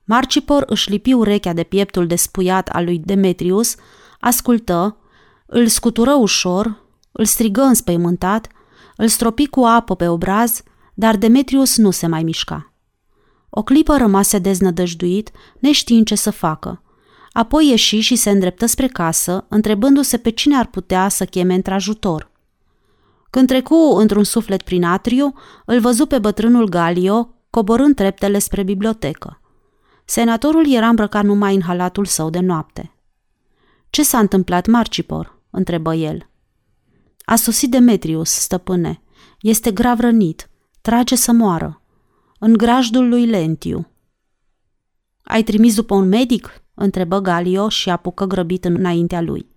Marcipor 0.03 0.63
își 0.67 0.89
lipi 0.89 1.13
urechea 1.13 1.53
de 1.53 1.63
pieptul 1.63 2.07
despuiat 2.07 2.69
al 2.69 2.83
lui 2.83 2.99
Demetrius, 2.99 3.75
ascultă, 4.19 4.97
îl 5.47 5.67
scutură 5.67 6.13
ușor, 6.13 6.83
îl 7.11 7.25
strigă 7.25 7.61
înspăimântat, 7.61 8.47
îl 8.95 9.07
stropi 9.07 9.47
cu 9.47 9.63
apă 9.63 9.95
pe 9.95 10.07
obraz, 10.07 10.61
dar 10.93 11.15
Demetrius 11.15 11.77
nu 11.77 11.91
se 11.91 12.07
mai 12.07 12.23
mișca. 12.23 12.73
O 13.49 13.63
clipă 13.63 13.97
rămase 13.97 14.39
deznădăjduit, 14.39 15.31
neștiind 15.59 16.05
ce 16.05 16.15
să 16.15 16.31
facă. 16.31 16.81
Apoi 17.31 17.69
ieși 17.69 17.99
și 17.99 18.15
se 18.15 18.29
îndreptă 18.29 18.65
spre 18.65 18.87
casă, 18.87 19.45
întrebându-se 19.49 20.17
pe 20.17 20.29
cine 20.29 20.55
ar 20.55 20.65
putea 20.65 21.07
să 21.07 21.25
cheme 21.25 21.53
într-ajutor. 21.53 22.31
Când 23.29 23.47
trecu 23.47 23.75
într-un 23.75 24.23
suflet 24.23 24.61
prin 24.61 24.83
atriu, 24.83 25.33
îl 25.65 25.79
văzu 25.79 26.05
pe 26.05 26.19
bătrânul 26.19 26.69
Galio, 26.69 27.33
coborând 27.49 27.95
treptele 27.95 28.39
spre 28.39 28.63
bibliotecă. 28.63 29.41
Senatorul 30.05 30.73
era 30.73 30.87
îmbrăcat 30.87 31.23
numai 31.23 31.55
în 31.55 31.61
halatul 31.61 32.05
său 32.05 32.29
de 32.29 32.39
noapte. 32.39 32.91
Ce 33.89 34.03
s-a 34.03 34.19
întâmplat, 34.19 34.67
Marcipor?" 34.67 35.36
Întrebă 35.57 35.93
el. 35.95 36.29
A 37.25 37.35
sosit 37.35 37.71
Demetrius, 37.71 38.29
stăpâne. 38.29 39.01
Este 39.41 39.71
grav 39.71 39.99
rănit. 39.99 40.49
Trage 40.81 41.15
să 41.15 41.31
moară. 41.31 41.81
În 42.39 42.53
grajdul 42.53 43.07
lui 43.07 43.25
Lentiu. 43.25 43.87
Ai 45.21 45.43
trimis 45.43 45.75
după 45.75 45.95
un 45.95 46.07
medic?" 46.07 46.61
întrebă 46.73 47.19
Galio 47.19 47.69
și 47.69 47.89
apucă 47.89 48.25
grăbit 48.25 48.65
înaintea 48.65 49.21
lui. 49.21 49.49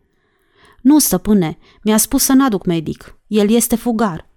Nu, 0.81 0.99
stăpâne, 0.99 1.59
mi-a 1.83 1.97
spus 1.97 2.23
să 2.23 2.33
n-aduc 2.33 2.67
medic. 2.67 3.19
El 3.27 3.51
este 3.51 3.77
fugar. 3.77 4.29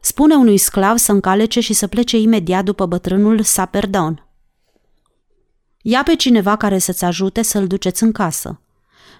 Spune 0.00 0.34
unui 0.34 0.56
sclav 0.56 0.96
să 0.96 1.12
încalece 1.12 1.60
și 1.60 1.72
să 1.72 1.86
plece 1.86 2.18
imediat 2.18 2.64
după 2.64 2.86
bătrânul 2.86 3.42
Saperdon. 3.42 4.28
Ia 5.82 6.02
pe 6.02 6.16
cineva 6.16 6.56
care 6.56 6.78
să-ți 6.78 7.04
ajute 7.04 7.42
să-l 7.42 7.66
duceți 7.66 8.02
în 8.02 8.12
casă. 8.12 8.60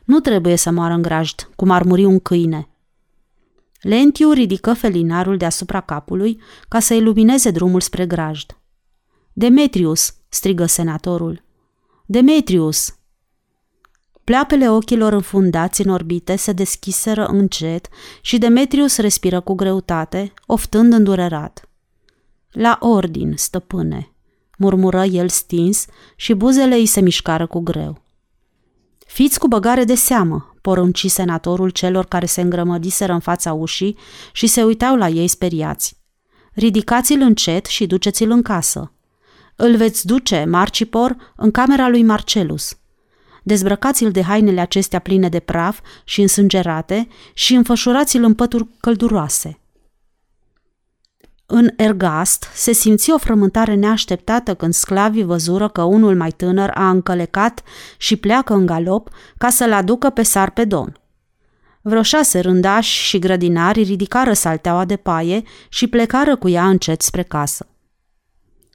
Nu 0.07 0.21
trebuie 0.21 0.57
să 0.57 0.71
moară 0.71 0.95
în 0.95 1.03
grajd, 1.03 1.51
cum 1.57 1.71
ar 1.71 1.83
muri 1.83 2.05
un 2.05 2.21
câine. 2.21 2.69
Lentiu 3.81 4.33
ridică 4.33 4.73
felinarul 4.73 5.37
deasupra 5.37 5.81
capului 5.81 6.41
ca 6.69 6.81
să 6.81 6.95
ilumineze 6.95 7.51
drumul 7.51 7.81
spre 7.81 8.07
grajd. 8.07 8.59
Demetrius, 9.33 10.15
strigă 10.29 10.67
senatorul. 10.67 11.43
Demetrius! 12.05 12.97
Pleapele 14.25 14.71
ochilor 14.71 15.13
înfundați 15.13 15.81
în 15.87 15.93
orbite 15.93 16.37
se 16.37 16.53
deschiseră 16.53 17.27
încet 17.27 17.89
și 18.21 18.39
Demetrius 18.39 18.97
respiră 18.97 19.41
cu 19.41 19.55
greutate, 19.55 20.33
oftând 20.47 20.93
îndurerat. 20.93 21.69
La 22.51 22.79
ordin, 22.81 23.33
stăpâne, 23.37 24.13
murmură 24.59 25.05
el 25.05 25.29
stins 25.29 25.87
și 26.17 26.35
buzele 26.35 26.75
îi 26.75 26.87
se 26.87 27.01
mișcară 27.01 27.47
cu 27.47 27.61
greu. 27.61 28.06
Fiți 29.17 29.39
cu 29.39 29.49
băgare 29.49 29.85
de 29.85 29.95
seamă, 29.95 30.55
porunci 30.61 31.07
senatorul 31.07 31.71
celor 31.71 32.07
care 32.07 32.27
se 32.27 32.41
îngrămădiseră 32.41 33.12
în 33.12 33.21
fața 33.21 33.53
ușii 33.53 33.97
și 34.33 34.47
se 34.47 34.62
uitau 34.62 34.97
la 34.97 35.09
ei 35.09 35.29
speriați. 35.29 35.97
Ridicați-l 36.53 37.21
încet 37.21 37.67
și 37.67 37.87
duceți-l 37.87 38.31
în 38.31 38.43
casă. 38.43 38.93
Îl 39.55 39.77
veți 39.77 40.07
duce, 40.07 40.45
Marcipor, 40.49 41.17
în 41.37 41.51
camera 41.51 41.89
lui 41.89 42.03
Marcelus. 42.03 42.79
Dezbrăcați-l 43.43 44.11
de 44.11 44.23
hainele 44.23 44.61
acestea 44.61 44.99
pline 44.99 45.29
de 45.29 45.41
praf 45.41 45.81
și 46.05 46.21
însângerate 46.21 47.09
și 47.35 47.55
înfășurați-l 47.55 48.23
în 48.23 48.35
pături 48.35 48.67
călduroase. 48.81 49.61
În 51.49 51.70
Ergast 51.76 52.47
se 52.55 52.72
simți 52.72 53.11
o 53.11 53.18
frământare 53.18 53.74
neașteptată 53.74 54.55
când 54.55 54.74
sclavii 54.74 55.24
văzură 55.24 55.68
că 55.68 55.82
unul 55.82 56.16
mai 56.16 56.30
tânăr 56.30 56.70
a 56.74 56.90
încălecat 56.90 57.62
și 57.97 58.16
pleacă 58.16 58.55
în 58.55 58.66
galop 58.66 59.09
ca 59.38 59.49
să-l 59.49 59.72
aducă 59.72 60.11
pe 60.11 60.22
Sarpedon. 60.22 61.01
Vreo 61.80 62.03
șase 62.03 62.40
rândași 62.40 63.03
și 63.03 63.18
grădinari 63.18 63.82
ridicară 63.82 64.32
salteaua 64.32 64.84
de 64.84 64.97
paie 64.97 65.42
și 65.68 65.86
plecară 65.86 66.36
cu 66.36 66.49
ea 66.49 66.68
încet 66.68 67.03
spre 67.03 67.22
casă. 67.22 67.66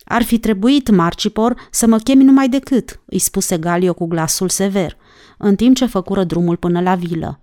Ar 0.03 0.23
fi 0.23 0.39
trebuit, 0.39 0.89
Marcipor, 0.89 1.67
să 1.71 1.87
mă 1.87 1.97
chemi 1.97 2.23
numai 2.23 2.49
decât, 2.49 2.99
îi 3.05 3.19
spuse 3.19 3.57
Galio 3.57 3.93
cu 3.93 4.05
glasul 4.05 4.49
sever, 4.49 4.97
în 5.37 5.55
timp 5.55 5.75
ce 5.75 5.85
făcură 5.85 6.23
drumul 6.23 6.57
până 6.57 6.81
la 6.81 6.95
vilă. 6.95 7.39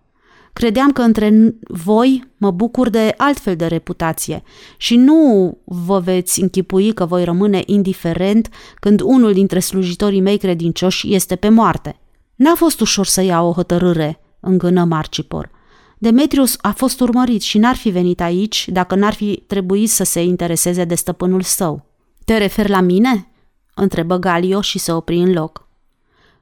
Credeam 0.52 0.92
că 0.92 1.02
între 1.02 1.54
voi 1.60 2.30
mă 2.36 2.50
bucur 2.50 2.88
de 2.88 3.14
altfel 3.16 3.56
de 3.56 3.66
reputație 3.66 4.42
și 4.76 4.96
nu 4.96 5.56
vă 5.64 5.98
veți 5.98 6.40
închipui 6.40 6.92
că 6.92 7.06
voi 7.06 7.24
rămâne 7.24 7.62
indiferent 7.66 8.48
când 8.80 9.00
unul 9.00 9.32
dintre 9.32 9.58
slujitorii 9.58 10.20
mei 10.20 10.38
credincioși 10.38 11.14
este 11.14 11.36
pe 11.36 11.48
moarte. 11.48 12.00
N-a 12.34 12.54
fost 12.54 12.80
ușor 12.80 13.06
să 13.06 13.22
iau 13.22 13.48
o 13.48 13.52
hotărâre, 13.52 14.20
îngână 14.40 14.84
Marcipor. 14.84 15.50
Demetrius 15.98 16.56
a 16.60 16.70
fost 16.70 17.00
urmărit 17.00 17.42
și 17.42 17.58
n-ar 17.58 17.76
fi 17.76 17.90
venit 17.90 18.20
aici 18.20 18.68
dacă 18.68 18.94
n-ar 18.94 19.14
fi 19.14 19.42
trebuit 19.46 19.90
să 19.90 20.04
se 20.04 20.22
intereseze 20.22 20.84
de 20.84 20.94
stăpânul 20.94 21.42
său. 21.42 21.86
Te 22.24 22.36
referi 22.36 22.68
la 22.70 22.80
mine?" 22.80 23.32
întrebă 23.74 24.16
Galio 24.16 24.60
și 24.60 24.78
se 24.78 24.92
opri 24.92 25.16
în 25.16 25.32
loc. 25.32 25.68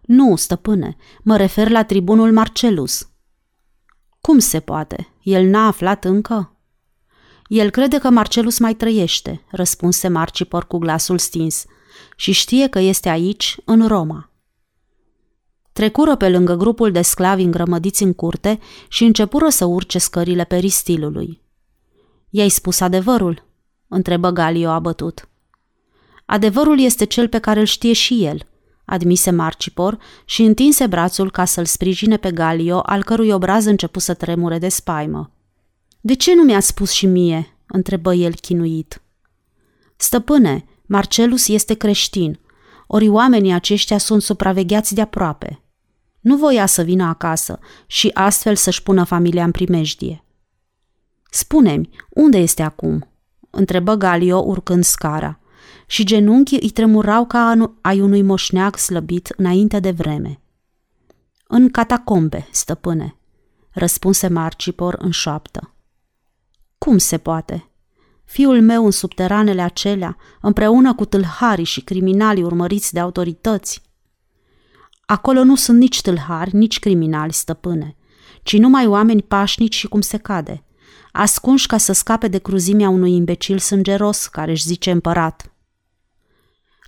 Nu, 0.00 0.36
stăpâne, 0.36 0.96
mă 1.22 1.36
refer 1.36 1.70
la 1.70 1.84
tribunul 1.84 2.32
Marcelus, 2.32 3.08
cum 4.26 4.38
se 4.38 4.60
poate? 4.60 5.08
El 5.22 5.46
n-a 5.46 5.66
aflat 5.66 6.04
încă? 6.04 6.56
El 7.46 7.70
crede 7.70 7.98
că 7.98 8.10
Marcelus 8.10 8.58
mai 8.58 8.74
trăiește, 8.74 9.44
răspunse 9.50 10.08
Marcipor 10.08 10.66
cu 10.66 10.78
glasul 10.78 11.18
stins, 11.18 11.64
și 12.16 12.32
știe 12.32 12.68
că 12.68 12.78
este 12.78 13.08
aici, 13.08 13.56
în 13.64 13.86
Roma. 13.86 14.30
Trecură 15.72 16.16
pe 16.16 16.28
lângă 16.28 16.54
grupul 16.54 16.92
de 16.92 17.02
sclavi 17.02 17.42
îngrămădiți 17.42 18.02
în 18.02 18.12
curte 18.12 18.58
și 18.88 19.04
începură 19.04 19.48
să 19.48 19.64
urce 19.64 19.98
scările 19.98 20.44
peristilului. 20.44 21.40
I-ai 22.30 22.48
spus 22.48 22.80
adevărul? 22.80 23.44
întrebă 23.88 24.30
Galio 24.30 24.68
abătut. 24.68 25.28
Adevărul 26.24 26.80
este 26.80 27.04
cel 27.04 27.28
pe 27.28 27.38
care 27.38 27.60
îl 27.60 27.66
știe 27.66 27.92
și 27.92 28.24
el– 28.24 28.46
admise 28.86 29.30
Marcipor 29.30 29.98
și 30.24 30.42
întinse 30.42 30.86
brațul 30.86 31.30
ca 31.30 31.44
să-l 31.44 31.64
sprijine 31.64 32.16
pe 32.16 32.30
Galio, 32.30 32.78
al 32.78 33.04
cărui 33.04 33.30
obraz 33.30 33.64
începu 33.64 33.98
să 33.98 34.14
tremure 34.14 34.58
de 34.58 34.68
spaimă. 34.68 35.30
De 36.00 36.14
ce 36.14 36.34
nu 36.34 36.42
mi-a 36.42 36.60
spus 36.60 36.90
și 36.90 37.06
mie?" 37.06 37.56
întrebă 37.66 38.14
el 38.14 38.34
chinuit. 38.34 39.02
Stăpâne, 39.96 40.64
Marcelus 40.86 41.48
este 41.48 41.74
creștin, 41.74 42.38
ori 42.86 43.08
oamenii 43.08 43.52
aceștia 43.52 43.98
sunt 43.98 44.22
supravegheați 44.22 44.94
de 44.94 45.00
aproape. 45.00 45.60
Nu 46.20 46.36
voia 46.36 46.66
să 46.66 46.82
vină 46.82 47.04
acasă 47.04 47.58
și 47.86 48.10
astfel 48.14 48.56
să-și 48.56 48.82
pună 48.82 49.04
familia 49.04 49.44
în 49.44 49.50
primejdie. 49.50 50.24
Spune-mi, 51.30 51.88
unde 52.10 52.38
este 52.38 52.62
acum?" 52.62 53.08
întrebă 53.50 53.94
Galio 53.94 54.38
urcând 54.38 54.84
scara 54.84 55.40
și 55.86 56.04
genunchii 56.04 56.60
îi 56.62 56.70
tremurau 56.70 57.26
ca 57.26 57.70
ai 57.80 58.00
unui 58.00 58.22
moșneag 58.22 58.76
slăbit 58.76 59.32
înainte 59.36 59.80
de 59.80 59.90
vreme. 59.90 60.40
În 61.46 61.70
catacombe, 61.70 62.48
stăpâne, 62.50 63.16
răspunse 63.70 64.28
Marcipor 64.28 64.96
în 64.98 65.10
șoaptă. 65.10 65.74
Cum 66.78 66.98
se 66.98 67.18
poate? 67.18 67.70
Fiul 68.24 68.62
meu 68.62 68.84
în 68.84 68.90
subteranele 68.90 69.62
acelea, 69.62 70.16
împreună 70.40 70.94
cu 70.94 71.04
tâlharii 71.04 71.64
și 71.64 71.80
criminalii 71.80 72.42
urmăriți 72.42 72.92
de 72.92 73.00
autorități. 73.00 73.82
Acolo 75.06 75.44
nu 75.44 75.54
sunt 75.54 75.78
nici 75.78 76.00
tâlhari, 76.00 76.56
nici 76.56 76.78
criminali, 76.78 77.32
stăpâne, 77.32 77.96
ci 78.42 78.58
numai 78.58 78.86
oameni 78.86 79.22
pașnici 79.22 79.74
și 79.74 79.88
cum 79.88 80.00
se 80.00 80.16
cade, 80.16 80.64
ascunși 81.12 81.66
ca 81.66 81.76
să 81.76 81.92
scape 81.92 82.28
de 82.28 82.38
cruzimea 82.38 82.88
unui 82.88 83.12
imbecil 83.12 83.58
sângeros 83.58 84.26
care 84.26 84.50
își 84.50 84.66
zice 84.66 84.90
împărat. 84.90 85.55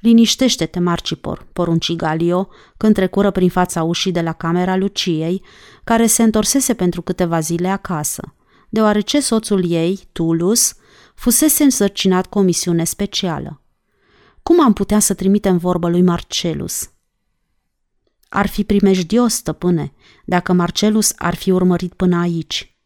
Liniștește-te, 0.00 0.78
Marcipor, 0.78 1.46
porunci 1.52 1.96
Galio, 1.96 2.48
când 2.76 2.94
trecură 2.94 3.30
prin 3.30 3.50
fața 3.50 3.82
ușii 3.82 4.12
de 4.12 4.20
la 4.20 4.32
camera 4.32 4.76
Luciei, 4.76 5.42
care 5.84 6.06
se 6.06 6.22
întorsese 6.22 6.74
pentru 6.74 7.02
câteva 7.02 7.40
zile 7.40 7.68
acasă, 7.68 8.34
deoarece 8.68 9.20
soțul 9.20 9.70
ei, 9.70 10.08
Tulus, 10.12 10.74
fusese 11.14 11.62
însărcinat 11.62 12.26
cu 12.26 12.38
o 12.38 12.42
misiune 12.42 12.84
specială. 12.84 13.62
Cum 14.42 14.60
am 14.60 14.72
putea 14.72 14.98
să 14.98 15.14
trimitem 15.14 15.56
vorbă 15.56 15.88
lui 15.88 16.02
Marcelus? 16.02 16.90
Ar 18.28 18.46
fi 18.46 18.64
primejdios, 18.64 19.34
stăpâne, 19.34 19.92
dacă 20.24 20.52
Marcelus 20.52 21.12
ar 21.16 21.34
fi 21.34 21.50
urmărit 21.50 21.92
până 21.92 22.18
aici. 22.18 22.78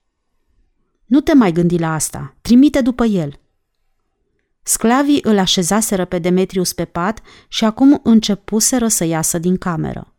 Nu 1.04 1.20
te 1.20 1.34
mai 1.34 1.52
gândi 1.52 1.78
la 1.78 1.94
asta, 1.94 2.36
trimite 2.40 2.80
după 2.80 3.04
el. 3.04 3.40
Sclavii 4.62 5.20
îl 5.22 5.38
așezaseră 5.38 6.04
pe 6.04 6.18
Demetrius 6.18 6.72
pe 6.72 6.84
pat 6.84 7.22
și 7.48 7.64
acum 7.64 8.00
începuseră 8.02 8.88
să 8.88 9.04
iasă 9.04 9.38
din 9.38 9.56
cameră. 9.56 10.14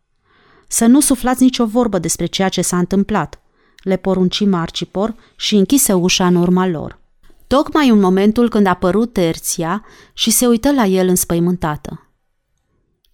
Să 0.68 0.86
nu 0.86 1.00
suflați 1.00 1.44
nicio 1.44 1.66
vorbă 1.66 2.00
despre 2.00 2.26
ceea 2.26 2.50
ce 2.50 2.62
s-a 2.62 2.78
întâmplat, 2.78 3.42
le 3.84 3.98
porunci 3.98 4.46
Marcipor 4.46 5.16
și 5.36 5.56
închise 5.56 5.94
ușa 5.94 6.28
în 6.28 6.36
urma 6.36 6.68
lor. 6.68 7.00
Tocmai 7.48 7.90
în 7.90 8.00
momentul 8.00 8.50
când 8.50 8.66
a 8.66 8.70
apărut 8.70 9.14
Terția 9.14 9.86
și 10.14 10.32
se 10.32 10.48
uită 10.48 10.72
la 10.72 10.86
el 10.86 11.08
înspăimântată. 11.08 12.08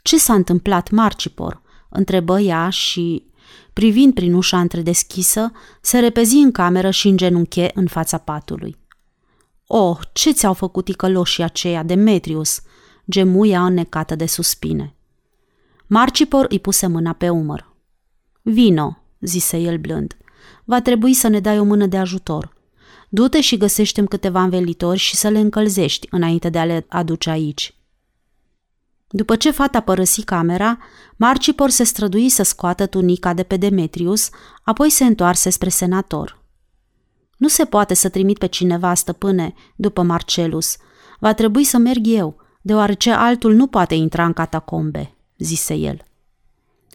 Ce 0.01 0.17
s-a 0.17 0.34
întâmplat, 0.34 0.89
Marcipor?" 0.89 1.61
întrebă 1.89 2.39
ea 2.39 2.69
și, 2.69 3.23
privind 3.73 4.13
prin 4.13 4.34
ușa 4.34 4.59
întredeschisă, 4.59 5.51
se 5.82 5.99
repezi 5.99 6.36
în 6.36 6.51
cameră 6.51 6.89
și 6.89 7.07
îngenunche 7.07 7.71
în 7.73 7.88
fața 7.88 8.17
patului. 8.17 8.78
Oh, 9.72 9.97
ce 10.13 10.32
ți-au 10.32 10.53
făcut 10.53 10.86
ticăloșii 10.86 11.43
aceia, 11.43 11.84
Demetrius?" 11.84 12.61
gemuia 13.09 13.65
înnecată 13.65 14.15
de 14.15 14.26
suspine. 14.26 14.93
Marcipor 15.88 16.45
îi 16.49 16.59
puse 16.59 16.88
mâna 16.88 17.13
pe 17.13 17.30
umăr. 17.30 17.74
Vino, 18.41 18.97
zise 19.20 19.57
el 19.57 19.78
blând. 19.78 20.17
Va 20.63 20.82
trebui 20.82 21.13
să 21.13 21.28
ne 21.28 21.39
dai 21.39 21.59
o 21.59 21.63
mână 21.63 21.86
de 21.86 21.97
ajutor. 21.97 22.53
Du-te 23.09 23.41
și 23.41 23.57
găsește 23.57 24.03
câteva 24.03 24.41
învelitori 24.41 24.99
și 24.99 25.15
să 25.15 25.28
le 25.28 25.39
încălzești 25.39 26.07
înainte 26.11 26.49
de 26.49 26.59
a 26.59 26.65
le 26.65 26.86
aduce 26.89 27.30
aici. 27.30 27.74
După 29.07 29.36
ce 29.36 29.51
fata 29.51 29.80
părăsi 29.80 30.24
camera, 30.24 30.78
Marcipor 31.15 31.70
se 31.70 31.84
strădui 31.84 32.30
să 32.30 32.43
scoată 32.43 32.86
tunica 32.86 33.34
de 33.34 33.43
pe 33.43 33.57
Demetrius, 33.57 34.30
apoi 34.63 34.89
se 34.89 35.05
întoarse 35.05 35.49
spre 35.49 35.70
senator. 35.70 36.39
Nu 37.40 37.48
se 37.48 37.66
poate 37.66 37.94
să 37.94 38.10
trimit 38.10 38.38
pe 38.38 38.46
cineva, 38.46 38.94
stăpâne, 38.94 39.54
după 39.76 40.02
Marcelus. 40.02 40.78
Va 41.20 41.34
trebui 41.34 41.64
să 41.64 41.78
merg 41.78 42.08
eu, 42.08 42.36
deoarece 42.62 43.12
altul 43.12 43.54
nu 43.54 43.68
poate 43.68 43.96
intra 43.96 44.26
în 44.26 44.34
catacombe, 44.34 45.16
zise 45.38 45.74
el. 45.74 46.02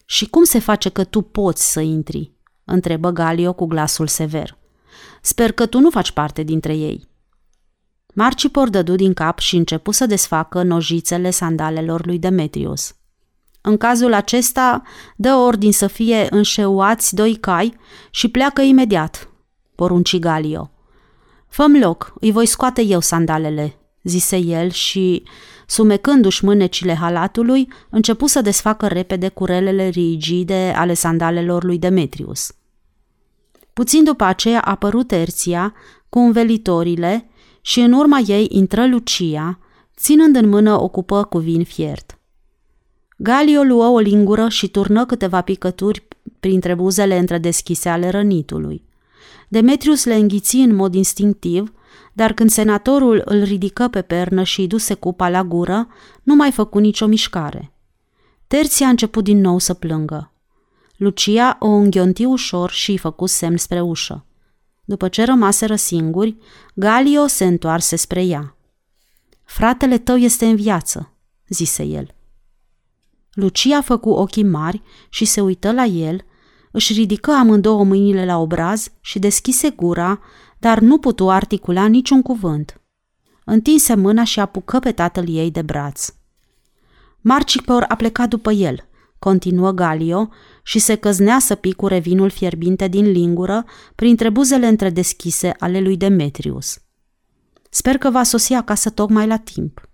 Și 0.05 0.29
cum 0.29 0.45
se 0.45 0.59
face 0.59 0.89
că 0.89 1.05
tu 1.05 1.21
poți 1.21 1.73
să 1.73 1.81
intri? 1.81 2.33
întrebă 2.65 3.11
Galio 3.11 3.53
cu 3.53 3.67
glasul 3.67 4.07
sever. 4.07 4.59
Sper 5.23 5.53
că 5.53 5.67
tu 5.67 5.79
nu 5.79 5.91
faci 5.91 6.11
parte 6.11 6.43
dintre 6.43 6.75
ei. 6.77 7.09
Marcipor 8.15 8.69
dădu 8.69 8.95
din 8.95 9.15
cap 9.15 9.39
și 9.39 9.57
începu 9.57 9.91
să 9.91 10.07
desfacă 10.07 10.63
nojițele 10.63 11.31
sandalelor 11.31 12.07
lui 12.07 12.19
Demetrius. 12.19 12.95
În 13.61 13.77
cazul 13.77 14.13
acesta, 14.13 14.83
dă 15.17 15.35
ordin 15.35 15.73
să 15.73 15.87
fie 15.87 16.27
înșeuați 16.31 17.15
doi 17.15 17.35
cai 17.35 17.77
și 18.11 18.29
pleacă 18.29 18.63
imediat, 18.63 19.29
porunci 19.75 20.19
Galio. 20.19 20.71
Făm 21.49 21.77
loc, 21.77 22.15
îi 22.21 22.33
voi 22.33 22.47
scoate 22.47 22.83
eu 22.83 23.01
sandalele, 23.01 23.77
zise 24.03 24.37
el 24.37 24.71
și, 24.71 25.23
sumecându-și 25.67 26.45
mânecile 26.45 26.95
halatului, 26.95 27.69
începu 27.91 28.27
să 28.27 28.41
desfacă 28.41 28.87
repede 28.87 29.29
curelele 29.29 29.89
rigide 29.89 30.73
ale 30.77 30.95
sandalelor 30.95 31.65
lui 31.65 31.79
Demetrius. 31.79 32.53
Puțin 33.73 34.05
după 34.05 34.25
aceea 34.25 34.61
a 34.61 34.71
apărut 34.71 35.07
Terția 35.07 35.75
cu 36.09 36.19
învelitorile 36.19 37.29
și 37.61 37.81
în 37.81 37.93
urma 37.93 38.19
ei 38.19 38.47
intră 38.51 38.87
Lucia, 38.87 39.59
ținând 39.97 40.37
în 40.37 40.49
mână 40.49 40.81
o 40.81 40.89
cupă 40.89 41.25
cu 41.25 41.39
vin 41.39 41.65
fiert. 41.65 42.19
Galio 43.17 43.63
luă 43.63 43.87
o 43.87 43.99
lingură 43.99 44.49
și 44.49 44.69
turnă 44.69 45.07
câteva 45.07 45.41
picături 45.41 46.07
printre 46.41 46.75
buzele 46.75 47.19
întredeschise 47.19 47.89
ale 47.89 48.09
rănitului. 48.09 48.85
Demetrius 49.55 50.05
le 50.05 50.15
înghiți 50.15 50.57
în 50.57 50.75
mod 50.75 50.95
instinctiv, 50.95 51.73
dar 52.13 52.33
când 52.33 52.51
senatorul 52.51 53.23
îl 53.25 53.43
ridică 53.43 53.89
pe 53.89 54.03
pernă 54.03 54.43
și 54.43 54.61
îi 54.61 54.67
duse 54.67 54.95
cupa 54.95 55.29
la 55.29 55.43
gură, 55.43 55.89
nu 56.23 56.35
mai 56.35 56.53
făcu 56.53 56.79
nicio 56.79 57.07
mișcare. 57.07 57.73
Terția 58.47 58.87
a 58.87 58.91
început 58.91 59.25
din 59.25 59.41
nou 59.41 59.59
să 59.59 59.75
plângă. 59.75 60.33
Lucia 60.97 61.57
o 61.61 61.67
înghionti 61.67 62.25
ușor 62.25 62.71
și 62.71 62.91
îi 62.91 62.99
făcu 62.99 63.27
semn 63.27 63.57
spre 63.57 63.81
ușă. 63.81 64.27
După 64.85 65.09
ce 65.09 65.25
rămaseră 65.25 65.77
singuri, 65.77 66.37
Galio 66.75 67.27
se 67.27 67.45
întoarse 67.45 67.97
spre 67.97 68.25
ea. 68.25 68.57
Fratele 69.45 69.99
tău 69.99 70.17
este 70.17 70.47
în 70.47 70.57
viață, 70.57 71.13
zise 71.49 71.83
el. 71.83 72.15
Lucia 73.33 73.81
făcu 73.81 74.11
ochii 74.11 74.45
mari 74.45 74.83
și 75.09 75.25
se 75.25 75.41
uită 75.41 75.73
la 75.73 75.85
el, 75.85 76.25
își 76.75 76.93
ridică 76.93 77.31
amândouă 77.31 77.85
mâinile 77.85 78.25
la 78.25 78.39
obraz 78.39 78.89
și 79.01 79.19
deschise 79.19 79.71
gura, 79.71 80.21
dar 80.59 80.79
nu 80.79 80.99
putu 80.99 81.31
articula 81.31 81.87
niciun 81.87 82.23
cuvânt. 82.23 82.81
Întinse 83.45 83.95
mâna 83.95 84.25
și 84.25 84.41
apucă 84.41 84.79
pe 84.79 84.93
tatăl 84.93 85.29
ei 85.29 85.51
de 85.51 85.63
braț. 85.63 86.15
Marcipor 87.21 87.85
a 87.89 87.95
plecat 87.95 88.29
după 88.29 88.53
el, 88.53 88.89
continuă 89.19 89.71
Galio, 89.71 90.29
și 90.63 90.79
se 90.79 90.95
căznea 90.95 91.39
să 91.39 91.55
picure 91.55 91.99
vinul 91.99 92.31
fierbinte 92.31 92.89
din 92.89 93.11
lingură 93.11 93.65
printre 93.95 94.31
buzele 94.31 94.67
întredeschise 94.67 95.55
ale 95.59 95.81
lui 95.81 95.97
Demetrius. 95.97 96.79
Sper 97.71 97.99
că 97.99 98.11
va 98.11 98.23
sosi 98.23 98.53
acasă 98.53 98.91
tocmai 98.91 99.27
la 99.27 99.37
timp. 99.37 99.89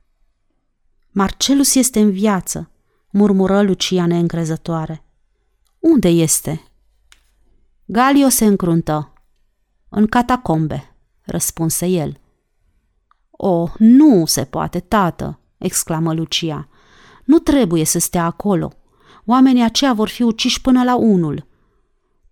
Marcelus 1.11 1.75
este 1.75 2.01
în 2.01 2.11
viață, 2.11 2.71
murmură 3.11 3.63
Lucia 3.63 4.07
neîncrezătoare. 4.07 5.05
Unde 5.79 6.09
este? 6.09 6.70
Galio 7.93 8.29
se 8.29 8.45
încruntă. 8.45 9.13
În 9.89 10.07
catacombe, 10.07 10.97
răspunse 11.23 11.87
el. 11.87 12.21
O, 13.31 13.69
nu 13.79 14.27
se 14.27 14.45
poate, 14.45 14.81
tată, 14.81 15.41
exclamă 15.59 16.15
Lucia. 16.15 16.69
Nu 17.25 17.39
trebuie 17.39 17.85
să 17.85 17.99
stea 17.99 18.25
acolo. 18.25 18.73
Oamenii 19.27 19.63
aceia 19.63 19.93
vor 19.93 20.09
fi 20.09 20.23
uciși 20.23 20.61
până 20.61 20.85
la 20.85 20.97
unul. 20.97 21.47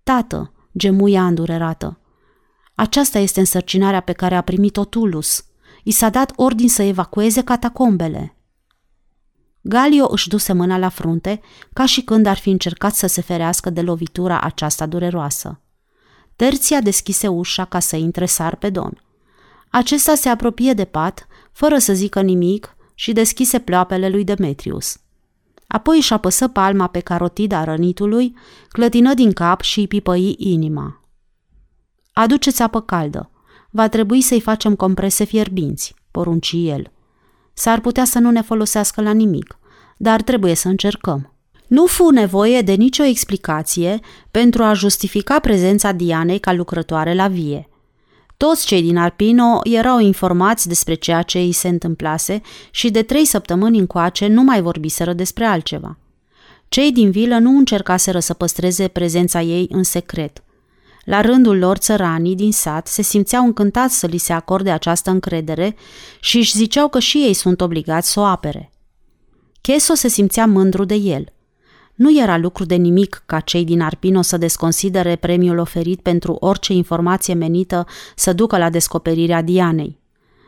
Tată, 0.03 0.53
gemuia 0.77 1.27
îndurerată, 1.27 2.01
aceasta 2.75 3.19
este 3.19 3.41
însărcinarea 3.41 4.01
pe 4.01 4.13
care 4.13 4.35
a 4.35 4.41
primit-o 4.41 4.85
Tulus. 4.85 5.45
I 5.83 5.91
s-a 5.91 6.09
dat 6.09 6.33
ordin 6.37 6.69
să 6.69 6.83
evacueze 6.83 7.43
catacombele. 7.43 8.38
Galio 9.69 10.07
își 10.11 10.29
duse 10.29 10.53
mâna 10.53 10.79
la 10.79 10.89
frunte, 10.89 11.41
ca 11.73 11.87
și 11.87 12.03
când 12.03 12.27
ar 12.27 12.37
fi 12.37 12.51
încercat 12.51 12.95
să 12.95 13.07
se 13.07 13.21
ferească 13.21 13.71
de 13.71 13.83
lovitura 13.83 14.41
aceasta 14.41 14.87
dureroasă. 14.87 15.61
Terția 16.37 16.81
deschise 16.81 17.29
ușa 17.29 17.65
ca 17.65 17.79
să 17.79 17.97
intre 17.97 18.27
Sarpedon. 18.27 19.03
Acesta 19.71 20.15
se 20.15 20.29
apropie 20.29 20.73
de 20.73 20.85
pat, 20.85 21.27
fără 21.53 21.79
să 21.79 21.93
zică 21.93 22.21
nimic, 22.21 22.77
și 22.95 23.13
deschise 23.13 23.59
pleoapele 23.59 24.09
lui 24.09 24.25
Demetrius. 24.25 25.01
Apoi 25.67 25.97
își 25.97 26.13
apăsă 26.13 26.49
palma 26.49 26.87
pe 26.87 27.01
carotida 27.01 27.65
rănitului, 27.65 28.37
clătină 28.69 29.15
din 29.15 29.33
cap 29.33 29.61
și 29.61 29.79
îi 29.79 29.87
pipăi 29.87 30.35
inima. 30.39 31.01
Aduceți 32.13 32.63
apă 32.63 32.81
caldă. 32.81 33.31
Va 33.71 33.89
trebui 33.89 34.21
să-i 34.21 34.41
facem 34.41 34.75
comprese 34.75 35.25
fierbinți, 35.25 35.95
porunci 36.11 36.53
el. 36.55 36.93
S-ar 37.53 37.81
putea 37.81 38.05
să 38.05 38.19
nu 38.19 38.31
ne 38.31 38.43
folosească 38.43 39.03
la 39.03 39.13
nimic, 39.13 39.58
dar 39.99 40.23
trebuie 40.23 40.55
să 40.55 40.69
încercăm. 40.69 41.33
Nu 41.67 41.87
fu 41.87 42.11
nevoie 42.11 42.61
de 42.61 42.73
nicio 42.73 43.05
explicație 43.05 44.01
pentru 44.31 44.63
a 44.63 44.73
justifica 44.73 45.39
prezența 45.39 45.93
Dianei 45.93 46.39
ca 46.39 46.53
lucrătoare 46.53 47.15
la 47.15 47.29
vie– 47.29 47.69
toți 48.39 48.67
cei 48.67 48.83
din 48.83 48.97
Arpino 48.97 49.61
erau 49.63 49.99
informați 49.99 50.69
despre 50.69 50.95
ceea 50.95 51.23
ce 51.23 51.39
îi 51.39 51.53
se 51.53 51.69
întâmplase 51.69 52.41
și 52.71 52.91
de 52.91 53.03
trei 53.03 53.25
săptămâni 53.25 53.79
încoace 53.79 54.27
nu 54.27 54.43
mai 54.43 54.63
vorbiseră 54.63 55.13
despre 55.13 55.45
altceva. 55.45 55.99
Cei 56.69 56.93
din 56.93 57.11
vilă 57.11 57.39
nu 57.39 57.51
încercaseră 57.51 58.19
să 58.19 58.35
păstreze 58.35 58.89
prezența 58.89 59.41
ei 59.41 59.67
în 59.71 59.83
secret. 59.83 60.43
La 61.05 61.21
rândul 61.21 61.59
lor, 61.59 61.77
țăranii 61.77 62.35
din 62.35 62.53
sat 62.53 62.87
se 62.87 63.03
simțeau 63.03 63.45
încântați 63.45 63.99
să 63.99 64.07
li 64.07 64.19
se 64.19 64.33
acorde 64.33 64.71
această 64.71 65.11
încredere 65.11 65.77
și 66.21 66.37
își 66.37 66.57
ziceau 66.57 66.89
că 66.89 66.99
și 66.99 67.19
ei 67.19 67.35
sunt 67.35 67.61
obligați 67.61 68.13
să 68.13 68.21
o 68.21 68.25
apere. 68.25 68.71
Cheso 69.61 69.95
se 69.95 70.09
simțea 70.09 70.47
mândru 70.47 70.85
de 70.85 70.95
el– 70.95 71.33
nu 71.99 72.19
era 72.21 72.37
lucru 72.37 72.65
de 72.65 72.75
nimic 72.75 73.23
ca 73.27 73.41
cei 73.41 73.65
din 73.65 73.81
Arpino 73.81 74.23
să 74.23 74.37
desconsidere 74.37 75.17
premiul 75.17 75.59
oferit 75.59 76.01
pentru 76.01 76.33
orice 76.33 76.73
informație 76.73 77.35
menită 77.35 77.87
să 78.15 78.33
ducă 78.33 78.59
la 78.59 78.71
descoperirea 78.71 79.43
Dianei. 79.43 79.99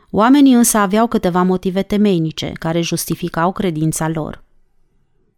Oamenii 0.09 0.53
însă 0.53 0.77
aveau 0.77 1.07
câteva 1.07 1.41
motive 1.41 1.81
temeinice 1.81 2.51
care 2.59 2.81
justificau 2.81 3.51
credința 3.51 4.07
lor. 4.09 4.43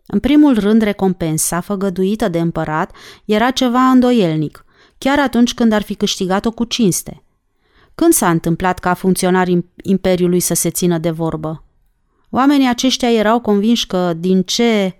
În 0.05 0.19
primul 0.19 0.59
rând, 0.59 0.82
recompensa 0.82 1.59
făgăduită 1.59 2.28
de 2.28 2.39
împărat 2.39 2.91
era 3.26 3.51
ceva 3.51 3.82
îndoielnic, 3.82 4.65
chiar 4.97 5.19
atunci 5.19 5.53
când 5.53 5.71
ar 5.71 5.82
fi 5.82 5.95
câștigat-o 5.95 6.51
cu 6.51 6.63
cinste. 6.63 7.24
Când 7.95 8.13
s-a 8.13 8.30
întâmplat 8.30 8.80
ca 8.80 8.93
funcționari 8.93 9.65
Imperiului 9.84 10.39
să 10.39 10.53
se 10.53 10.69
țină 10.69 10.97
de 10.97 11.09
vorbă? 11.09 11.63
Oamenii 12.36 12.68
aceștia 12.68 13.12
erau 13.12 13.40
convinși 13.40 13.88
că 13.88 14.14
din 14.18 14.42
ce 14.42 14.98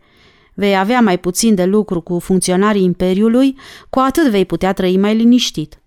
vei 0.54 0.78
avea 0.78 1.02
mai 1.02 1.18
puțin 1.20 1.56
de 1.56 1.66
lucru 1.66 2.02
cu 2.02 2.20
funcționarii 2.20 2.84
Imperiului, 2.84 3.58
cu 3.90 4.00
atât 4.00 4.30
vei 4.30 4.46
putea 4.46 4.74
trăi 4.74 4.98
mai 4.98 5.16
liniștit. 5.16 5.82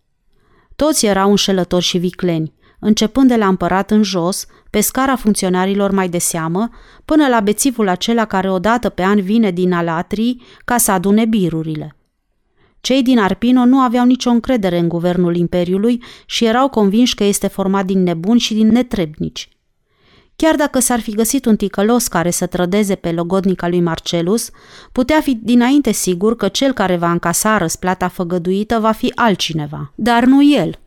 Toți 0.77 1.07
erau 1.07 1.31
înșelători 1.31 1.85
și 1.85 1.99
vicleni, 1.99 2.53
începând 2.81 3.29
de 3.29 3.37
la 3.37 3.47
împărat 3.49 3.91
în 3.91 4.03
jos, 4.03 4.47
pe 4.71 4.81
scara 4.81 5.17
funcționarilor 5.17 5.91
mai 5.91 6.09
de 6.09 6.19
seamă, 6.19 6.69
până 7.05 7.29
la 7.29 7.41
bețivul 7.41 7.89
acela 7.89 8.25
care 8.25 8.51
odată 8.51 8.89
pe 8.89 9.03
an 9.03 9.21
vine 9.21 9.51
din 9.51 9.73
alatrii 9.73 10.43
ca 10.65 10.77
să 10.77 10.91
adune 10.91 11.25
birurile. 11.25 11.97
Cei 12.81 13.03
din 13.03 13.19
Arpino 13.19 13.65
nu 13.65 13.79
aveau 13.79 14.05
nicio 14.05 14.31
încredere 14.31 14.79
în 14.79 14.89
guvernul 14.89 15.37
Imperiului 15.37 16.03
și 16.27 16.45
erau 16.45 16.69
convinși 16.69 17.15
că 17.15 17.25
este 17.25 17.47
format 17.47 17.85
din 17.85 18.03
nebuni 18.03 18.41
și 18.41 18.55
din 18.55 18.69
netrebnici. 18.69 19.49
Chiar 20.37 20.55
dacă 20.55 20.79
s-ar 20.79 21.01
fi 21.01 21.11
găsit 21.11 21.45
un 21.45 21.57
ticălos 21.57 22.09
care 22.09 22.31
să 22.31 22.47
trădeze 22.47 22.95
pe 22.95 23.13
logodnica 23.13 23.69
lui 23.69 23.81
Marcelus, 23.81 24.51
putea 24.93 25.21
fi 25.21 25.35
dinainte 25.35 25.93
sigur 25.93 26.37
că 26.37 26.49
cel 26.49 26.73
care 26.73 26.97
va 26.97 27.11
încasa 27.11 27.59
răsplata 27.59 28.09
făgăduită 28.09 28.79
va 28.79 28.93
fi 28.93 29.13
altcineva, 29.15 29.93
dar 29.95 30.25
nu 30.25 30.43
el. 30.43 30.79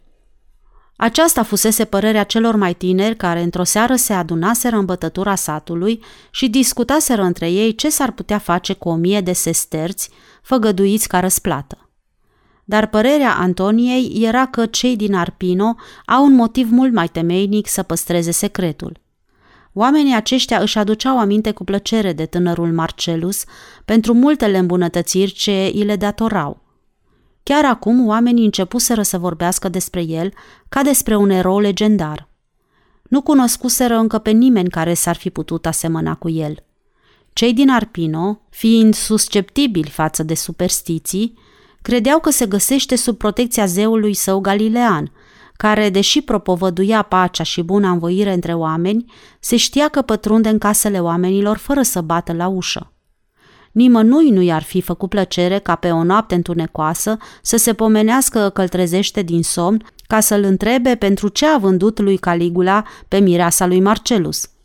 Aceasta 0.96 1.44
fusese 1.44 1.86
părerea 1.86 2.24
celor 2.24 2.56
mai 2.56 2.74
tineri 2.74 3.16
care 3.16 3.42
într-o 3.42 3.64
seară 3.64 3.96
se 3.96 4.14
adunaseră 4.14 4.76
în 4.76 4.86
bătătura 4.86 5.36
satului 5.36 6.04
și 6.32 6.48
discutaseră 6.48 7.22
între 7.22 7.52
ei 7.52 7.76
ce 7.76 7.90
s-ar 7.90 8.12
putea 8.12 8.38
face 8.38 8.74
cu 8.74 8.90
o 8.90 8.96
mie 8.96 9.22
de 9.22 9.34
sesterți 9.34 10.10
făgăduiți 10.42 11.08
ca 11.08 11.20
răsplată. 11.20 11.90
Dar 12.64 12.88
părerea 12.88 13.36
Antoniei 13.36 14.22
era 14.22 14.46
că 14.46 14.66
cei 14.66 14.96
din 14.96 15.14
Arpino 15.14 15.76
au 16.06 16.26
un 16.26 16.34
motiv 16.34 16.72
mult 16.72 16.94
mai 16.94 17.08
temeinic 17.08 17.68
să 17.68 17.84
păstreze 17.84 18.32
secretul– 18.32 19.00
Oamenii 19.74 20.16
aceștia 20.16 20.60
își 20.60 20.78
aduceau 20.78 21.20
aminte 21.20 21.52
cu 21.52 21.64
plăcere 21.64 22.14
de 22.14 22.26
tânărul 22.26 22.72
Marcelus 22.72 23.44
pentru 23.86 24.14
multele 24.14 24.58
îmbunătățiri 24.58 25.32
ce 25.32 25.72
îi 25.74 25.84
le 25.84 25.96
datorau. 25.96 26.62
Chiar 27.44 27.66
acum 27.66 28.08
oamenii 28.08 28.46
începuseră 28.46 29.02
să 29.02 29.18
vorbească 29.18 29.70
despre 29.70 30.02
el 30.02 30.34
ca 30.70 30.82
despre 30.82 31.16
un 31.16 31.30
erou 31.30 31.60
legendar. 31.60 32.28
Nu 33.04 33.22
cunoscuseră 33.22 33.96
încă 33.96 34.18
pe 34.18 34.32
nimeni 34.32 34.70
care 34.70 34.94
s-ar 34.94 35.16
fi 35.16 35.30
putut 35.30 35.66
asemăna 35.66 36.16
cu 36.16 36.30
el. 36.30 36.64
Cei 37.34 37.54
din 37.54 37.70
Arpino, 37.70 38.42
fiind 38.50 38.94
susceptibili 38.94 39.90
față 39.90 40.24
de 40.24 40.34
superstiții, 40.34 41.38
credeau 41.82 42.20
că 42.20 42.30
se 42.30 42.46
găsește 42.46 42.96
sub 42.96 43.18
protecția 43.18 43.66
zeului 43.66 44.14
său 44.14 44.40
galilean– 44.40 45.12
care, 45.62 45.90
deși 45.90 46.22
propovăduia 46.22 47.02
pacea 47.02 47.44
și 47.44 47.62
buna 47.62 47.90
învoire 47.90 48.34
între 48.34 48.54
oameni, 48.54 49.06
se 49.40 49.56
știa 49.56 49.88
că 49.88 50.02
pătrunde 50.02 50.50
în 50.50 50.58
casele 50.58 51.00
oamenilor 51.00 51.58
fără 51.58 51.82
să 51.82 52.02
bată 52.02 52.34
la 52.34 52.48
ușă. 52.48 52.94
Nimănui 53.72 54.30
nu 54.30 54.42
i-ar 54.42 54.64
fi 54.64 54.82
făcut 54.82 55.10
plăcere 55.10 55.60
ca 55.60 55.76
pe 55.76 55.92
o 55.92 56.04
noapte 56.04 56.36
întunecoasă 56.36 57.18
să 57.42 57.58
se 57.58 57.74
pomenească 57.74 58.50
că 58.50 58.62
îl 58.62 58.68
trezește 58.68 59.22
din 59.22 59.44
somn 59.44 59.84
ca 60.08 60.20
să-l 60.20 60.44
întrebe 60.44 60.96
pentru 60.96 61.28
ce 61.28 61.46
a 61.46 61.58
vândut 61.58 62.00
lui 62.00 62.18
Caligula 62.18 62.84
pe 63.08 63.18
mireasa 63.18 63.66
lui 63.66 63.80
Marcelus– 63.80 64.50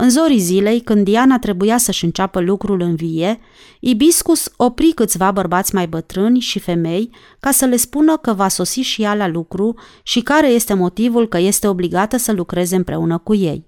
în 0.00 0.10
zorii 0.10 0.38
zilei, 0.38 0.80
când 0.80 1.04
Diana 1.04 1.38
trebuia 1.38 1.78
să-și 1.78 2.04
înceapă 2.04 2.40
lucrul 2.40 2.80
în 2.80 2.94
vie, 2.94 3.40
Ibiscus 3.80 4.52
opri 4.56 4.92
câțiva 4.92 5.30
bărbați 5.30 5.74
mai 5.74 5.86
bătrâni 5.86 6.40
și 6.40 6.58
femei 6.58 7.10
ca 7.40 7.50
să 7.50 7.64
le 7.64 7.76
spună 7.76 8.16
că 8.16 8.32
va 8.32 8.48
sosi 8.48 8.80
și 8.80 9.02
ea 9.02 9.14
la 9.14 9.28
lucru 9.28 9.74
și 10.02 10.20
care 10.20 10.48
este 10.48 10.74
motivul 10.74 11.28
că 11.28 11.38
este 11.38 11.68
obligată 11.68 12.16
să 12.16 12.32
lucreze 12.32 12.76
împreună 12.76 13.18
cu 13.18 13.34
ei. 13.34 13.66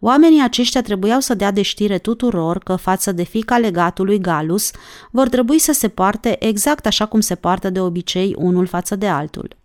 Oamenii 0.00 0.42
aceștia 0.42 0.82
trebuiau 0.82 1.20
să 1.20 1.34
dea 1.34 1.50
de 1.50 1.62
știre 1.62 1.98
tuturor 1.98 2.58
că 2.58 2.76
față 2.76 3.12
de 3.12 3.22
fica 3.22 3.58
legatului 3.58 4.20
Galus 4.20 4.70
vor 5.10 5.28
trebui 5.28 5.58
să 5.58 5.72
se 5.72 5.88
poarte 5.88 6.46
exact 6.46 6.86
așa 6.86 7.06
cum 7.06 7.20
se 7.20 7.34
poartă 7.34 7.70
de 7.70 7.80
obicei 7.80 8.34
unul 8.38 8.66
față 8.66 8.96
de 8.96 9.06
altul. 9.06 9.59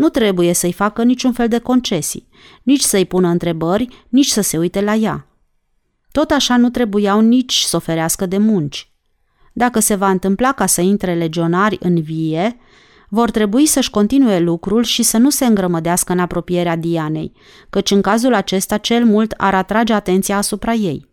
Nu 0.00 0.08
trebuie 0.08 0.52
să-i 0.52 0.72
facă 0.72 1.02
niciun 1.02 1.32
fel 1.32 1.48
de 1.48 1.58
concesii, 1.58 2.28
nici 2.62 2.80
să-i 2.80 3.04
pună 3.04 3.28
întrebări, 3.28 3.88
nici 4.08 4.26
să 4.26 4.40
se 4.40 4.58
uite 4.58 4.80
la 4.80 4.94
ea. 4.94 5.26
Tot 6.12 6.30
așa 6.30 6.56
nu 6.56 6.70
trebuiau 6.70 7.20
nici 7.20 7.58
să 7.58 7.76
oferească 7.76 8.26
de 8.26 8.38
munci. 8.38 8.90
Dacă 9.52 9.80
se 9.80 9.94
va 9.94 10.10
întâmpla 10.10 10.52
ca 10.52 10.66
să 10.66 10.80
intre 10.80 11.14
legionari 11.14 11.76
în 11.80 12.00
vie, 12.00 12.56
vor 13.08 13.30
trebui 13.30 13.66
să-și 13.66 13.90
continue 13.90 14.38
lucrul 14.38 14.82
și 14.82 15.02
să 15.02 15.18
nu 15.18 15.30
se 15.30 15.44
îngrămădească 15.44 16.12
în 16.12 16.18
apropierea 16.18 16.76
Dianei, 16.76 17.32
căci 17.70 17.90
în 17.90 18.00
cazul 18.00 18.34
acesta 18.34 18.76
cel 18.76 19.04
mult 19.04 19.34
ar 19.36 19.54
atrage 19.54 19.92
atenția 19.92 20.36
asupra 20.36 20.72
ei. 20.72 21.08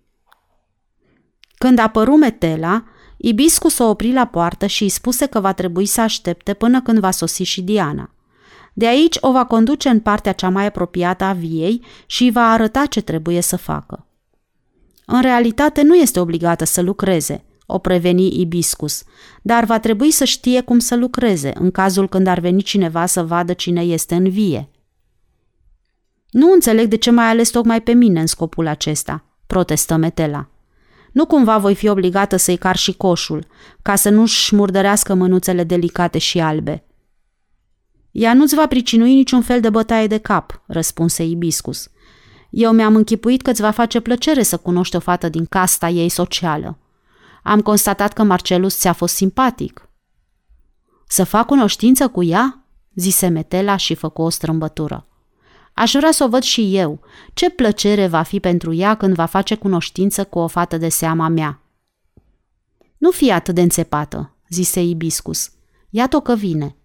Când 1.58 1.80
apăru 1.80 2.16
Metela, 2.16 2.84
Ibiscus 3.18 3.78
o 3.78 3.84
opri 3.84 4.14
la 4.14 4.26
poartă 4.26 4.66
și 4.66 4.84
îi 4.84 4.90
spuse 4.90 5.26
că 5.26 5.40
va 5.40 5.54
trebui 5.54 5.86
să 5.86 6.02
aștepte 6.02 6.54
până 6.54 6.82
când 6.82 7.00
va 7.00 7.12
sosi 7.12 7.44
și 7.44 7.62
Diana. 7.62 8.12
De 8.78 8.88
aici 8.88 9.18
o 9.20 9.32
va 9.32 9.46
conduce 9.46 9.90
în 9.90 10.00
partea 10.00 10.32
cea 10.32 10.50
mai 10.50 10.66
apropiată 10.66 11.24
a 11.24 11.34
viei 11.34 11.82
și 12.06 12.24
îi 12.24 12.32
va 12.32 12.52
arăta 12.52 12.86
ce 12.86 13.02
trebuie 13.02 13.42
să 13.42 13.56
facă. 13.56 14.08
În 15.06 15.22
realitate 15.22 15.82
nu 15.82 15.96
este 15.96 16.20
obligată 16.20 16.66
să 16.66 16.82
lucreze, 16.82 17.44
o 17.66 17.78
preveni 17.78 18.40
Ibiscus, 18.42 19.04
dar 19.42 19.64
va 19.64 19.80
trebui 19.80 20.12
să 20.12 20.24
știe 20.24 20.62
cum 20.62 20.80
să 20.80 20.96
lucreze 20.96 21.52
în 21.60 21.72
cazul 21.72 22.08
când 22.08 22.28
ar 22.28 22.40
veni 22.40 22.62
cineva 22.62 23.06
să 23.06 23.24
vadă 23.24 23.54
cine 23.54 23.82
este 23.82 24.16
în 24.16 24.30
vie. 24.30 24.70
Nu 26.30 26.52
înțeleg 26.52 26.88
de 26.88 26.96
ce 26.96 27.12
mai 27.12 27.26
ales 27.26 27.50
tocmai 27.50 27.82
pe 27.82 27.92
mine 27.92 28.20
în 28.20 28.28
scopul 28.28 28.68
acesta, 28.68 29.24
protestă 29.48 29.96
Metela. 29.96 30.50
Nu 31.12 31.26
cumva 31.26 31.58
voi 31.58 31.76
fi 31.76 31.88
obligată 31.88 32.36
să-i 32.36 32.58
car 32.58 32.76
și 32.76 32.94
coșul, 32.94 33.46
ca 33.82 33.96
să 33.96 34.10
nu-și 34.10 34.56
murdărească 34.56 35.14
mânuțele 35.14 35.64
delicate 35.64 36.18
și 36.18 36.40
albe. 36.40 36.87
Ea 38.12 38.34
nu-ți 38.34 38.56
va 38.56 38.68
pricinui 38.68 39.14
niciun 39.14 39.42
fel 39.42 39.62
de 39.62 39.70
bătaie 39.70 40.08
de 40.08 40.18
cap, 40.18 40.64
răspunse 40.68 41.24
Ibiscus. 41.24 41.90
Eu 42.50 42.72
mi-am 42.72 42.96
închipuit 42.96 43.42
că 43.42 43.50
îți 43.50 43.62
va 43.62 43.72
face 43.72 44.00
plăcere 44.00 44.44
să 44.44 44.58
cunoști 44.58 44.96
o 44.96 45.00
fată 45.00 45.30
din 45.30 45.46
casta 45.46 45.90
ei 45.90 46.10
socială. 46.10 46.78
Am 47.44 47.62
constatat 47.62 48.14
că 48.14 48.24
Marcelus 48.24 48.78
ți-a 48.78 48.94
fost 48.94 49.16
simpatic. 49.16 49.90
Să 51.08 51.24
fac 51.24 51.46
cunoștință 51.46 52.08
cu 52.08 52.24
ea? 52.24 52.66
zise 52.94 53.28
Metela 53.28 53.76
și 53.76 53.96
făcu 53.96 54.22
o 54.22 54.30
strâmbătură. 54.30 55.08
Aș 55.74 55.92
vrea 55.92 56.12
să 56.12 56.24
o 56.24 56.28
văd 56.28 56.44
și 56.44 56.78
eu. 56.78 57.00
Ce 57.34 57.50
plăcere 57.50 58.08
va 58.08 58.22
fi 58.22 58.40
pentru 58.40 58.74
ea 58.74 58.96
când 58.96 59.16
va 59.16 59.26
face 59.26 59.56
cunoștință 59.56 60.24
cu 60.24 60.40
o 60.40 60.48
fată 60.48 60.78
de 60.78 60.90
seama 60.90 61.28
mea. 61.28 61.62
Nu 62.98 63.12
fi 63.12 63.32
atât 63.32 63.56
de 63.56 63.62
înțepată, 63.62 64.36
zise 64.50 64.82
Ibiscus. 64.82 65.52
Iată 65.90 66.20
că 66.20 66.36
vine. 66.36 66.77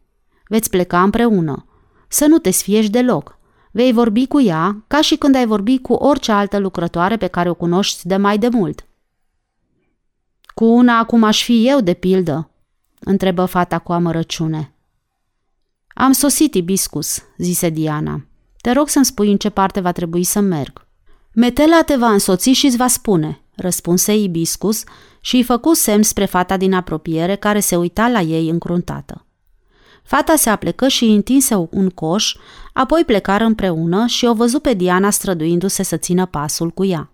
Veți 0.53 0.71
pleca 0.71 1.03
împreună. 1.03 1.67
Să 2.09 2.27
nu 2.27 2.39
te 2.39 2.51
sfiești 2.51 2.91
deloc. 2.91 3.39
Vei 3.71 3.93
vorbi 3.93 4.27
cu 4.27 4.41
ea 4.41 4.85
ca 4.87 5.01
și 5.01 5.17
când 5.17 5.35
ai 5.35 5.47
vorbi 5.47 5.79
cu 5.79 5.93
orice 5.93 6.33
altă 6.33 6.59
lucrătoare 6.59 7.17
pe 7.17 7.27
care 7.27 7.51
o 7.51 7.55
cunoști 7.55 8.07
de 8.07 8.17
mai 8.17 8.39
de 8.39 8.49
mult. 8.49 8.87
Cu 10.55 10.65
una 10.65 10.99
acum 10.99 11.23
aș 11.23 11.45
fi 11.45 11.69
eu, 11.69 11.81
de 11.81 11.95
pildă, 11.95 12.51
întrebă 13.01 13.45
fata 13.45 13.79
cu 13.79 13.93
amărăciune. 13.93 14.75
Am 15.89 16.13
sosit, 16.13 16.55
Ibiscus, 16.55 17.23
zise 17.37 17.69
Diana. 17.69 18.25
Te 18.61 18.73
rog 18.73 18.89
să-mi 18.89 19.05
spui 19.05 19.31
în 19.31 19.37
ce 19.37 19.51
parte 19.51 19.81
va 19.81 19.93
trebui 19.93 20.25
să 20.25 20.41
merg. 20.41 20.87
Metela 21.35 21.83
te 21.83 21.97
va 21.97 22.11
însoți 22.11 22.51
și 22.51 22.67
îți 22.67 22.77
va 22.77 22.87
spune, 22.87 23.41
răspunse 23.55 24.17
Ibiscus 24.17 24.85
și 25.21 25.37
îi 25.37 25.43
făcu 25.43 25.75
semn 25.75 26.03
spre 26.03 26.25
fata 26.25 26.57
din 26.57 26.73
apropiere 26.75 27.37
care 27.37 27.61
se 27.61 27.77
uita 27.77 28.09
la 28.09 28.21
ei 28.21 28.49
încruntată. 28.49 29.27
Fata 30.03 30.37
se 30.37 30.51
aplecă 30.51 30.89
și 30.89 31.05
întinse 31.05 31.69
un 31.71 31.89
coș, 31.89 32.37
apoi 32.73 33.05
plecară 33.05 33.45
împreună 33.45 34.07
și 34.07 34.25
o 34.25 34.35
văzu 34.35 34.61
pe 34.61 34.75
Diana 34.75 35.11
străduindu-se 35.11 35.83
să 35.83 35.97
țină 35.97 36.27
pasul 36.27 36.71
cu 36.71 36.85
ea. 36.85 37.11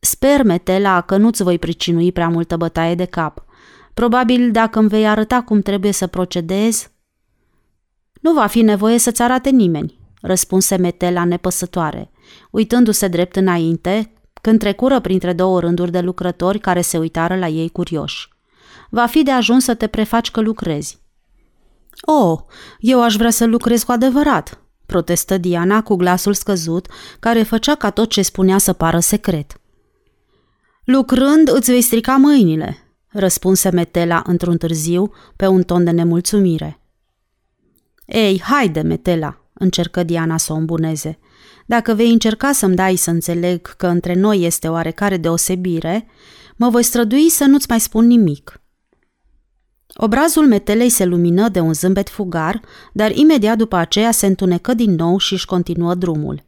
Sper, 0.00 0.42
Metela, 0.42 1.00
că 1.00 1.16
nu-ți 1.16 1.42
voi 1.42 1.58
pricinui 1.58 2.12
prea 2.12 2.28
multă 2.28 2.56
bătaie 2.56 2.94
de 2.94 3.04
cap. 3.04 3.44
Probabil 3.94 4.50
dacă 4.50 4.78
îmi 4.78 4.88
vei 4.88 5.08
arăta 5.08 5.42
cum 5.42 5.60
trebuie 5.60 5.92
să 5.92 6.06
procedezi... 6.06 6.90
Nu 8.20 8.32
va 8.32 8.46
fi 8.46 8.62
nevoie 8.62 8.98
să-ți 8.98 9.22
arate 9.22 9.50
nimeni, 9.50 9.98
răspunse 10.20 10.76
Metela 10.76 11.24
nepăsătoare, 11.24 12.10
uitându-se 12.50 13.08
drept 13.08 13.36
înainte, 13.36 14.12
când 14.40 14.58
trecură 14.58 15.00
printre 15.00 15.32
două 15.32 15.60
rânduri 15.60 15.90
de 15.90 16.00
lucrători 16.00 16.58
care 16.58 16.80
se 16.80 16.98
uitară 16.98 17.36
la 17.36 17.48
ei 17.48 17.68
curioși. 17.68 18.28
Va 18.90 19.06
fi 19.06 19.22
de 19.22 19.30
ajuns 19.30 19.64
să 19.64 19.74
te 19.74 19.86
prefaci 19.86 20.30
că 20.30 20.40
lucrezi. 20.40 20.98
Oh, 22.00 22.40
eu 22.78 23.02
aș 23.02 23.16
vrea 23.16 23.30
să 23.30 23.46
lucrez 23.46 23.82
cu 23.82 23.92
adevărat, 23.92 24.62
protestă 24.86 25.38
Diana 25.38 25.82
cu 25.82 25.94
glasul 25.94 26.34
scăzut, 26.34 26.86
care 27.20 27.42
făcea 27.42 27.74
ca 27.74 27.90
tot 27.90 28.08
ce 28.08 28.22
spunea 28.22 28.58
să 28.58 28.72
pară 28.72 28.98
secret. 28.98 29.60
Lucrând 30.84 31.50
îți 31.52 31.70
vei 31.70 31.82
strica 31.82 32.16
mâinile, 32.16 32.76
răspunse 33.08 33.70
Metela 33.70 34.22
într-un 34.26 34.56
târziu, 34.56 35.12
pe 35.36 35.46
un 35.46 35.62
ton 35.62 35.84
de 35.84 35.90
nemulțumire. 35.90 36.80
Ei, 38.06 38.40
haide, 38.42 38.80
Metela, 38.80 39.40
încercă 39.52 40.02
Diana 40.02 40.36
să 40.36 40.52
o 40.52 40.56
îmbuneze. 40.56 41.18
Dacă 41.66 41.94
vei 41.94 42.12
încerca 42.12 42.52
să-mi 42.52 42.74
dai 42.74 42.96
să 42.96 43.10
înțeleg 43.10 43.76
că 43.76 43.86
între 43.86 44.14
noi 44.14 44.44
este 44.44 44.68
oarecare 44.68 45.16
deosebire, 45.16 46.06
mă 46.56 46.68
voi 46.68 46.82
strădui 46.82 47.28
să 47.28 47.44
nu-ți 47.44 47.66
mai 47.68 47.80
spun 47.80 48.06
nimic. 48.06 48.60
Obrazul 50.00 50.46
metelei 50.46 50.88
se 50.88 51.04
lumină 51.04 51.48
de 51.48 51.60
un 51.60 51.72
zâmbet 51.72 52.08
fugar, 52.08 52.60
dar 52.92 53.10
imediat 53.16 53.56
după 53.56 53.76
aceea 53.76 54.10
se 54.10 54.26
întunecă 54.26 54.74
din 54.74 54.94
nou 54.94 55.18
și 55.18 55.32
își 55.32 55.46
continuă 55.46 55.94
drumul. 55.94 56.44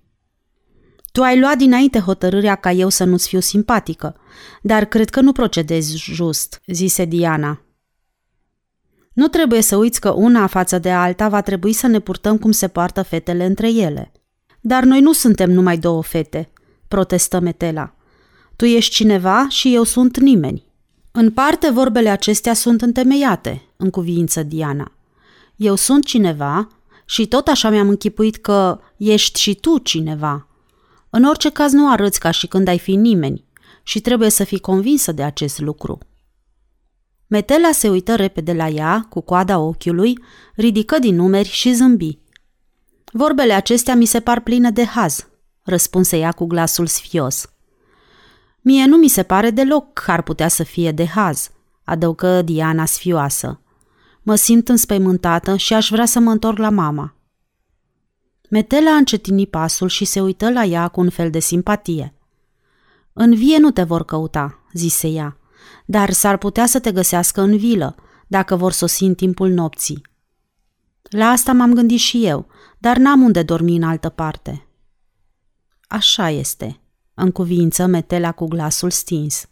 Tu 1.12 1.22
ai 1.22 1.40
luat 1.40 1.57
dinainte 1.57 1.98
hotărârea 1.98 2.55
ca 2.55 2.72
eu 2.72 2.88
să 2.88 3.05
nu-ți 3.05 3.28
fiu 3.28 3.40
simpatică, 3.40 4.16
dar 4.62 4.84
cred 4.84 5.11
că 5.11 5.20
nu 5.20 5.32
procedezi 5.32 5.96
just, 5.96 6.61
zise 6.66 7.05
Diana. 7.05 7.61
Nu 9.12 9.26
trebuie 9.26 9.61
să 9.61 9.76
uiți 9.76 10.01
că 10.01 10.11
una 10.11 10.46
față 10.46 10.78
de 10.78 10.90
alta 10.90 11.28
va 11.28 11.40
trebui 11.40 11.72
să 11.72 11.86
ne 11.86 11.98
purtăm 11.98 12.38
cum 12.38 12.51
se 12.51 12.68
poartă 12.68 13.03
fetele 13.03 13.44
între 13.44 13.72
ele. 13.72 14.12
Dar 14.61 14.84
noi 14.84 15.01
nu 15.01 15.12
suntem 15.12 15.51
numai 15.51 15.78
două 15.78 16.03
fete, 16.03 16.51
protestă 16.88 17.40
Metela. 17.40 17.94
Tu 18.57 18.64
ești 18.64 18.94
cineva 18.94 19.46
și 19.48 19.74
eu 19.74 19.82
sunt 19.82 20.18
nimeni. 20.18 20.69
În 21.12 21.30
parte 21.30 21.70
vorbele 21.70 22.08
acestea 22.08 22.54
sunt 22.54 22.82
întemeiate, 22.82 23.62
în 23.76 23.90
cuviință 23.90 24.42
Diana. 24.42 24.92
Eu 25.56 25.74
sunt 25.74 26.04
cineva 26.04 26.68
și 27.04 27.26
tot 27.26 27.48
așa 27.48 27.70
mi-am 27.70 27.88
închipuit 27.88 28.36
că 28.36 28.80
ești 28.96 29.40
și 29.40 29.54
tu 29.54 29.78
cineva. 29.78 30.46
În 31.11 31.24
orice 31.24 31.50
caz 31.50 31.72
nu 31.72 31.90
arăți 31.90 32.20
ca 32.20 32.30
și 32.30 32.46
când 32.46 32.68
ai 32.68 32.78
fi 32.78 32.94
nimeni 32.94 33.44
și 33.82 34.00
trebuie 34.00 34.30
să 34.30 34.44
fii 34.44 34.58
convinsă 34.58 35.12
de 35.12 35.22
acest 35.22 35.61
lucru. 35.61 35.98
Metela 37.26 37.72
se 37.72 37.88
uită 37.88 38.14
repede 38.14 38.52
la 38.52 38.68
ea, 38.68 39.06
cu 39.08 39.20
coada 39.20 39.58
ochiului, 39.58 40.18
ridică 40.54 40.98
din 40.98 41.14
numeri 41.14 41.48
și 41.48 41.72
zâmbi. 41.72 42.18
Vorbele 43.12 43.52
acestea 43.52 43.94
mi 43.94 44.04
se 44.04 44.20
par 44.20 44.40
pline 44.40 44.70
de 44.70 44.84
haz, 44.84 45.28
răspunse 45.62 46.18
ea 46.18 46.32
cu 46.32 46.46
glasul 46.46 46.86
sfios. 46.86 47.48
Mie 48.61 48.84
nu 48.84 48.96
mi 48.96 49.08
se 49.08 49.22
pare 49.22 49.50
deloc 49.50 49.92
că 49.92 50.11
ar 50.11 50.22
putea 50.22 50.48
să 50.48 50.62
fie 50.62 50.92
de 50.92 51.06
haz, 51.06 51.50
adăugă 51.84 52.42
Diana 52.42 52.84
sfioasă. 52.84 53.61
Mă 54.22 54.34
simt 54.34 54.68
înspăimântată 54.68 55.56
și 55.56 55.74
aș 55.74 55.88
vrea 55.90 56.06
să 56.06 56.18
mă 56.18 56.30
întorc 56.30 56.58
la 56.58 56.70
mama. 56.70 57.14
Metela 58.50 58.90
încetini 58.90 59.46
pasul 59.46 59.88
și 59.88 60.04
se 60.04 60.20
uită 60.20 60.50
la 60.50 60.64
ea 60.64 60.88
cu 60.88 61.00
un 61.00 61.11
fel 61.11 61.30
de 61.30 61.38
simpatie. 61.38 62.14
În 63.12 63.34
vie 63.34 63.58
nu 63.58 63.70
te 63.70 63.82
vor 63.82 64.04
căuta, 64.04 64.58
zise 64.72 65.08
ea, 65.08 65.38
dar 65.86 66.11
s-ar 66.11 66.36
putea 66.36 66.66
să 66.66 66.80
te 66.80 66.92
găsească 66.92 67.40
în 67.40 67.56
vilă, 67.56 67.94
dacă 68.26 68.56
vor 68.56 68.72
sosi 68.72 69.04
în 69.04 69.14
timpul 69.14 69.48
nopții. 69.48 70.02
La 71.02 71.26
asta 71.26 71.52
m-am 71.52 71.74
gândit 71.74 71.98
și 71.98 72.26
eu, 72.26 72.46
dar 72.78 72.96
n-am 72.96 73.22
unde 73.22 73.42
dormi 73.42 73.76
în 73.76 73.82
altă 73.82 74.08
parte. 74.08 74.66
Așa 75.88 76.30
este, 76.30 76.80
în 77.14 77.30
cuvință 77.30 77.86
Metela 77.86 78.32
cu 78.32 78.46
glasul 78.46 78.90
stins. 78.90 79.48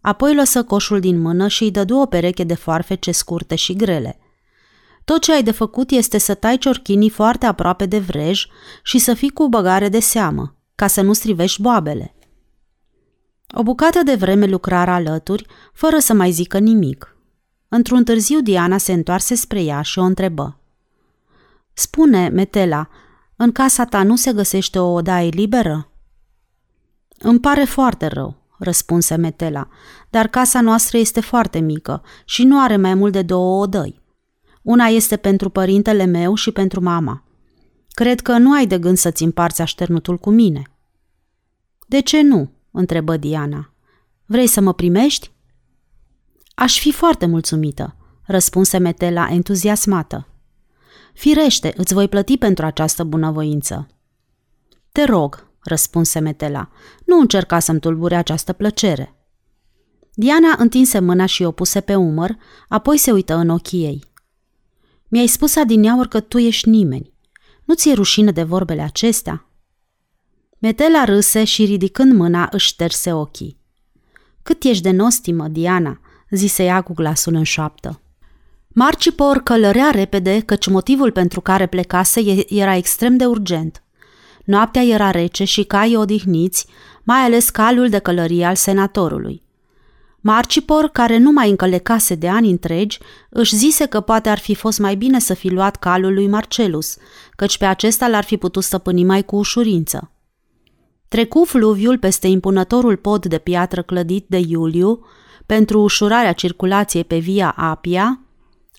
Apoi 0.00 0.34
lăsă 0.34 0.64
coșul 0.64 1.00
din 1.00 1.20
mână 1.20 1.48
și 1.48 1.62
îi 1.62 1.70
dădu 1.70 1.96
o 1.96 2.06
pereche 2.06 2.44
de 2.44 2.54
foarfece 2.54 3.12
scurte 3.12 3.54
și 3.54 3.76
grele. 3.76 4.18
Tot 5.04 5.20
ce 5.20 5.32
ai 5.32 5.42
de 5.42 5.50
făcut 5.50 5.90
este 5.90 6.18
să 6.18 6.34
tai 6.34 6.58
ciorchinii 6.58 7.10
foarte 7.10 7.46
aproape 7.46 7.86
de 7.86 7.98
vrej 7.98 8.46
și 8.82 8.98
să 8.98 9.14
fii 9.14 9.30
cu 9.30 9.48
băgare 9.48 9.88
de 9.88 10.00
seamă, 10.00 10.54
ca 10.74 10.86
să 10.86 11.00
nu 11.00 11.12
strivești 11.12 11.62
boabele. 11.62 12.14
O 13.52 13.62
bucată 13.62 14.02
de 14.02 14.14
vreme 14.14 14.46
lucrarea 14.46 14.94
alături, 14.94 15.46
fără 15.72 15.98
să 15.98 16.12
mai 16.12 16.30
zică 16.30 16.58
nimic. 16.58 17.16
Într-un 17.68 18.04
târziu 18.04 18.40
Diana 18.40 18.78
se 18.78 18.92
întoarse 18.92 19.34
spre 19.34 19.62
ea 19.62 19.82
și 19.82 19.98
o 19.98 20.02
întrebă. 20.02 20.60
Spune, 21.72 22.28
Metela, 22.28 22.88
în 23.36 23.52
casa 23.52 23.84
ta 23.84 24.02
nu 24.02 24.16
se 24.16 24.32
găsește 24.32 24.78
o 24.78 24.92
odaie 24.92 25.28
liberă? 25.28 25.89
Îmi 27.22 27.40
pare 27.40 27.64
foarte 27.64 28.06
rău, 28.06 28.36
răspunse 28.58 29.16
Metela, 29.16 29.68
dar 30.10 30.28
casa 30.28 30.60
noastră 30.60 30.98
este 30.98 31.20
foarte 31.20 31.58
mică 31.58 32.02
și 32.24 32.44
nu 32.44 32.60
are 32.60 32.76
mai 32.76 32.94
mult 32.94 33.12
de 33.12 33.22
două 33.22 33.62
odăi. 33.62 34.00
Una 34.62 34.86
este 34.86 35.16
pentru 35.16 35.48
părintele 35.48 36.04
meu 36.04 36.34
și 36.34 36.50
pentru 36.50 36.80
mama. 36.80 37.24
Cred 37.90 38.20
că 38.20 38.38
nu 38.38 38.52
ai 38.52 38.66
de 38.66 38.78
gând 38.78 38.96
să-ți 38.96 39.22
împarți 39.22 39.60
așternutul 39.60 40.18
cu 40.18 40.30
mine. 40.30 40.62
De 41.86 42.00
ce 42.00 42.22
nu? 42.22 42.50
întrebă 42.70 43.16
Diana. 43.16 43.72
Vrei 44.26 44.46
să 44.46 44.60
mă 44.60 44.74
primești? 44.74 45.30
Aș 46.54 46.80
fi 46.80 46.92
foarte 46.92 47.26
mulțumită, 47.26 47.96
răspunse 48.26 48.78
Metela 48.78 49.28
entuziasmată. 49.30 50.26
Firește, 51.14 51.72
îți 51.76 51.94
voi 51.94 52.08
plăti 52.08 52.38
pentru 52.38 52.64
această 52.64 53.04
bunăvoință. 53.04 53.86
Te 54.92 55.04
rog, 55.04 55.49
răspunse 55.62 56.18
Metela, 56.18 56.70
nu 57.04 57.18
încerca 57.18 57.58
să-mi 57.58 57.80
tulbure 57.80 58.16
această 58.16 58.52
plăcere. 58.52 59.14
Diana 60.14 60.54
întinse 60.58 60.98
mâna 60.98 61.26
și 61.26 61.42
o 61.42 61.50
puse 61.50 61.80
pe 61.80 61.94
umăr, 61.94 62.36
apoi 62.68 62.96
se 62.96 63.12
uită 63.12 63.34
în 63.34 63.48
ochii 63.48 63.84
ei. 63.84 64.04
Mi-ai 65.08 65.26
spus 65.26 65.56
adineaur 65.56 66.06
că 66.06 66.20
tu 66.20 66.38
ești 66.38 66.68
nimeni. 66.68 67.12
Nu 67.64 67.74
ți-e 67.74 67.92
rușine 67.92 68.30
de 68.30 68.42
vorbele 68.42 68.82
acestea? 68.82 69.46
Metela 70.58 71.04
râse 71.04 71.44
și 71.44 71.64
ridicând 71.64 72.12
mâna 72.12 72.48
își 72.52 72.66
șterse 72.66 73.12
ochii. 73.12 73.58
Cât 74.42 74.62
ești 74.62 74.82
de 74.82 74.90
nostimă, 74.90 75.48
Diana, 75.48 76.00
zise 76.30 76.64
ea 76.64 76.80
cu 76.80 76.92
glasul 76.92 77.34
în 77.34 77.42
șoaptă. 77.42 78.00
Marcipor 78.68 79.36
călărea 79.36 79.90
repede 79.90 80.40
căci 80.40 80.66
motivul 80.66 81.12
pentru 81.12 81.40
care 81.40 81.66
plecase 81.66 82.44
era 82.48 82.76
extrem 82.76 83.16
de 83.16 83.26
urgent. 83.26 83.82
Noaptea 84.50 84.82
era 84.82 85.10
rece 85.10 85.44
și 85.44 85.62
caii 85.62 85.96
odihniți, 85.96 86.66
mai 87.02 87.18
ales 87.18 87.50
calul 87.50 87.88
de 87.88 87.98
călărie 87.98 88.44
al 88.44 88.54
senatorului. 88.54 89.42
Marcipor, 90.20 90.88
care 90.88 91.18
nu 91.18 91.30
mai 91.30 91.50
încălecase 91.50 92.14
de 92.14 92.28
ani 92.28 92.50
întregi, 92.50 92.98
își 93.28 93.56
zise 93.56 93.86
că 93.86 94.00
poate 94.00 94.28
ar 94.28 94.38
fi 94.38 94.54
fost 94.54 94.78
mai 94.78 94.94
bine 94.94 95.18
să 95.18 95.34
fi 95.34 95.48
luat 95.48 95.76
calul 95.76 96.14
lui 96.14 96.26
Marcelus, 96.26 96.96
căci 97.36 97.58
pe 97.58 97.64
acesta 97.64 98.08
l-ar 98.08 98.24
fi 98.24 98.36
putut 98.36 98.62
stăpâni 98.62 99.04
mai 99.04 99.24
cu 99.24 99.36
ușurință. 99.36 100.10
Trecu 101.08 101.44
fluviul 101.44 101.98
peste 101.98 102.26
impunătorul 102.26 102.96
pod 102.96 103.26
de 103.26 103.38
piatră 103.38 103.82
clădit 103.82 104.24
de 104.28 104.38
Iuliu 104.48 105.06
pentru 105.46 105.80
ușurarea 105.80 106.32
circulației 106.32 107.04
pe 107.04 107.18
via 107.18 107.54
Apia, 107.56 108.20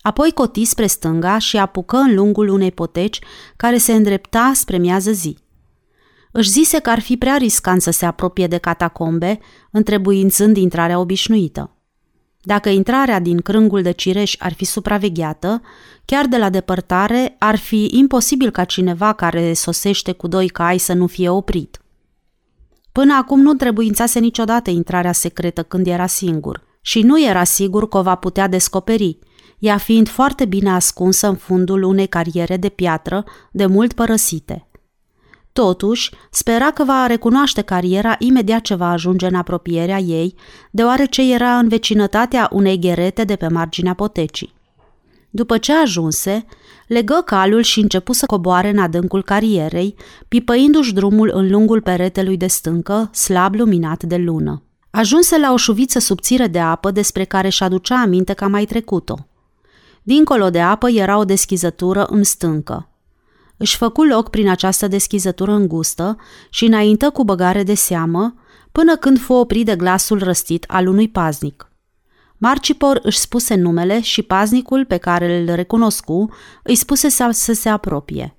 apoi 0.02 0.32
coti 0.32 0.64
spre 0.64 0.86
stânga 0.86 1.38
și 1.38 1.56
apucă 1.56 1.96
în 1.96 2.14
lungul 2.14 2.48
unei 2.48 2.72
poteci 2.72 3.18
care 3.56 3.76
se 3.76 3.92
îndrepta 3.92 4.50
spre 4.54 4.78
miază 4.78 5.10
zi. 5.10 5.36
Își 6.32 6.50
zise 6.50 6.78
că 6.78 6.90
ar 6.90 7.00
fi 7.00 7.16
prea 7.16 7.36
riscant 7.36 7.82
să 7.82 7.90
se 7.90 8.06
apropie 8.06 8.46
de 8.46 8.58
catacombe, 8.58 9.38
întrebuințând 9.70 10.56
intrarea 10.56 10.98
obișnuită. 10.98 11.76
Dacă 12.40 12.68
intrarea 12.68 13.20
din 13.20 13.38
crângul 13.38 13.82
de 13.82 13.90
cireș 13.90 14.36
ar 14.38 14.52
fi 14.52 14.64
supravegheată, 14.64 15.62
chiar 16.04 16.26
de 16.26 16.36
la 16.36 16.50
depărtare 16.50 17.36
ar 17.38 17.56
fi 17.56 17.88
imposibil 17.90 18.50
ca 18.50 18.64
cineva 18.64 19.12
care 19.12 19.52
sosește 19.52 20.12
cu 20.12 20.28
doi 20.28 20.48
cai 20.48 20.78
să 20.78 20.92
nu 20.92 21.06
fie 21.06 21.28
oprit. 21.28 21.82
Până 22.92 23.14
acum 23.14 23.40
nu 23.40 23.54
trebuințase 23.54 24.18
niciodată 24.18 24.70
intrarea 24.70 25.12
secretă 25.12 25.62
când 25.62 25.86
era 25.86 26.06
singur 26.06 26.62
și 26.80 27.02
nu 27.02 27.22
era 27.24 27.44
sigur 27.44 27.88
că 27.88 27.98
o 27.98 28.02
va 28.02 28.14
putea 28.14 28.48
descoperi, 28.48 29.18
ea 29.58 29.76
fiind 29.76 30.08
foarte 30.08 30.44
bine 30.44 30.70
ascunsă 30.70 31.28
în 31.28 31.36
fundul 31.36 31.82
unei 31.82 32.06
cariere 32.06 32.56
de 32.56 32.68
piatră 32.68 33.24
de 33.52 33.66
mult 33.66 33.92
părăsite. 33.92 34.66
Totuși, 35.52 36.10
spera 36.30 36.70
că 36.70 36.84
va 36.84 37.06
recunoaște 37.06 37.60
cariera 37.60 38.16
imediat 38.18 38.60
ce 38.60 38.74
va 38.74 38.90
ajunge 38.90 39.26
în 39.26 39.34
apropierea 39.34 39.98
ei, 39.98 40.34
deoarece 40.70 41.32
era 41.32 41.58
în 41.58 41.68
vecinătatea 41.68 42.48
unei 42.52 42.78
gherete 42.78 43.24
de 43.24 43.36
pe 43.36 43.48
marginea 43.48 43.94
potecii. 43.94 44.54
După 45.30 45.58
ce 45.58 45.72
ajunse, 45.72 46.44
legă 46.86 47.22
calul 47.24 47.62
și 47.62 47.80
începu 47.80 48.12
să 48.12 48.26
coboare 48.26 48.68
în 48.68 48.78
adâncul 48.78 49.22
carierei, 49.22 49.94
pipăindu-și 50.28 50.94
drumul 50.94 51.30
în 51.34 51.50
lungul 51.50 51.80
peretelui 51.80 52.36
de 52.36 52.46
stâncă, 52.46 53.10
slab 53.12 53.54
luminat 53.54 54.02
de 54.02 54.16
lună. 54.16 54.62
Ajunse 54.90 55.38
la 55.38 55.52
o 55.52 55.56
șuviță 55.56 55.98
subțire 55.98 56.46
de 56.46 56.58
apă 56.58 56.90
despre 56.90 57.24
care 57.24 57.48
și 57.48 57.62
aducea 57.62 58.00
aminte 58.00 58.32
că 58.32 58.44
a 58.44 58.48
mai 58.48 58.64
trecut-o. 58.64 59.14
Dincolo 60.02 60.50
de 60.50 60.60
apă 60.60 60.90
era 60.90 61.18
o 61.18 61.24
deschizătură 61.24 62.04
în 62.04 62.22
stâncă. 62.22 62.91
Își 63.62 63.76
făcu 63.76 64.02
loc 64.02 64.30
prin 64.30 64.48
această 64.48 64.88
deschizătură 64.88 65.52
îngustă 65.52 66.16
și 66.50 66.64
înaintă 66.64 67.10
cu 67.10 67.24
băgare 67.24 67.62
de 67.62 67.74
seamă, 67.74 68.34
până 68.72 68.96
când 68.96 69.18
fu 69.20 69.32
oprit 69.32 69.66
de 69.66 69.76
glasul 69.76 70.18
răstit 70.18 70.64
al 70.68 70.86
unui 70.86 71.08
paznic. 71.08 71.72
Marcipor 72.38 73.00
își 73.02 73.18
spuse 73.18 73.54
numele 73.54 74.00
și 74.00 74.22
paznicul 74.22 74.84
pe 74.84 74.96
care 74.96 75.40
îl 75.40 75.54
recunoscu 75.54 76.34
îi 76.62 76.74
spuse 76.74 77.08
să, 77.08 77.28
să 77.32 77.52
se 77.52 77.68
apropie. 77.68 78.36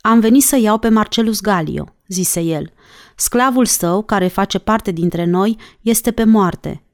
Am 0.00 0.20
venit 0.20 0.42
să 0.42 0.56
iau 0.56 0.78
pe 0.78 0.88
Marcelus 0.88 1.40
Galio, 1.40 1.94
zise 2.08 2.40
el. 2.40 2.72
Sclavul 3.16 3.66
său, 3.66 4.02
care 4.02 4.28
face 4.28 4.58
parte 4.58 4.90
dintre 4.90 5.24
noi, 5.24 5.58
este 5.80 6.10
pe 6.10 6.24
moarte. 6.24 6.84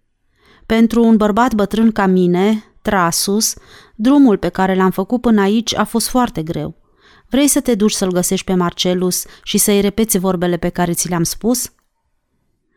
Pentru 0.66 1.04
un 1.04 1.16
bărbat 1.16 1.54
bătrân 1.54 1.92
ca 1.92 2.06
mine, 2.06 2.64
Trasus, 2.82 3.54
drumul 3.94 4.36
pe 4.36 4.48
care 4.48 4.74
l-am 4.74 4.90
făcut 4.90 5.20
până 5.20 5.40
aici 5.40 5.74
a 5.74 5.84
fost 5.84 6.08
foarte 6.08 6.42
greu. 6.42 6.86
Vrei 7.30 7.48
să 7.48 7.60
te 7.60 7.74
duci 7.74 7.92
să-l 7.92 8.10
găsești 8.10 8.44
pe 8.44 8.54
Marcelus 8.54 9.24
și 9.42 9.58
să-i 9.58 9.80
repeți 9.80 10.18
vorbele 10.18 10.56
pe 10.56 10.68
care 10.68 10.92
ți 10.92 11.08
le-am 11.08 11.22
spus? 11.22 11.72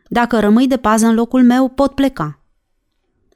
Dacă 0.08 0.40
rămâi 0.40 0.66
de 0.66 0.76
pază 0.76 1.06
în 1.06 1.14
locul 1.14 1.42
meu, 1.42 1.68
pot 1.68 1.94
pleca. 1.94 2.42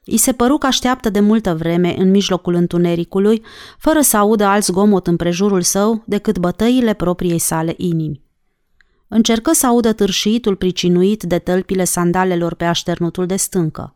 I 0.03 0.17
se 0.17 0.33
păru 0.33 0.57
că 0.57 0.65
așteaptă 0.65 1.09
de 1.09 1.19
multă 1.19 1.55
vreme 1.55 1.95
în 1.97 2.09
mijlocul 2.09 2.53
întunericului, 2.53 3.43
fără 3.77 4.01
să 4.01 4.17
audă 4.17 4.43
alt 4.43 4.63
zgomot 4.63 5.17
prejurul 5.17 5.61
său 5.61 6.03
decât 6.05 6.37
bătăile 6.37 6.93
propriei 6.93 7.39
sale 7.39 7.73
inimi. 7.77 8.21
Încercă 9.07 9.53
să 9.53 9.67
audă 9.67 9.93
târșitul 9.93 10.55
pricinuit 10.55 11.23
de 11.23 11.39
tălpile 11.39 11.83
sandalelor 11.83 12.53
pe 12.53 12.65
așternutul 12.65 13.25
de 13.25 13.35
stâncă. 13.35 13.95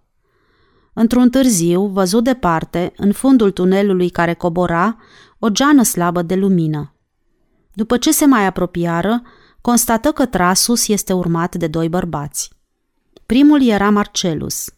Într-un 0.93 1.29
târziu, 1.29 1.85
văzut 1.85 2.23
departe, 2.23 2.93
în 2.97 3.11
fundul 3.11 3.51
tunelului 3.51 4.09
care 4.09 4.33
cobora, 4.33 4.97
o 5.39 5.49
geană 5.49 5.83
slabă 5.83 6.21
de 6.21 6.35
lumină. 6.35 6.90
După 7.73 7.97
ce 7.97 8.11
se 8.11 8.25
mai 8.25 8.45
apropiară, 8.45 9.21
constată 9.61 10.11
că 10.11 10.25
Trasus 10.25 10.87
este 10.87 11.13
urmat 11.13 11.55
de 11.55 11.67
doi 11.67 11.89
bărbați. 11.89 12.49
Primul 13.25 13.63
era 13.63 13.89
Marcelus, 13.89 14.69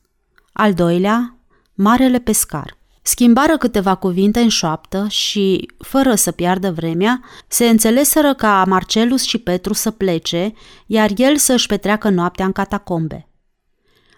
al 0.54 0.74
doilea, 0.74 1.38
Marele 1.74 2.20
Pescar. 2.20 2.78
Schimbară 3.02 3.58
câteva 3.58 3.96
cuvinte 3.96 4.40
în 4.40 4.50
șoaptă 4.50 5.08
și, 5.08 5.70
fără 5.78 6.16
să 6.16 6.32
piardă 6.32 6.72
vremea, 6.72 7.22
se 7.48 7.70
înțeleseră 7.70 8.34
ca 8.34 8.64
Marcelus 8.68 9.24
și 9.24 9.38
Petru 9.38 9.74
să 9.74 9.92
plece, 9.92 10.54
iar 10.86 11.12
el 11.16 11.38
să 11.38 11.54
își 11.54 11.68
petreacă 11.68 12.10
noaptea 12.10 12.46
în 12.46 12.52
catacombe. 12.52 13.28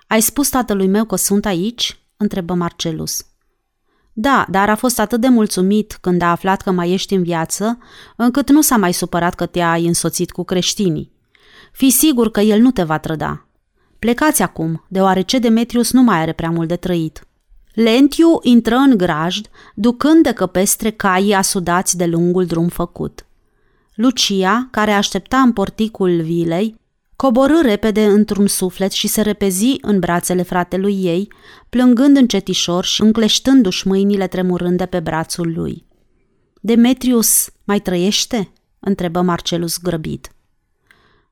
Ai 0.07 0.21
spus 0.21 0.49
tatălui 0.49 0.87
meu 0.87 1.05
că 1.05 1.15
sunt 1.15 1.45
aici?" 1.45 1.99
întrebă 2.17 2.53
Marcelus. 2.53 3.25
Da, 4.17 4.45
dar 4.49 4.69
a 4.69 4.75
fost 4.75 4.99
atât 4.99 5.21
de 5.21 5.27
mulțumit 5.27 5.97
când 6.01 6.21
a 6.21 6.31
aflat 6.31 6.61
că 6.61 6.71
mai 6.71 6.91
ești 6.91 7.13
în 7.13 7.23
viață, 7.23 7.77
încât 8.15 8.49
nu 8.49 8.61
s-a 8.61 8.77
mai 8.77 8.93
supărat 8.93 9.35
că 9.35 9.45
te-ai 9.45 9.85
însoțit 9.85 10.31
cu 10.31 10.43
creștinii. 10.43 11.11
Fii 11.71 11.89
sigur 11.89 12.31
că 12.31 12.39
el 12.39 12.61
nu 12.61 12.71
te 12.71 12.83
va 12.83 12.97
trăda. 12.97 13.47
Plecați 13.99 14.41
acum, 14.41 14.85
deoarece 14.87 15.39
Demetrius 15.39 15.91
nu 15.91 16.01
mai 16.01 16.17
are 16.19 16.31
prea 16.31 16.49
mult 16.49 16.67
de 16.67 16.75
trăit. 16.75 17.27
Lentiu 17.73 18.39
intră 18.41 18.75
în 18.75 18.97
grajd, 18.97 19.49
ducând 19.73 20.23
de 20.23 20.31
căpestre 20.31 20.89
caii 20.89 21.33
asudați 21.33 21.97
de 21.97 22.05
lungul 22.05 22.45
drum 22.45 22.67
făcut. 22.67 23.25
Lucia, 23.95 24.67
care 24.71 24.91
aștepta 24.91 25.37
în 25.37 25.51
porticul 25.51 26.21
vilei, 26.21 26.75
coborâ 27.15 27.61
repede 27.61 28.05
într-un 28.05 28.47
suflet 28.47 28.91
și 28.91 29.07
se 29.07 29.21
repezi 29.21 29.75
în 29.81 29.99
brațele 29.99 30.41
fratelui 30.41 31.03
ei, 31.03 31.31
plângând 31.69 32.17
încetișor 32.17 32.83
și 32.83 33.01
încleștându-și 33.01 33.87
mâinile 33.87 34.27
tremurând 34.27 34.77
de 34.77 34.85
pe 34.85 34.99
brațul 34.99 35.53
lui. 35.55 35.85
Demetrius 36.61 37.49
mai 37.63 37.79
trăiește?" 37.79 38.51
întrebă 38.79 39.21
Marcelus 39.21 39.79
grăbit. 39.79 40.31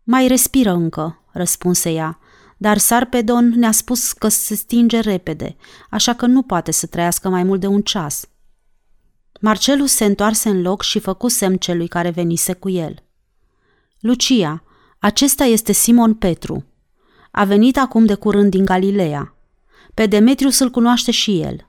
Mai 0.04 0.28
respiră 0.28 0.72
încă," 0.72 1.24
răspunse 1.32 1.92
ea, 1.92 2.20
dar 2.58 2.78
Sarpedon 2.78 3.54
ne-a 3.56 3.72
spus 3.72 4.12
că 4.12 4.28
se 4.28 4.56
stinge 4.56 5.00
repede, 5.00 5.56
așa 5.90 6.14
că 6.14 6.26
nu 6.26 6.42
poate 6.42 6.72
să 6.72 6.86
trăiască 6.86 7.30
mai 7.30 7.44
mult 7.44 7.60
de 7.60 7.68
un 7.68 7.82
ceas. 7.82 8.26
Marcelus 9.40 9.92
se 9.92 10.06
întoarse 10.06 10.50
în 10.50 10.62
loc 10.62 10.82
și 10.82 11.00
făcu 11.00 11.28
semn 11.28 11.58
celui 11.58 11.88
care 11.88 12.10
venise 12.10 12.54
cu 12.54 12.70
el. 12.70 13.04
Lucia, 14.00 14.64
acesta 15.04 15.44
este 15.44 15.72
Simon 15.72 16.14
Petru. 16.14 16.66
A 17.32 17.44
venit 17.44 17.78
acum 17.78 18.06
de 18.06 18.14
curând 18.14 18.50
din 18.50 18.66
Galileea. 18.66 19.36
Pe 19.94 20.06
Demetrius 20.06 20.60
îl 20.60 20.70
cunoaște 20.70 21.12
și 21.12 21.42
el. 21.42 21.68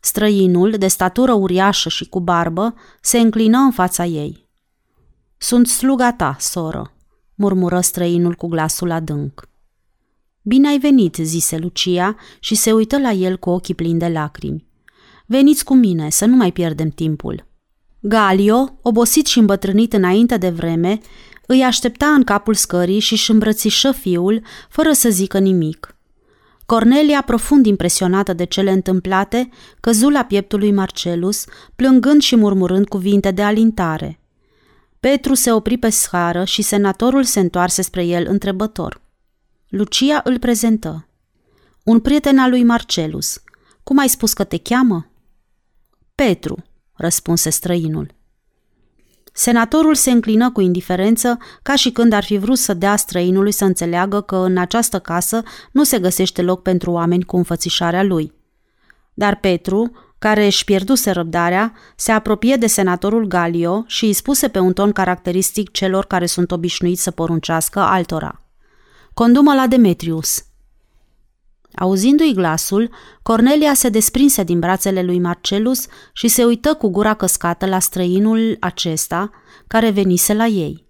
Străinul, 0.00 0.70
de 0.70 0.86
statură 0.86 1.32
uriașă 1.32 1.88
și 1.88 2.08
cu 2.08 2.20
barbă, 2.20 2.74
se 3.00 3.18
înclină 3.18 3.58
în 3.58 3.70
fața 3.70 4.04
ei. 4.04 4.48
Sunt 5.36 5.66
sluga 5.66 6.12
ta, 6.12 6.36
soră, 6.38 6.92
murmură 7.34 7.80
străinul 7.80 8.34
cu 8.34 8.46
glasul 8.46 8.90
adânc. 8.90 9.48
Bine 10.42 10.68
ai 10.68 10.78
venit, 10.78 11.14
zise 11.14 11.56
Lucia 11.56 12.16
și 12.38 12.54
se 12.54 12.72
uită 12.72 12.98
la 12.98 13.10
el 13.10 13.36
cu 13.36 13.50
ochii 13.50 13.74
plini 13.74 13.98
de 13.98 14.08
lacrimi. 14.08 14.66
Veniți 15.26 15.64
cu 15.64 15.74
mine, 15.74 16.10
să 16.10 16.24
nu 16.24 16.36
mai 16.36 16.52
pierdem 16.52 16.88
timpul. 16.88 17.46
Galio, 18.00 18.78
obosit 18.82 19.26
și 19.26 19.38
îmbătrânit 19.38 19.92
înainte 19.92 20.36
de 20.36 20.50
vreme, 20.50 21.00
îi 21.46 21.62
aștepta 21.62 22.06
în 22.06 22.24
capul 22.24 22.54
scării 22.54 22.98
și 22.98 23.12
își 23.12 23.30
îmbrățișă 23.30 23.92
fiul, 23.92 24.42
fără 24.68 24.92
să 24.92 25.08
zică 25.08 25.38
nimic. 25.38 25.96
Cornelia, 26.66 27.22
profund 27.22 27.66
impresionată 27.66 28.32
de 28.32 28.44
cele 28.44 28.70
întâmplate, 28.70 29.48
căzu 29.80 30.08
la 30.08 30.24
pieptul 30.24 30.58
lui 30.58 30.72
Marcelus, 30.72 31.44
plângând 31.76 32.20
și 32.20 32.36
murmurând 32.36 32.88
cuvinte 32.88 33.30
de 33.30 33.42
alintare. 33.42 34.18
Petru 35.00 35.34
se 35.34 35.52
opri 35.52 35.76
pe 35.76 35.90
scară 35.90 36.44
și 36.44 36.62
senatorul 36.62 37.24
se 37.24 37.40
întoarse 37.40 37.82
spre 37.82 38.04
el 38.04 38.26
întrebător. 38.28 39.00
Lucia 39.68 40.20
îl 40.24 40.38
prezentă. 40.38 41.08
Un 41.84 42.00
prieten 42.00 42.38
al 42.38 42.50
lui 42.50 42.64
Marcelus. 42.64 43.42
Cum 43.82 43.98
ai 43.98 44.08
spus 44.08 44.32
că 44.32 44.44
te 44.44 44.58
cheamă? 44.58 45.10
Petru, 46.14 46.64
răspunse 46.92 47.50
străinul. 47.50 48.14
Senatorul 49.36 49.94
se 49.94 50.10
înclină 50.10 50.50
cu 50.50 50.60
indiferență, 50.60 51.38
ca 51.62 51.74
și 51.74 51.90
când 51.90 52.12
ar 52.12 52.24
fi 52.24 52.36
vrut 52.36 52.58
să 52.58 52.74
dea 52.74 52.96
străinului 52.96 53.52
să 53.52 53.64
înțeleagă 53.64 54.20
că 54.20 54.36
în 54.36 54.58
această 54.58 54.98
casă 54.98 55.42
nu 55.72 55.84
se 55.84 55.98
găsește 55.98 56.42
loc 56.42 56.62
pentru 56.62 56.90
oameni 56.90 57.24
cu 57.24 57.36
înfățișarea 57.36 58.02
lui. 58.02 58.32
Dar 59.14 59.36
Petru, 59.36 59.90
care 60.18 60.44
își 60.44 60.64
pierduse 60.64 61.10
răbdarea, 61.10 61.72
se 61.96 62.12
apropie 62.12 62.56
de 62.56 62.66
senatorul 62.66 63.26
Galio 63.26 63.84
și 63.86 64.04
îi 64.04 64.12
spuse 64.12 64.48
pe 64.48 64.58
un 64.58 64.72
ton 64.72 64.92
caracteristic 64.92 65.70
celor 65.70 66.04
care 66.06 66.26
sunt 66.26 66.50
obișnuiți 66.50 67.02
să 67.02 67.10
poruncească 67.10 67.80
altora. 67.80 68.40
Condumă 69.14 69.54
la 69.54 69.66
Demetrius. 69.66 70.44
Auzindu-i 71.74 72.32
glasul, 72.32 72.90
Cornelia 73.22 73.74
se 73.74 73.88
desprinse 73.88 74.42
din 74.42 74.58
brațele 74.58 75.02
lui 75.02 75.18
Marcelus 75.18 75.86
și 76.12 76.28
se 76.28 76.44
uită 76.44 76.74
cu 76.74 76.88
gura 76.88 77.14
căscată 77.14 77.66
la 77.66 77.78
străinul 77.78 78.56
acesta, 78.60 79.30
care 79.66 79.90
venise 79.90 80.34
la 80.34 80.46
ei. 80.46 80.86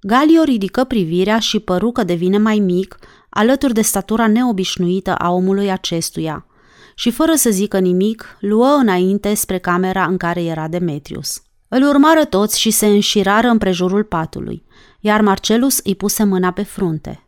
Galio 0.00 0.42
ridică 0.42 0.84
privirea 0.84 1.38
și 1.38 1.58
păru 1.58 1.92
că 1.92 2.04
devine 2.04 2.38
mai 2.38 2.58
mic, 2.58 2.98
alături 3.30 3.74
de 3.74 3.82
statura 3.82 4.26
neobișnuită 4.26 5.14
a 5.14 5.30
omului 5.30 5.70
acestuia, 5.70 6.46
și 6.94 7.10
fără 7.10 7.34
să 7.34 7.50
zică 7.50 7.78
nimic, 7.78 8.36
luă 8.40 8.76
înainte 8.80 9.34
spre 9.34 9.58
camera 9.58 10.04
în 10.04 10.16
care 10.16 10.42
era 10.42 10.68
Demetrius. 10.68 11.42
Îl 11.68 11.82
urmară 11.82 12.24
toți 12.24 12.60
și 12.60 12.70
se 12.70 12.86
înșirară 12.86 13.48
împrejurul 13.48 14.04
patului, 14.04 14.64
iar 15.00 15.20
Marcelus 15.20 15.78
îi 15.84 15.94
puse 15.94 16.24
mâna 16.24 16.50
pe 16.50 16.62
frunte. 16.62 17.27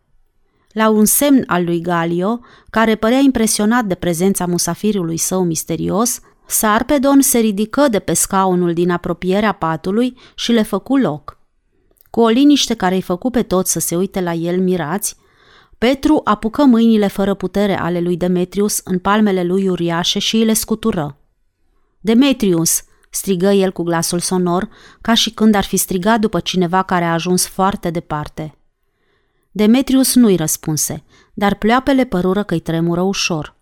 La 0.72 0.88
un 0.88 1.04
semn 1.04 1.44
al 1.46 1.64
lui 1.64 1.80
Galio, 1.80 2.40
care 2.70 2.94
părea 2.94 3.18
impresionat 3.18 3.84
de 3.84 3.94
prezența 3.94 4.46
musafirului 4.46 5.16
său 5.16 5.44
misterios, 5.44 6.20
Sarpedon 6.46 7.20
se 7.20 7.38
ridică 7.38 7.88
de 7.88 7.98
pe 7.98 8.12
scaunul 8.12 8.72
din 8.72 8.90
apropierea 8.90 9.52
patului 9.52 10.16
și 10.34 10.52
le 10.52 10.62
făcu 10.62 10.96
loc. 10.96 11.38
Cu 12.10 12.20
o 12.20 12.28
liniște 12.28 12.74
care 12.74 12.94
îi 12.94 13.02
făcu 13.02 13.30
pe 13.30 13.42
toți 13.42 13.72
să 13.72 13.78
se 13.78 13.96
uite 13.96 14.20
la 14.20 14.32
el 14.32 14.60
mirați, 14.60 15.16
Petru 15.78 16.20
apucă 16.24 16.64
mâinile 16.64 17.06
fără 17.06 17.34
putere 17.34 17.78
ale 17.78 18.00
lui 18.00 18.16
Demetrius 18.16 18.80
în 18.84 18.98
palmele 18.98 19.42
lui 19.42 19.68
uriașe 19.68 20.18
și 20.18 20.36
îi 20.36 20.44
le 20.44 20.52
scutură. 20.52 21.16
Demetrius!" 22.00 22.82
strigă 23.10 23.50
el 23.50 23.72
cu 23.72 23.82
glasul 23.82 24.18
sonor, 24.18 24.68
ca 25.00 25.14
și 25.14 25.30
când 25.30 25.54
ar 25.54 25.64
fi 25.64 25.76
strigat 25.76 26.20
după 26.20 26.40
cineva 26.40 26.82
care 26.82 27.04
a 27.04 27.12
ajuns 27.12 27.46
foarte 27.46 27.90
departe. 27.90 28.59
Demetrius 29.50 30.14
nu-i 30.14 30.36
răspunse, 30.36 31.04
dar 31.34 31.54
pleoapele 31.54 32.04
părură 32.04 32.42
că-i 32.42 32.60
tremură 32.60 33.00
ușor. 33.00 33.56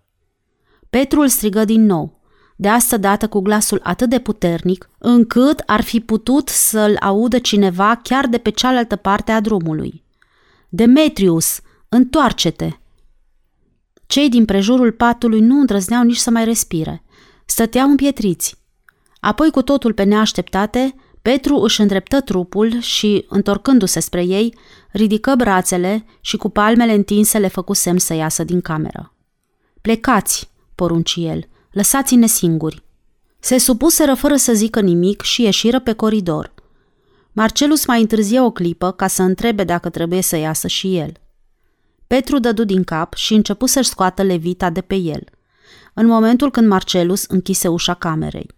Petru 0.90 1.20
îl 1.20 1.28
strigă 1.28 1.64
din 1.64 1.84
nou, 1.84 2.20
de 2.56 2.68
asta 2.68 2.96
dată 2.96 3.28
cu 3.28 3.40
glasul 3.40 3.80
atât 3.82 4.08
de 4.08 4.18
puternic, 4.18 4.90
încât 4.98 5.62
ar 5.66 5.80
fi 5.80 6.00
putut 6.00 6.48
să-l 6.48 6.96
audă 7.00 7.38
cineva 7.38 8.00
chiar 8.02 8.26
de 8.26 8.38
pe 8.38 8.50
cealaltă 8.50 8.96
parte 8.96 9.32
a 9.32 9.40
drumului. 9.40 10.04
Demetrius, 10.68 11.60
întoarce-te! 11.88 12.70
Cei 14.06 14.28
din 14.28 14.44
prejurul 14.44 14.92
patului 14.92 15.40
nu 15.40 15.58
îndrăzneau 15.58 16.02
nici 16.02 16.16
să 16.16 16.30
mai 16.30 16.44
respire. 16.44 17.02
Stăteau 17.44 17.88
împietriți. 17.88 18.56
Apoi, 19.20 19.50
cu 19.50 19.62
totul 19.62 19.92
pe 19.92 20.02
neașteptate, 20.02 20.94
Petru 21.22 21.56
își 21.56 21.80
îndreptă 21.80 22.20
trupul 22.20 22.80
și, 22.80 23.26
întorcându-se 23.28 24.00
spre 24.00 24.24
ei, 24.24 24.54
ridică 24.90 25.34
brațele 25.36 26.04
și 26.20 26.36
cu 26.36 26.48
palmele 26.48 26.92
întinse 26.92 27.38
le 27.38 27.48
făcu 27.48 27.72
semn 27.72 27.98
să 27.98 28.14
iasă 28.14 28.44
din 28.44 28.60
cameră. 28.60 29.14
Plecați, 29.80 30.50
porunci 30.74 31.14
el, 31.16 31.48
lăsați-ne 31.70 32.26
singuri. 32.26 32.82
Se 33.38 33.58
supuseră 33.58 34.14
fără 34.14 34.36
să 34.36 34.52
zică 34.52 34.80
nimic 34.80 35.22
și 35.22 35.42
ieșiră 35.42 35.80
pe 35.80 35.92
coridor. 35.92 36.54
Marcelus 37.32 37.86
mai 37.86 38.00
întârzie 38.00 38.40
o 38.40 38.50
clipă 38.50 38.92
ca 38.92 39.06
să 39.06 39.22
întrebe 39.22 39.64
dacă 39.64 39.88
trebuie 39.88 40.20
să 40.20 40.36
iasă 40.36 40.66
și 40.66 40.96
el. 40.96 41.12
Petru 42.06 42.38
dădu 42.38 42.64
din 42.64 42.84
cap 42.84 43.14
și 43.14 43.34
începu 43.34 43.66
să-și 43.66 43.88
scoată 43.88 44.22
levita 44.22 44.70
de 44.70 44.80
pe 44.80 44.94
el, 44.94 45.24
în 45.94 46.06
momentul 46.06 46.50
când 46.50 46.68
Marcelus 46.68 47.24
închise 47.24 47.68
ușa 47.68 47.94
camerei. 47.94 48.50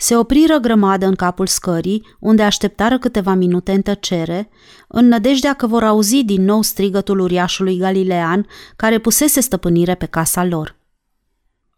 Se 0.00 0.16
opriră 0.16 0.58
grămadă 0.58 1.06
în 1.06 1.14
capul 1.14 1.46
scării, 1.46 2.16
unde 2.20 2.42
așteptară 2.42 2.98
câteva 2.98 3.34
minute 3.34 3.72
în 3.72 3.82
tăcere, 3.82 4.48
în 4.88 5.08
nădejdea 5.08 5.54
că 5.54 5.66
vor 5.66 5.84
auzi 5.84 6.24
din 6.24 6.44
nou 6.44 6.62
strigătul 6.62 7.18
uriașului 7.18 7.76
galilean, 7.76 8.46
care 8.76 8.98
pusese 8.98 9.40
stăpânire 9.40 9.94
pe 9.94 10.06
casa 10.06 10.44
lor. 10.44 10.76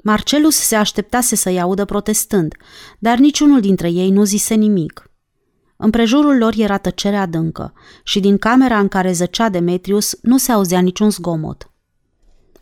Marcelus 0.04 0.56
se 0.56 0.76
așteptase 0.76 1.36
să-i 1.36 1.60
audă 1.60 1.84
protestând, 1.84 2.54
dar 2.98 3.18
niciunul 3.18 3.60
dintre 3.60 3.90
ei 3.90 4.10
nu 4.10 4.24
zise 4.24 4.54
nimic. 4.54 5.10
Împrejurul 5.76 6.36
lor 6.36 6.54
era 6.56 6.78
tăcere 6.78 7.16
adâncă 7.16 7.72
și 8.04 8.20
din 8.20 8.38
camera 8.38 8.78
în 8.78 8.88
care 8.88 9.12
zăcea 9.12 9.48
Demetrius 9.48 10.18
nu 10.22 10.38
se 10.38 10.52
auzea 10.52 10.80
niciun 10.80 11.10
zgomot. 11.10 11.69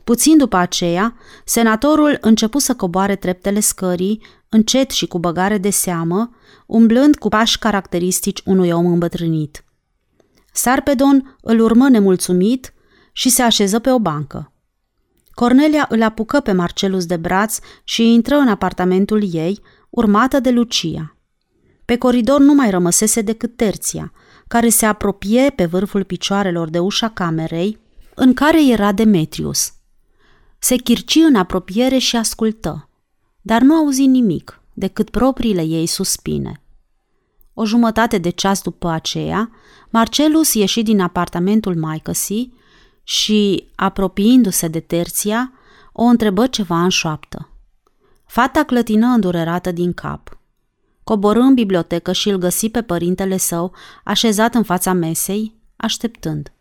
Puțin 0.08 0.38
după 0.38 0.56
aceea, 0.56 1.16
senatorul 1.44 2.18
începu 2.20 2.58
să 2.58 2.74
coboare 2.74 3.16
treptele 3.16 3.60
scării, 3.60 4.22
încet 4.48 4.90
și 4.90 5.06
cu 5.06 5.18
băgare 5.18 5.58
de 5.58 5.70
seamă, 5.70 6.30
umblând 6.66 7.16
cu 7.16 7.28
pași 7.28 7.58
caracteristici 7.58 8.42
unui 8.44 8.70
om 8.70 8.86
îmbătrânit. 8.86 9.64
Sarpedon 10.52 11.36
îl 11.40 11.60
urmă 11.60 11.88
nemulțumit 11.88 12.74
și 13.12 13.28
se 13.28 13.42
așeză 13.42 13.78
pe 13.78 13.90
o 13.90 13.98
bancă. 13.98 14.52
Cornelia 15.30 15.86
îl 15.88 16.02
apucă 16.02 16.40
pe 16.40 16.52
Marcelus 16.52 17.06
de 17.06 17.16
braț 17.16 17.58
și 17.84 18.12
intră 18.12 18.34
în 18.34 18.48
apartamentul 18.48 19.34
ei, 19.34 19.60
urmată 19.90 20.40
de 20.40 20.50
Lucia. 20.50 21.16
Pe 21.84 21.96
coridor 21.96 22.40
nu 22.40 22.54
mai 22.54 22.70
rămăsese 22.70 23.20
decât 23.20 23.56
terția, 23.56 24.12
care 24.46 24.68
se 24.68 24.86
apropie 24.86 25.52
pe 25.56 25.64
vârful 25.64 26.04
picioarelor 26.04 26.68
de 26.68 26.78
ușa 26.78 27.08
camerei, 27.08 27.80
în 28.14 28.34
care 28.34 28.66
era 28.66 28.92
Demetrius. 28.92 29.72
Se 30.58 30.76
chirci 30.76 31.14
în 31.14 31.34
apropiere 31.34 31.98
și 31.98 32.16
ascultă, 32.16 32.88
dar 33.40 33.62
nu 33.62 33.74
auzi 33.74 34.06
nimic 34.06 34.62
decât 34.74 35.10
propriile 35.10 35.62
ei 35.62 35.86
suspine. 35.86 36.62
O 37.54 37.64
jumătate 37.64 38.18
de 38.18 38.30
ceas 38.30 38.62
după 38.62 38.88
aceea, 38.88 39.50
Marcelus 39.90 40.54
ieși 40.54 40.82
din 40.82 41.00
apartamentul 41.00 41.76
maicăsii 41.76 42.54
și, 43.02 43.68
apropiindu-se 43.74 44.68
de 44.68 44.80
terția, 44.80 45.52
o 45.92 46.02
întrebă 46.02 46.46
ceva 46.46 46.82
în 46.82 46.88
șoaptă. 46.88 47.48
Fata 48.26 48.64
clătină 48.64 49.06
îndurerată 49.06 49.72
din 49.72 49.92
cap. 49.92 50.40
Coborâ 51.04 51.40
în 51.40 51.54
bibliotecă 51.54 52.12
și 52.12 52.28
îl 52.28 52.36
găsi 52.36 52.68
pe 52.68 52.82
părintele 52.82 53.36
său, 53.36 53.74
așezat 54.04 54.54
în 54.54 54.62
fața 54.62 54.92
mesei, 54.92 55.60
așteptând. 55.76 56.52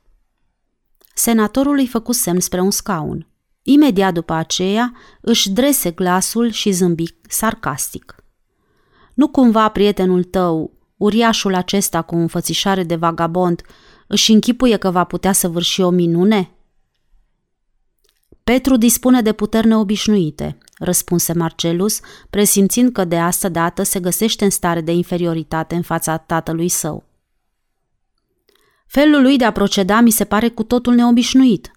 Senatorul 1.13 1.77
îi 1.77 1.87
făcu 1.87 2.11
semn 2.11 2.39
spre 2.39 2.61
un 2.61 2.71
scaun. 2.71 3.27
Imediat 3.69 4.13
după 4.13 4.33
aceea 4.33 4.93
își 5.21 5.49
drese 5.49 5.91
glasul 5.91 6.51
și 6.51 6.71
zâmbi 6.71 7.03
sarcastic. 7.29 8.15
Nu 9.13 9.27
cumva 9.27 9.69
prietenul 9.69 10.23
tău, 10.23 10.71
uriașul 10.97 11.55
acesta 11.55 12.01
cu 12.01 12.15
înfățișare 12.15 12.83
de 12.83 12.95
vagabond, 12.95 13.61
își 14.07 14.31
închipuie 14.31 14.77
că 14.77 14.91
va 14.91 15.03
putea 15.03 15.31
să 15.31 15.47
vârși 15.47 15.81
o 15.81 15.89
minune? 15.89 16.51
Petru 18.43 18.77
dispune 18.77 19.21
de 19.21 19.31
puteri 19.31 19.67
neobișnuite, 19.67 20.57
răspunse 20.77 21.33
Marcelus, 21.33 21.99
presimțind 22.29 22.91
că 22.91 23.05
de 23.05 23.17
asta 23.17 23.49
dată 23.49 23.83
se 23.83 23.99
găsește 23.99 24.43
în 24.43 24.49
stare 24.49 24.81
de 24.81 24.91
inferioritate 24.91 25.75
în 25.75 25.81
fața 25.81 26.17
tatălui 26.17 26.69
său. 26.69 27.03
Felul 28.85 29.21
lui 29.21 29.37
de 29.37 29.45
a 29.45 29.51
proceda 29.51 29.99
mi 29.99 30.11
se 30.11 30.23
pare 30.23 30.49
cu 30.49 30.63
totul 30.63 30.93
neobișnuit. 30.93 31.71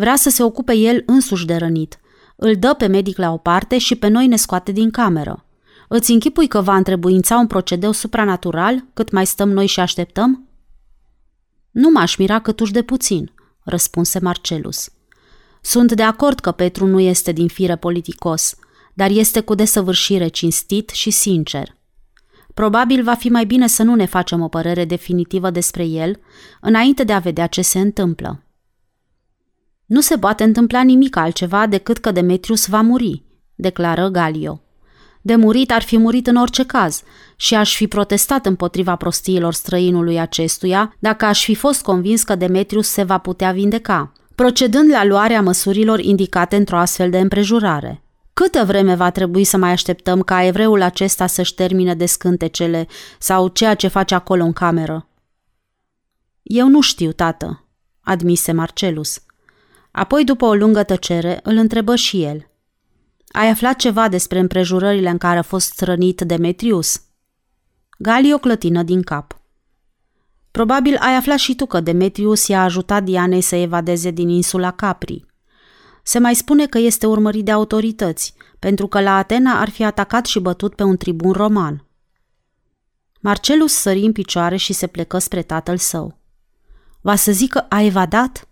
Vrea 0.00 0.16
să 0.16 0.30
se 0.30 0.42
ocupe 0.42 0.72
el 0.72 1.02
însuși 1.06 1.46
de 1.46 1.56
rănit. 1.56 2.00
Îl 2.36 2.56
dă 2.56 2.74
pe 2.78 2.86
medic 2.86 3.18
la 3.18 3.32
o 3.32 3.36
parte 3.36 3.78
și 3.78 3.94
pe 3.94 4.08
noi 4.08 4.26
ne 4.26 4.36
scoate 4.36 4.72
din 4.72 4.90
cameră. 4.90 5.44
Îți 5.88 6.12
închipui 6.12 6.46
că 6.46 6.60
va 6.60 6.76
întrebuința 6.76 7.36
un 7.36 7.46
procedeu 7.46 7.92
supranatural 7.92 8.84
cât 8.94 9.10
mai 9.10 9.26
stăm 9.26 9.50
noi 9.50 9.66
și 9.66 9.80
așteptăm? 9.80 10.48
Nu 11.70 11.90
m-aș 11.90 12.16
mira 12.16 12.40
câtuși 12.40 12.72
de 12.72 12.82
puțin, 12.82 13.32
răspunse 13.62 14.18
Marcelus. 14.18 14.90
Sunt 15.60 15.92
de 15.92 16.02
acord 16.02 16.38
că 16.38 16.50
Petru 16.50 16.86
nu 16.86 17.00
este 17.00 17.32
din 17.32 17.48
fire 17.48 17.76
politicos, 17.76 18.54
dar 18.94 19.10
este 19.10 19.40
cu 19.40 19.54
desăvârșire 19.54 20.28
cinstit 20.28 20.88
și 20.88 21.10
sincer. 21.10 21.76
Probabil 22.54 23.02
va 23.02 23.14
fi 23.14 23.28
mai 23.28 23.44
bine 23.44 23.66
să 23.66 23.82
nu 23.82 23.94
ne 23.94 24.06
facem 24.06 24.40
o 24.40 24.48
părere 24.48 24.84
definitivă 24.84 25.50
despre 25.50 25.84
el, 25.84 26.20
înainte 26.60 27.04
de 27.04 27.12
a 27.12 27.18
vedea 27.18 27.46
ce 27.46 27.62
se 27.62 27.78
întâmplă. 27.78 28.44
Nu 29.90 30.00
se 30.00 30.18
poate 30.18 30.44
întâmpla 30.44 30.82
nimic 30.82 31.16
altceva 31.16 31.66
decât 31.66 31.98
că 31.98 32.10
Demetrius 32.10 32.66
va 32.66 32.80
muri, 32.80 33.22
declară 33.54 34.08
Galio. 34.08 34.62
De 35.20 35.36
murit 35.36 35.70
ar 35.70 35.82
fi 35.82 35.98
murit 35.98 36.26
în 36.26 36.36
orice 36.36 36.64
caz 36.64 37.02
și 37.36 37.54
aș 37.54 37.76
fi 37.76 37.86
protestat 37.86 38.46
împotriva 38.46 38.96
prostiilor 38.96 39.52
străinului 39.52 40.20
acestuia 40.20 40.94
dacă 40.98 41.24
aș 41.24 41.44
fi 41.44 41.54
fost 41.54 41.82
convins 41.82 42.22
că 42.22 42.34
Demetrius 42.34 42.88
se 42.88 43.02
va 43.02 43.18
putea 43.18 43.52
vindeca, 43.52 44.12
procedând 44.34 44.90
la 44.90 45.04
luarea 45.04 45.42
măsurilor 45.42 46.00
indicate 46.00 46.56
într-o 46.56 46.78
astfel 46.78 47.10
de 47.10 47.18
împrejurare. 47.18 48.02
Câtă 48.32 48.64
vreme 48.64 48.94
va 48.94 49.10
trebui 49.10 49.44
să 49.44 49.56
mai 49.56 49.70
așteptăm 49.70 50.20
ca 50.20 50.44
evreul 50.44 50.82
acesta 50.82 51.26
să-și 51.26 51.54
termine 51.54 51.94
de 51.94 52.06
scântecele 52.06 52.86
sau 53.18 53.48
ceea 53.48 53.74
ce 53.74 53.88
face 53.88 54.14
acolo 54.14 54.44
în 54.44 54.52
cameră? 54.52 55.08
Eu 56.42 56.68
nu 56.68 56.80
știu, 56.80 57.12
tată, 57.12 57.64
admise 58.00 58.52
Marcelus. 58.52 59.22
Apoi, 59.90 60.24
după 60.24 60.44
o 60.44 60.54
lungă 60.54 60.82
tăcere, 60.82 61.40
îl 61.42 61.56
întrebă 61.56 61.96
și 61.96 62.22
el. 62.22 62.50
Ai 63.28 63.48
aflat 63.48 63.76
ceva 63.76 64.08
despre 64.08 64.38
împrejurările 64.38 65.08
în 65.08 65.18
care 65.18 65.38
a 65.38 65.42
fost 65.42 65.80
rănit 65.80 66.20
Demetrius? 66.20 67.02
Galio 67.98 68.38
clătină 68.38 68.82
din 68.82 69.02
cap. 69.02 69.40
Probabil 70.50 70.96
ai 70.96 71.16
aflat 71.16 71.38
și 71.38 71.54
tu 71.54 71.66
că 71.66 71.80
Demetrius 71.80 72.48
i-a 72.48 72.62
ajutat 72.62 73.02
Dianei 73.02 73.40
să 73.40 73.56
evadeze 73.56 74.10
din 74.10 74.28
insula 74.28 74.70
Capri. 74.70 75.24
Se 76.02 76.18
mai 76.18 76.34
spune 76.34 76.66
că 76.66 76.78
este 76.78 77.06
urmărit 77.06 77.44
de 77.44 77.50
autorități, 77.50 78.34
pentru 78.58 78.86
că 78.86 79.00
la 79.00 79.16
Atena 79.16 79.60
ar 79.60 79.70
fi 79.70 79.84
atacat 79.84 80.26
și 80.26 80.40
bătut 80.40 80.74
pe 80.74 80.82
un 80.82 80.96
tribun 80.96 81.32
roman. 81.32 81.84
Marcelus 83.20 83.72
sări 83.72 84.00
în 84.00 84.12
picioare 84.12 84.56
și 84.56 84.72
se 84.72 84.86
plecă 84.86 85.18
spre 85.18 85.42
tatăl 85.42 85.76
său. 85.76 86.18
Va 87.00 87.14
să 87.14 87.32
zică 87.32 87.66
a 87.68 87.82
evadat? 87.82 88.48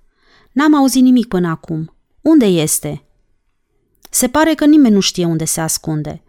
N-am 0.58 0.74
auzit 0.74 1.02
nimic 1.02 1.28
până 1.28 1.48
acum. 1.48 1.94
Unde 2.20 2.44
este?" 2.44 3.04
Se 4.10 4.28
pare 4.28 4.54
că 4.54 4.66
nimeni 4.66 4.94
nu 4.94 5.00
știe 5.00 5.24
unde 5.24 5.44
se 5.44 5.60
ascunde. 5.60 6.22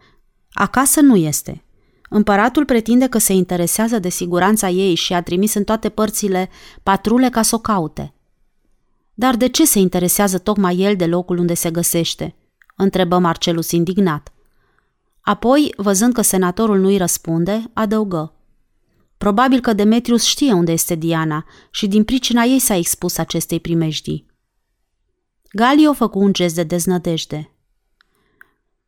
Acasă 0.52 1.00
nu 1.00 1.16
este. 1.16 1.64
Împăratul 2.08 2.64
pretinde 2.64 3.06
că 3.06 3.18
se 3.18 3.32
interesează 3.32 3.98
de 3.98 4.08
siguranța 4.08 4.68
ei 4.68 4.94
și 4.94 5.12
a 5.12 5.22
trimis 5.22 5.54
în 5.54 5.64
toate 5.64 5.88
părțile 5.88 6.48
patrule 6.82 7.28
ca 7.28 7.42
să 7.42 7.54
o 7.54 7.58
caute. 7.58 8.14
Dar 9.14 9.36
de 9.36 9.48
ce 9.48 9.66
se 9.66 9.78
interesează 9.78 10.38
tocmai 10.38 10.78
el 10.78 10.96
de 10.96 11.06
locul 11.06 11.38
unde 11.38 11.54
se 11.54 11.70
găsește? 11.70 12.34
întrebă 12.76 13.18
Marcelus 13.18 13.70
indignat. 13.70 14.32
Apoi, 15.20 15.74
văzând 15.76 16.12
că 16.12 16.22
senatorul 16.22 16.78
nu-i 16.78 16.96
răspunde, 16.96 17.70
adăugă. 17.72 18.34
Probabil 19.20 19.60
că 19.60 19.72
Demetrius 19.72 20.24
știe 20.24 20.52
unde 20.52 20.72
este 20.72 20.94
Diana 20.94 21.44
și 21.70 21.86
din 21.86 22.04
pricina 22.04 22.42
ei 22.42 22.58
s-a 22.58 22.74
expus 22.74 23.18
acestei 23.18 23.60
primejdii. 23.60 24.26
Galio 25.52 25.92
făcu 25.92 26.18
un 26.18 26.32
gest 26.32 26.54
de 26.54 26.62
deznădejde. 26.62 27.50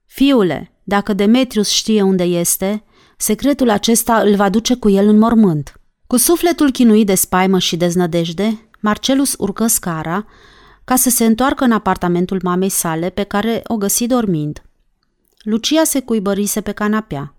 Fiule, 0.07 0.73
dacă 0.85 1.13
Demetrius 1.13 1.69
știe 1.69 2.03
unde 2.03 2.23
este, 2.23 2.85
secretul 3.17 3.71
acesta 3.71 4.21
îl 4.21 4.35
va 4.35 4.49
duce 4.49 4.75
cu 4.75 4.89
el 4.89 5.09
în 5.09 5.19
mormânt. 5.19 5.81
Cu 6.07 6.17
sufletul 6.17 6.71
chinuit 6.71 7.07
de 7.07 7.15
spaimă 7.15 7.59
și 7.59 7.77
deznădejde, 7.77 8.69
Marcelus 8.81 9.35
urcă 9.39 9.67
scara 9.67 10.27
ca 10.85 10.97
să 10.97 11.11
se 11.11 11.25
întoarcă 11.25 11.65
în 11.65 11.73
apartamentul 11.73 12.41
mamei 12.43 12.69
sale 12.69 13.11
pe 13.11 13.23
care 13.23 13.61
o 13.67 13.77
găsi 13.77 14.07
dormind. 14.07 14.63
Lucia 15.43 15.85
se 15.85 16.01
cuibărise 16.01 16.61
pe 16.61 16.73
canapea. 16.73 17.35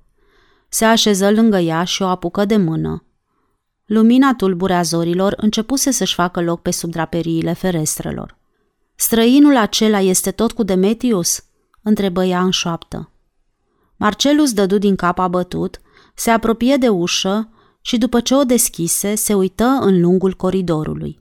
Se 0.73 0.85
așeză 0.85 1.31
lângă 1.31 1.57
ea 1.57 1.83
și 1.83 2.01
o 2.01 2.05
apucă 2.05 2.45
de 2.45 2.57
mână. 2.57 3.05
Lumina 3.85 4.33
tulbure 4.35 4.73
a 4.73 4.81
zorilor 4.81 5.33
începuse 5.37 5.91
să-și 5.91 6.13
facă 6.13 6.41
loc 6.41 6.61
pe 6.61 6.71
sub 6.71 6.91
draperiile 6.91 7.53
ferestrelor. 7.53 8.37
Străinul 8.95 9.57
acela 9.57 9.99
este 9.99 10.31
tot 10.31 10.51
cu 10.51 10.63
Demetrius?" 10.63 11.43
întrebă 11.81 12.23
ea 12.23 12.43
în 12.43 12.49
șoaptă. 12.49 13.11
Marcelus 13.95 14.53
dădu 14.53 14.77
din 14.77 14.95
cap 14.95 15.19
abătut, 15.19 15.81
se 16.15 16.29
apropie 16.29 16.77
de 16.77 16.89
ușă 16.89 17.49
și 17.81 17.97
după 17.97 18.19
ce 18.19 18.35
o 18.35 18.43
deschise, 18.43 19.15
se 19.15 19.33
uită 19.33 19.65
în 19.65 20.01
lungul 20.01 20.33
coridorului. 20.33 21.19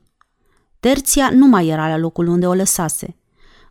Terția 0.79 1.29
nu 1.29 1.47
mai 1.47 1.67
era 1.67 1.87
la 1.87 1.97
locul 1.97 2.27
unde 2.27 2.47
o 2.47 2.53
lăsase. 2.53 3.17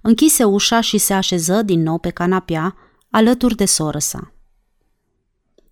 Închise 0.03 0.45
ușa 0.45 0.81
și 0.81 0.99
se 0.99 1.13
așeză 1.13 1.63
din 1.63 1.83
nou 1.83 1.99
pe 1.99 2.11
canapea, 2.11 2.77
alături 3.11 3.57
de 3.57 3.65
soră 3.65 3.99
sa. 3.99 4.33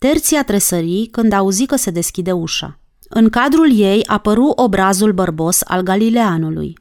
Terția 0.01 0.44
tresări 0.44 1.09
când 1.11 1.32
auzi 1.32 1.66
că 1.66 1.76
se 1.76 1.90
deschide 1.90 2.32
ușa. 2.32 2.78
În 3.09 3.28
cadrul 3.28 3.78
ei 3.78 4.07
apăru 4.07 4.44
obrazul 4.44 5.12
bărbos 5.12 5.62
al 5.62 5.82
Galileanului. 5.82 6.78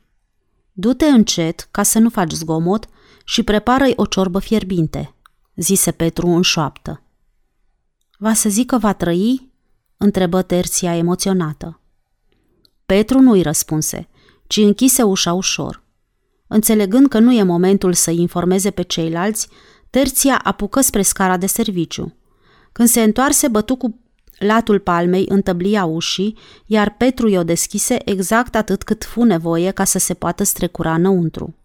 Du-te 0.71 1.05
încet 1.05 1.67
ca 1.71 1.83
să 1.83 1.99
nu 1.99 2.09
faci 2.09 2.31
zgomot 2.31 2.85
și 3.25 3.43
prepară-i 3.43 3.93
o 3.95 4.05
ciorbă 4.05 4.39
fierbinte, 4.39 5.13
zise 5.55 5.91
Petru 5.91 6.27
în 6.27 6.41
șoaptă. 6.41 7.01
Va 8.17 8.33
să 8.33 8.49
zic 8.49 8.67
că 8.67 8.77
va 8.77 8.93
trăi? 8.93 9.51
întrebă 9.97 10.41
Terția 10.41 10.95
emoționată. 10.95 11.79
Petru 12.85 13.19
nu-i 13.19 13.41
răspunse, 13.41 14.07
ci 14.47 14.57
închise 14.57 15.03
ușa 15.03 15.33
ușor. 15.33 15.83
Înțelegând 16.47 17.07
că 17.07 17.19
nu 17.19 17.33
e 17.33 17.43
momentul 17.43 17.93
să 17.93 18.11
informeze 18.11 18.71
pe 18.71 18.81
ceilalți, 18.81 19.47
Terția 19.89 20.39
apucă 20.43 20.81
spre 20.81 21.01
scara 21.01 21.37
de 21.37 21.45
serviciu. 21.45 22.13
Când 22.71 22.87
se 22.87 23.01
întoarse, 23.01 23.47
bătu 23.47 23.75
cu 23.75 23.99
latul 24.37 24.79
palmei 24.79 25.25
în 25.29 25.41
tăblia 25.41 25.85
ușii, 25.85 26.37
iar 26.65 26.95
Petru 26.97 27.29
i-o 27.29 27.43
deschise 27.43 28.09
exact 28.09 28.55
atât 28.55 28.83
cât 28.83 29.03
fu 29.03 29.23
nevoie 29.23 29.71
ca 29.71 29.83
să 29.83 29.99
se 29.99 30.13
poată 30.13 30.43
strecura 30.43 30.93
înăuntru. 30.93 31.55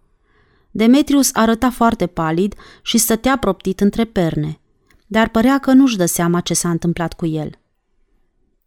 Demetrius 0.70 1.30
arăta 1.32 1.70
foarte 1.70 2.06
palid 2.06 2.54
și 2.82 2.98
stătea 2.98 3.38
proptit 3.38 3.80
între 3.80 4.04
perne, 4.04 4.60
dar 5.06 5.28
părea 5.28 5.58
că 5.58 5.72
nu-și 5.72 5.96
dă 5.96 6.06
seama 6.06 6.40
ce 6.40 6.54
s-a 6.54 6.70
întâmplat 6.70 7.12
cu 7.12 7.26
el. 7.26 7.50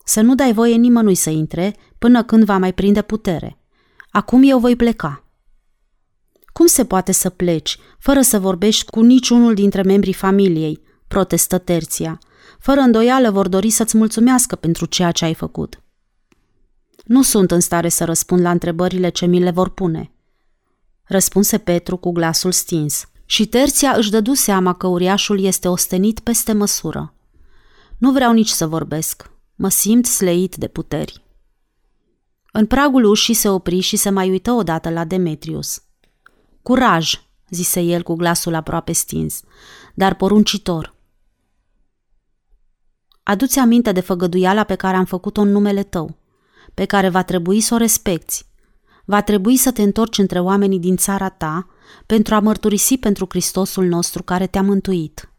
Să 0.03 0.21
nu 0.21 0.35
dai 0.35 0.53
voie 0.53 0.75
nimănui 0.75 1.15
să 1.15 1.29
intre 1.29 1.75
până 1.97 2.23
când 2.23 2.43
va 2.43 2.57
mai 2.57 2.73
prinde 2.73 3.01
putere. 3.01 3.57
Acum 4.09 4.41
eu 4.43 4.59
voi 4.59 4.75
pleca. 4.75 5.23
Cum 6.53 6.65
se 6.65 6.85
poate 6.85 7.11
să 7.11 7.29
pleci, 7.29 7.77
fără 7.99 8.21
să 8.21 8.39
vorbești 8.39 8.85
cu 8.85 9.01
niciunul 9.01 9.53
dintre 9.53 9.81
membrii 9.81 10.13
familiei, 10.13 10.81
protestă 11.07 11.57
Terția. 11.57 12.19
Fără 12.59 12.79
îndoială 12.79 13.31
vor 13.31 13.47
dori 13.47 13.69
să-ți 13.69 13.97
mulțumească 13.97 14.55
pentru 14.55 14.85
ceea 14.85 15.11
ce 15.11 15.25
ai 15.25 15.33
făcut. 15.33 15.81
Nu 17.05 17.21
sunt 17.21 17.51
în 17.51 17.59
stare 17.59 17.89
să 17.89 18.05
răspund 18.05 18.41
la 18.41 18.51
întrebările 18.51 19.09
ce 19.09 19.25
mi 19.25 19.39
le 19.39 19.51
vor 19.51 19.69
pune– 19.69 20.11
răspunse 21.07 21.57
Petru 21.57 21.97
cu 21.97 22.11
glasul 22.11 22.51
stins. 22.51 23.05
Și 23.25 23.45
Terția 23.45 23.91
își 23.91 24.09
dădu 24.09 24.33
seama 24.33 24.73
că 24.73 24.87
uriașul 24.87 25.39
este 25.43 25.67
ostenit 25.67 26.19
peste 26.19 26.53
măsură. 26.53 27.13
Nu 27.97 28.11
vreau 28.11 28.33
nici 28.33 28.49
să 28.49 28.67
vorbesc. 28.67 29.31
Mă 29.55 29.69
simt 29.69 30.05
sleit 30.05 30.55
de 30.55 30.67
puteri. 30.67 31.23
În 32.51 32.65
pragul 32.65 33.03
ușii 33.03 33.33
se 33.33 33.49
opri 33.49 33.79
și 33.79 33.95
se 33.95 34.09
mai 34.09 34.29
uită 34.29 34.51
odată 34.51 34.89
la 34.89 35.05
Demetrius. 35.05 35.81
Curaj, 36.61 37.13
zise 37.49 37.81
el 37.81 38.03
cu 38.03 38.13
glasul 38.13 38.53
aproape 38.53 38.91
stins, 38.91 39.41
dar 39.93 40.15
poruncitor. 40.15 40.95
Adu-ți 43.27 43.59
aminte 43.59 43.91
de 43.91 43.99
făgăduiala 43.99 44.63
pe 44.63 44.75
care 44.75 44.97
am 44.97 45.05
făcut-o 45.05 45.41
în 45.41 45.51
numele 45.51 45.83
tău, 45.83 46.17
pe 46.73 46.85
care 46.85 47.09
va 47.09 47.23
trebui 47.23 47.59
să 47.59 47.73
o 47.73 47.77
respecti 47.77 48.45
va 49.09 49.21
trebui 49.21 49.57
să 49.57 49.71
te 49.71 49.81
întorci 49.81 50.17
între 50.17 50.39
oamenii 50.39 50.79
din 50.79 50.95
țara 50.95 51.29
ta 51.29 51.67
pentru 52.05 52.35
a 52.35 52.39
mărturisi 52.39 52.97
pentru 52.97 53.25
Hristosul 53.29 53.85
nostru 53.85 54.23
care 54.23 54.47
te-a 54.47 54.61
mântuit. 54.61 55.31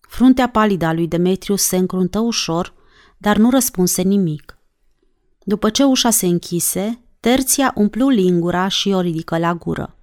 Fruntea 0.00 0.48
palidă 0.48 0.84
a 0.86 0.92
lui 0.92 1.08
Demetrius 1.08 1.62
se 1.62 1.76
încruntă 1.76 2.18
ușor, 2.18 2.74
dar 3.16 3.36
nu 3.36 3.50
răspunse 3.50 4.02
nimic. 4.02 4.58
După 5.44 5.70
ce 5.70 5.84
ușa 5.84 6.10
se 6.10 6.26
închise, 6.26 7.02
Terția 7.20 7.72
umplu 7.74 8.08
lingura 8.08 8.68
și 8.68 8.88
o 8.88 9.00
ridică 9.00 9.38
la 9.38 9.54
gură. 9.54 9.96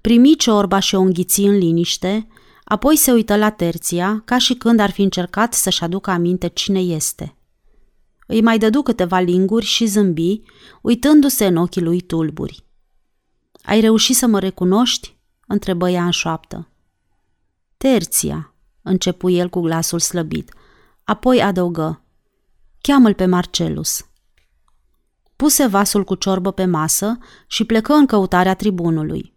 Primi 0.00 0.36
ciorba 0.36 0.78
și 0.78 0.94
o 0.94 1.00
înghiți 1.00 1.40
în 1.40 1.56
liniște, 1.58 2.26
apoi 2.64 2.96
se 2.96 3.12
uită 3.12 3.36
la 3.36 3.50
Terția, 3.50 4.22
ca 4.24 4.38
și 4.38 4.54
când 4.54 4.80
ar 4.80 4.90
fi 4.90 5.02
încercat 5.02 5.54
să-și 5.54 5.82
aducă 5.82 6.10
aminte 6.10 6.48
cine 6.48 6.80
este– 6.80 7.34
îi 8.32 8.42
mai 8.42 8.58
dădu 8.58 8.82
câteva 8.82 9.18
linguri 9.18 9.64
și 9.64 9.86
zâmbi, 9.86 10.40
uitându-se 10.80 11.46
în 11.46 11.56
ochii 11.56 11.82
lui 11.82 12.00
tulburi. 12.00 12.64
Ai 13.62 13.80
reușit 13.80 14.16
să 14.16 14.26
mă 14.26 14.38
recunoști?" 14.38 15.16
întrebă 15.46 15.90
ea 15.90 16.04
în 16.04 16.10
șoaptă. 16.10 16.68
Terția, 17.76 18.54
începu 18.82 19.30
el 19.30 19.48
cu 19.48 19.60
glasul 19.60 19.98
slăbit. 19.98 20.52
Apoi 21.04 21.42
adăugă. 21.42 22.04
Cheamă-l 22.80 23.14
pe 23.14 23.26
Marcelus. 23.26 24.06
Puse 25.36 25.66
vasul 25.66 26.04
cu 26.04 26.14
ciorbă 26.14 26.50
pe 26.50 26.64
masă 26.64 27.18
și 27.46 27.64
plecă 27.64 27.92
în 27.92 28.06
căutarea 28.06 28.54
tribunului. 28.54 29.31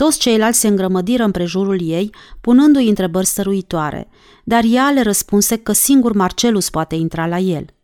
Toți 0.00 0.18
ceilalți 0.18 0.58
se 0.58 0.68
îngrămădiră 0.68 1.22
împrejurul 1.22 1.80
ei, 1.82 2.14
punându-i 2.40 2.88
întrebări 2.88 3.26
stăruitoare, 3.26 4.08
dar 4.44 4.64
ea 4.66 4.90
le 4.90 5.02
răspunse 5.02 5.56
că 5.56 5.72
singur 5.72 6.12
Marcelus 6.12 6.70
poate 6.70 6.94
intra 6.94 7.26
la 7.26 7.38
el– 7.38 7.64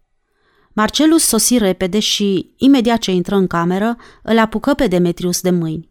Marcelus 0.77 1.23
sosi 1.23 1.59
repede 1.59 1.99
și, 1.99 2.55
imediat 2.57 2.99
ce 2.99 3.11
intră 3.11 3.35
în 3.35 3.47
cameră, 3.47 3.97
îl 4.23 4.39
apucă 4.39 4.75
pe 4.75 4.87
Demetrius 4.87 5.41
de 5.41 5.51
mâini. 5.51 5.91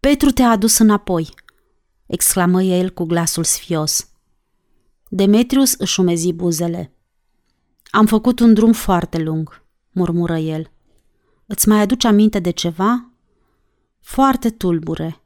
Petru 0.00 0.30
te-a 0.30 0.50
adus 0.50 0.78
înapoi, 0.78 1.34
exclamă 2.06 2.62
el 2.62 2.90
cu 2.90 3.04
glasul 3.04 3.44
sfios. 3.44 4.08
Demetrius 5.08 5.72
își 5.72 6.00
umezi 6.00 6.32
buzele. 6.32 6.96
Am 7.90 8.06
făcut 8.06 8.40
un 8.40 8.54
drum 8.54 8.72
foarte 8.72 9.18
lung, 9.18 9.64
murmură 9.90 10.36
el. 10.36 10.70
Îți 11.46 11.68
mai 11.68 11.80
aduce 11.80 12.06
aminte 12.06 12.38
de 12.38 12.50
ceva? 12.50 13.11
Foarte 14.02 14.50
tulbure. 14.50 15.22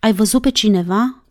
Ai 0.00 0.12
văzut 0.12 0.42
pe 0.42 0.50
cineva? 0.50 1.24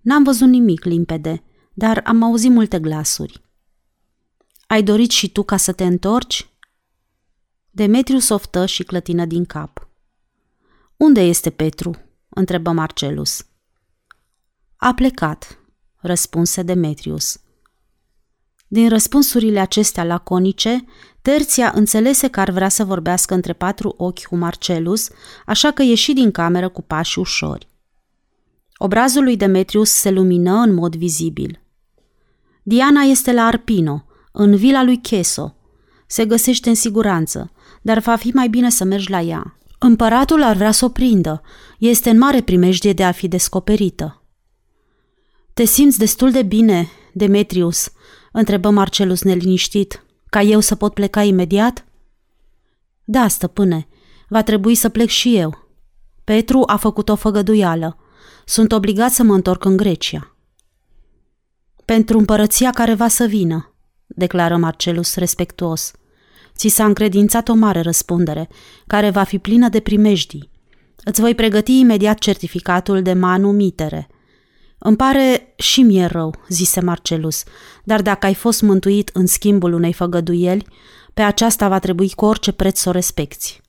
N-am 0.00 0.22
văzut 0.22 0.48
nimic 0.48 0.84
limpede, 0.84 1.42
dar 1.72 2.02
am 2.04 2.22
auzit 2.22 2.50
multe 2.50 2.80
glasuri. 2.80 3.42
Ai 4.66 4.82
dorit 4.82 5.10
și 5.10 5.32
tu 5.32 5.42
ca 5.42 5.56
să 5.56 5.72
te 5.72 5.84
întorci? 5.84 6.48
Demetriu 7.70 8.18
softă 8.18 8.66
și 8.66 8.82
clătină 8.82 9.24
din 9.24 9.44
cap. 9.44 9.88
Unde 10.96 11.20
este 11.20 11.50
Petru? 11.50 11.96
întrebă 12.28 12.70
Marcelus. 12.70 13.46
A 14.76 14.94
plecat, 14.94 15.58
răspunse 15.96 16.62
Demetrius. 16.62 17.40
Din 18.68 18.88
răspunsurile 18.88 19.60
acestea 19.60 20.04
laconice, 20.04 20.84
Terția 21.26 21.72
înțelese 21.74 22.28
că 22.28 22.40
ar 22.40 22.50
vrea 22.50 22.68
să 22.68 22.84
vorbească 22.84 23.34
între 23.34 23.52
patru 23.52 23.94
ochi 23.96 24.24
cu 24.24 24.36
Marcelus, 24.36 25.08
așa 25.46 25.70
că 25.70 25.82
ieși 25.82 26.12
din 26.12 26.30
cameră 26.30 26.68
cu 26.68 26.82
pași 26.82 27.18
ușori. 27.18 27.68
Obrazul 28.76 29.22
lui 29.22 29.36
Demetrius 29.36 29.90
se 29.90 30.10
lumină 30.10 30.52
în 30.52 30.74
mod 30.74 30.96
vizibil. 30.96 31.60
Diana 32.62 33.00
este 33.00 33.32
la 33.32 33.42
Arpino, 33.42 34.04
în 34.32 34.56
vila 34.56 34.82
lui 34.82 34.96
Cheso. 34.96 35.56
Se 36.06 36.24
găsește 36.24 36.68
în 36.68 36.74
siguranță, 36.74 37.52
dar 37.82 37.98
va 37.98 38.16
fi 38.16 38.28
mai 38.28 38.48
bine 38.48 38.70
să 38.70 38.84
mergi 38.84 39.10
la 39.10 39.20
ea. 39.20 39.58
Împăratul 39.78 40.42
ar 40.42 40.56
vrea 40.56 40.72
să 40.72 40.84
o 40.84 40.88
prindă. 40.88 41.42
Este 41.78 42.10
în 42.10 42.18
mare 42.18 42.40
primejdie 42.40 42.92
de 42.92 43.04
a 43.04 43.12
fi 43.12 43.28
descoperită. 43.28 44.22
Te 45.54 45.64
simți 45.64 45.98
destul 45.98 46.30
de 46.30 46.42
bine, 46.42 46.88
Demetrius?" 47.12 47.90
Întrebă 48.38 48.70
Marcelus 48.70 49.22
neliniștit. 49.22 50.04
Ca 50.26 50.40
eu 50.40 50.60
să 50.60 50.74
pot 50.74 50.94
pleca 50.94 51.22
imediat?" 51.22 51.84
Da, 53.04 53.28
stăpâne, 53.28 53.88
va 54.28 54.42
trebui 54.42 54.74
să 54.74 54.88
plec 54.88 55.08
și 55.08 55.36
eu. 55.36 55.68
Petru 56.24 56.62
a 56.66 56.76
făcut 56.76 57.08
o 57.08 57.14
făgăduială. 57.14 57.98
Sunt 58.44 58.72
obligat 58.72 59.10
să 59.10 59.22
mă 59.22 59.34
întorc 59.34 59.64
în 59.64 59.76
Grecia. 59.76 60.36
Pentru 61.84 62.18
împărăția 62.18 62.70
care 62.70 62.94
va 62.94 63.08
să 63.08 63.24
vină, 63.24 63.74
declară 64.06 64.56
Marcelus 64.56 65.14
respectuos. 65.14 65.90
Ți 66.56 66.68
s-a 66.68 66.84
încredințat 66.84 67.48
o 67.48 67.54
mare 67.54 67.80
răspundere, 67.80 68.48
care 68.86 69.10
va 69.10 69.22
fi 69.22 69.38
plină 69.38 69.68
de 69.68 69.80
primejdii. 69.80 70.50
Îți 71.04 71.20
voi 71.20 71.34
pregăti 71.34 71.78
imediat 71.78 72.18
certificatul 72.18 73.02
de 73.02 73.12
manu 73.12 73.50
mitere. 73.50 74.08
Îmi 74.78 74.96
pare 74.96 75.54
și 75.56 75.82
mie 75.82 76.04
rău, 76.04 76.34
zise 76.48 76.80
Marcelus, 76.80 77.42
dar 77.84 78.02
dacă 78.02 78.26
ai 78.26 78.34
fost 78.34 78.62
mântuit 78.62 79.10
în 79.12 79.26
schimbul 79.26 79.72
unei 79.72 79.92
făgăduieli, 79.92 80.66
pe 81.14 81.22
aceasta 81.22 81.68
va 81.68 81.78
trebui 81.78 82.10
cu 82.10 82.24
orice 82.24 82.52
preț 82.52 82.78
să 82.78 82.88
o 82.88 82.92
respecti. 82.92 83.60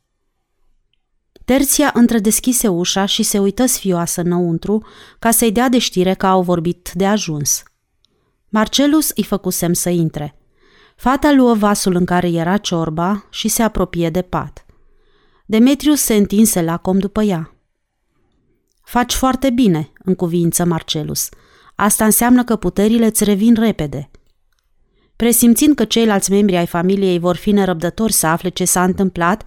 Terția 1.46 1.92
întredeschise 1.94 2.68
ușa 2.68 3.06
și 3.06 3.24
se 3.24 3.40
uită 3.40 3.66
sfioasă 3.66 4.22
înăuntru 4.22 4.86
ca 5.20 5.32
să-i 5.32 5.52
dea 5.52 5.70
de 5.70 5.78
știre 5.78 6.14
că 6.14 6.26
au 6.26 6.42
vorbit 6.42 6.92
de 6.94 7.06
ajuns. 7.06 7.64
Marcelus 8.50 9.12
îi 9.16 9.24
făcu 9.24 9.50
semn 9.50 9.74
să 9.74 9.90
intre. 9.90 10.40
Fata 10.96 11.32
luă 11.32 11.54
vasul 11.54 11.96
în 11.96 12.06
care 12.06 12.28
era 12.28 12.58
ciorba 12.58 13.28
și 13.30 13.48
se 13.48 13.64
apropie 13.64 14.10
de 14.10 14.22
pat. 14.22 14.66
Demetrius 15.46 16.02
se 16.02 16.16
întinse 16.16 16.62
lacom 16.62 16.98
după 16.98 17.22
ea. 17.22 17.57
Faci 18.88 19.14
foarte 19.14 19.50
bine, 19.50 19.92
în 20.04 20.16
cuvință 20.16 20.66
Marcelus. 20.66 21.30
Asta 21.76 22.06
înseamnă 22.06 22.44
că 22.44 22.56
puterile 22.56 23.06
îți 23.06 23.24
revin 23.24 23.54
repede. 23.54 24.10
Presimțind 25.16 25.76
că 25.76 25.86
ceilalți 25.86 26.32
membri 26.32 26.56
ai 26.56 26.66
familiei 26.68 27.20
vor 27.20 27.36
fi 27.36 27.52
nerăbdători 27.52 28.14
să 28.14 28.28
afle 28.28 28.50
ce 28.50 28.66
s-a 28.66 28.84
întâmplat, 28.84 29.44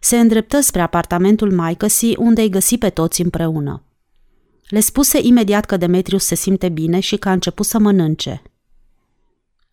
se 0.00 0.18
îndreptă 0.18 0.60
spre 0.60 0.80
apartamentul 0.80 1.52
maicăsii 1.52 2.16
unde 2.18 2.40
îi 2.40 2.48
găsi 2.48 2.78
pe 2.78 2.90
toți 2.90 3.22
împreună. 3.22 3.82
Le 4.68 4.80
spuse 4.80 5.18
imediat 5.22 5.64
că 5.64 5.76
Demetrius 5.76 6.24
se 6.24 6.34
simte 6.34 6.68
bine 6.68 7.00
și 7.00 7.16
că 7.16 7.28
a 7.28 7.32
început 7.32 7.66
să 7.66 7.78
mănânce. 7.78 8.42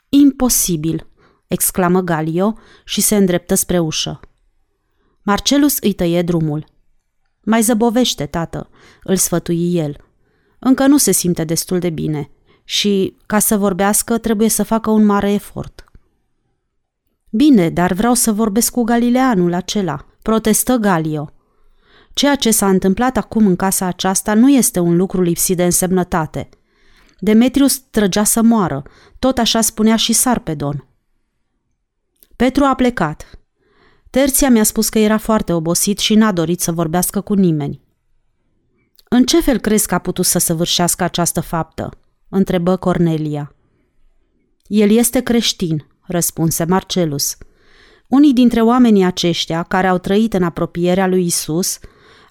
Imposibil, 0.10 1.08
exclamă 1.48 2.02
Galio 2.02 2.58
și 2.86 3.02
se 3.02 3.16
îndreptă 3.16 3.56
spre 3.56 3.80
ușă. 3.80 4.20
Marcelus 5.22 5.78
îi 5.78 5.94
tăie 5.94 6.22
drumul. 6.22 6.70
Mai 7.44 7.62
zăbovește, 7.62 8.26
tată, 8.26 8.70
îl 9.04 9.16
sfătui 9.16 9.76
el. 9.76 9.96
Încă 10.60 10.88
nu 10.88 10.98
se 10.98 11.12
simte 11.12 11.44
destul 11.44 11.80
de 11.80 11.90
bine 11.90 12.30
și, 12.64 13.16
ca 13.26 13.40
să 13.40 13.58
vorbească, 13.58 14.18
trebuie 14.18 14.50
să 14.50 14.64
facă 14.64 14.90
un 14.90 15.06
mare 15.06 15.32
efort. 15.32 15.84
Bine, 17.30 17.70
dar 17.70 17.94
vreau 17.94 18.14
să 18.14 18.32
vorbesc 18.32 18.72
cu 18.72 18.84
galileanul 18.84 19.54
acela, 19.54 20.06
protestă 20.22 20.76
Galio. 20.76 21.30
Ceea 22.14 22.36
ce 22.36 22.52
s-a 22.52 22.70
întâmplat 22.70 23.18
acum 23.18 23.46
în 23.46 23.56
casa 23.56 23.86
aceasta 23.86 24.34
nu 24.34 24.50
este 24.50 24.80
un 24.80 24.96
lucru 24.96 25.22
lipsit 25.22 25.58
de 25.58 25.64
însemnătate. 25.64 26.50
Demetrius 27.20 27.80
trăgea 27.80 28.24
să 28.24 28.42
moară, 28.42 28.84
tot 29.20 29.38
așa 29.38 29.62
spunea 29.62 29.96
și 29.96 30.14
Sarpedon. 30.14 30.88
Petru 32.36 32.64
a 32.64 32.76
plecat. 32.76 33.41
Terția 34.12 34.50
mi-a 34.50 34.64
spus 34.64 34.90
că 34.90 35.00
era 35.00 35.18
foarte 35.18 35.54
obosit 35.54 36.00
și 36.00 36.16
n-a 36.16 36.32
dorit 36.32 36.60
să 36.60 36.72
vorbească 36.72 37.22
cu 37.22 37.34
nimeni. 37.34 37.82
În 39.10 39.24
ce 39.24 39.42
fel 39.42 39.60
crezi 39.60 39.88
că 39.88 39.94
a 39.96 40.00
putut 40.00 40.26
să 40.26 40.40
săvârșească 40.40 41.04
această 41.04 41.42
faptă? 41.42 41.90
întrebă 42.30 42.76
Cornelia. 42.76 43.56
El 44.68 44.92
este 44.92 45.22
creștin, 45.22 45.88
răspunse 46.02 46.64
Marcelus. 46.64 47.38
Unii 48.08 48.34
dintre 48.34 48.62
oamenii 48.62 49.04
aceștia, 49.04 49.64
care 49.64 49.88
au 49.88 49.98
trăit 49.98 50.34
în 50.34 50.44
apropierea 50.44 51.08
lui 51.08 51.26
Isus, 51.26 51.80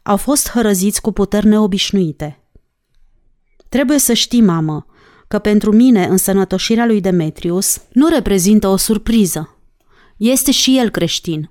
au 0.03 0.17
fost 0.17 0.51
hărăziți 0.51 1.01
cu 1.01 1.13
puteri 1.13 1.47
neobișnuite. 1.47 2.45
Trebuie 3.69 3.99
să 3.99 4.13
știi, 4.13 4.41
mamă, 4.41 4.87
că 5.29 5.39
pentru 5.39 5.73
mine 5.73 6.05
însănătoșirea 6.05 6.87
lui 6.87 7.01
Demetrius 7.01 7.81
nu 7.93 8.09
reprezintă 8.09 8.69
o 8.69 8.77
surpriză. 8.77 9.59
Este 10.17 10.51
și 10.51 10.79
el 10.79 10.91
creștin. 10.91 11.51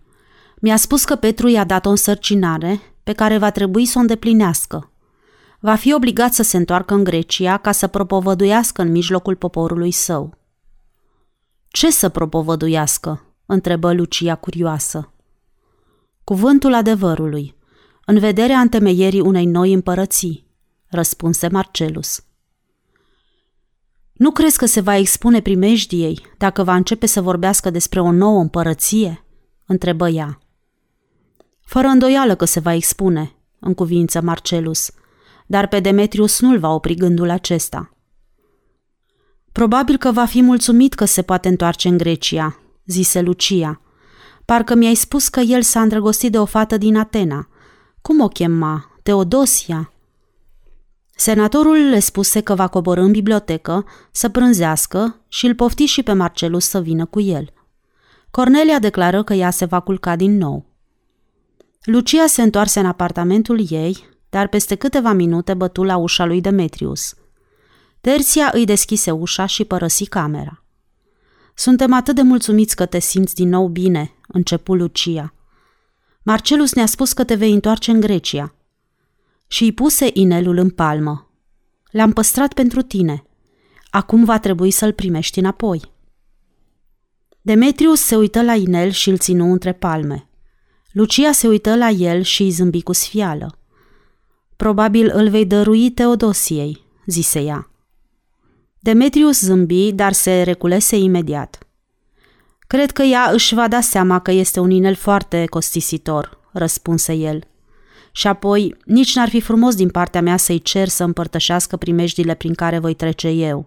Mi-a 0.59 0.75
spus 0.75 1.03
că 1.03 1.15
Petru 1.15 1.47
i-a 1.47 1.63
dat 1.63 1.85
o 1.85 1.89
însărcinare 1.89 2.79
pe 3.03 3.13
care 3.13 3.37
va 3.37 3.51
trebui 3.51 3.85
să 3.85 3.97
o 3.97 4.01
îndeplinească. 4.01 4.91
Va 5.59 5.75
fi 5.75 5.93
obligat 5.93 6.33
să 6.33 6.43
se 6.43 6.57
întoarcă 6.57 6.93
în 6.93 7.03
Grecia 7.03 7.57
ca 7.57 7.71
să 7.71 7.87
propovăduiască 7.87 8.81
în 8.81 8.91
mijlocul 8.91 9.35
poporului 9.35 9.91
său. 9.91 10.37
Ce 11.67 11.91
să 11.91 12.09
propovăduiască? 12.09 13.23
întrebă 13.45 13.93
Lucia 13.93 14.35
curioasă. 14.35 15.13
Cuvântul 16.23 16.73
adevărului, 16.73 17.55
în 18.05 18.19
vederea 18.19 18.59
întemeierii 18.59 19.19
unei 19.19 19.45
noi 19.45 19.73
împărății, 19.73 20.45
răspunse 20.87 21.47
Marcelus. 21.47 22.23
Nu 24.13 24.31
crezi 24.31 24.57
că 24.57 24.65
se 24.65 24.79
va 24.79 24.95
expune 24.95 25.41
primejdiei 25.41 26.21
dacă 26.37 26.63
va 26.63 26.75
începe 26.75 27.05
să 27.05 27.21
vorbească 27.21 27.69
despre 27.69 27.99
o 27.99 28.11
nouă 28.11 28.39
împărăție? 28.41 29.23
întrebă 29.65 30.09
ea. 30.09 30.39
Fără 31.69 31.87
îndoială 31.87 32.35
că 32.35 32.45
se 32.45 32.59
va 32.59 32.73
expune, 32.73 33.35
în 33.59 33.73
cuvință 33.73 34.21
Marcelus, 34.21 34.91
dar 35.45 35.67
pe 35.67 35.79
Demetrius 35.79 36.39
nu-l 36.39 36.59
va 36.59 36.69
opri 36.69 36.95
gândul 36.95 37.29
acesta. 37.29 37.93
Probabil 39.51 39.97
că 39.97 40.11
va 40.11 40.25
fi 40.25 40.41
mulțumit 40.41 40.93
că 40.93 41.05
se 41.05 41.21
poate 41.21 41.47
întoarce 41.47 41.87
în 41.87 41.97
Grecia, 41.97 42.59
zise 42.85 43.21
Lucia. 43.21 43.81
Parcă 44.45 44.75
mi-ai 44.75 44.95
spus 44.95 45.27
că 45.27 45.39
el 45.39 45.61
s-a 45.61 45.81
îndrăgostit 45.81 46.31
de 46.31 46.39
o 46.39 46.45
fată 46.45 46.77
din 46.77 46.97
Atena. 46.97 47.47
Cum 48.01 48.19
o 48.19 48.27
chema? 48.27 48.99
Teodosia? 49.03 49.93
Senatorul 51.15 51.89
le 51.89 51.99
spuse 51.99 52.41
că 52.41 52.55
va 52.55 52.67
coborâ 52.67 53.01
în 53.01 53.11
bibliotecă 53.11 53.85
să 54.11 54.29
prânzească 54.29 55.21
și 55.27 55.45
îl 55.45 55.55
pofti 55.55 55.85
și 55.85 56.03
pe 56.03 56.13
Marcelus 56.13 56.65
să 56.65 56.81
vină 56.81 57.05
cu 57.05 57.19
el. 57.19 57.53
Cornelia 58.31 58.79
declară 58.79 59.23
că 59.23 59.33
ea 59.33 59.49
se 59.49 59.65
va 59.65 59.79
culca 59.79 60.15
din 60.15 60.37
nou. 60.37 60.68
Lucia 61.83 62.27
se 62.27 62.41
întoarse 62.41 62.79
în 62.79 62.85
apartamentul 62.85 63.65
ei, 63.69 64.09
dar 64.29 64.47
peste 64.47 64.75
câteva 64.75 65.11
minute 65.11 65.53
bătu 65.53 65.83
la 65.83 65.97
ușa 65.97 66.25
lui 66.25 66.41
Demetrius. 66.41 67.13
Terția 68.01 68.49
îi 68.53 68.65
deschise 68.65 69.11
ușa 69.11 69.45
și 69.45 69.65
părăsi 69.65 70.05
camera. 70.05 70.63
Suntem 71.55 71.93
atât 71.93 72.15
de 72.15 72.21
mulțumiți 72.21 72.75
că 72.75 72.85
te 72.85 72.99
simți 72.99 73.35
din 73.35 73.49
nou 73.49 73.67
bine, 73.67 74.13
începu 74.27 74.75
Lucia. 74.75 75.33
Marcelus 76.23 76.73
ne-a 76.73 76.85
spus 76.85 77.13
că 77.13 77.23
te 77.23 77.35
vei 77.35 77.53
întoarce 77.53 77.91
în 77.91 77.99
Grecia. 77.99 78.53
Și 79.47 79.63
îi 79.63 79.73
puse 79.73 80.09
inelul 80.13 80.57
în 80.57 80.69
palmă. 80.69 81.29
L-am 81.91 82.11
păstrat 82.11 82.53
pentru 82.53 82.81
tine. 82.81 83.23
Acum 83.89 84.23
va 84.23 84.39
trebui 84.39 84.71
să-l 84.71 84.93
primești 84.93 85.39
înapoi. 85.39 85.81
Demetrius 87.41 88.01
se 88.01 88.15
uită 88.15 88.41
la 88.41 88.55
inel 88.55 88.89
și 88.89 89.09
îl 89.09 89.17
ținu 89.17 89.51
între 89.51 89.73
palme. 89.73 90.28
Lucia 90.91 91.31
se 91.31 91.47
uită 91.47 91.75
la 91.75 91.89
el 91.89 92.21
și 92.21 92.41
îi 92.41 92.49
zâmbi 92.49 92.81
cu 92.81 92.93
sfială. 92.93 93.57
Probabil 94.55 95.11
îl 95.13 95.29
vei 95.29 95.45
dărui 95.45 95.89
Teodosiei, 95.89 96.85
zise 97.05 97.41
ea. 97.41 97.69
Demetrius 98.79 99.39
zâmbi, 99.39 99.91
dar 99.91 100.13
se 100.13 100.41
reculese 100.41 100.95
imediat. 100.95 101.67
Cred 102.59 102.91
că 102.91 103.01
ea 103.01 103.29
își 103.31 103.53
va 103.53 103.67
da 103.67 103.81
seama 103.81 104.19
că 104.19 104.31
este 104.31 104.59
un 104.59 104.69
inel 104.69 104.95
foarte 104.95 105.45
costisitor, 105.45 106.39
răspunse 106.51 107.13
el. 107.13 107.43
Și 108.11 108.27
apoi, 108.27 108.75
nici 108.85 109.15
n-ar 109.15 109.29
fi 109.29 109.41
frumos 109.41 109.75
din 109.75 109.89
partea 109.89 110.21
mea 110.21 110.37
să-i 110.37 110.59
cer 110.59 110.87
să 110.87 111.03
împărtășească 111.03 111.77
primejdile 111.77 112.33
prin 112.33 112.53
care 112.53 112.79
voi 112.79 112.93
trece 112.93 113.27
eu. 113.27 113.65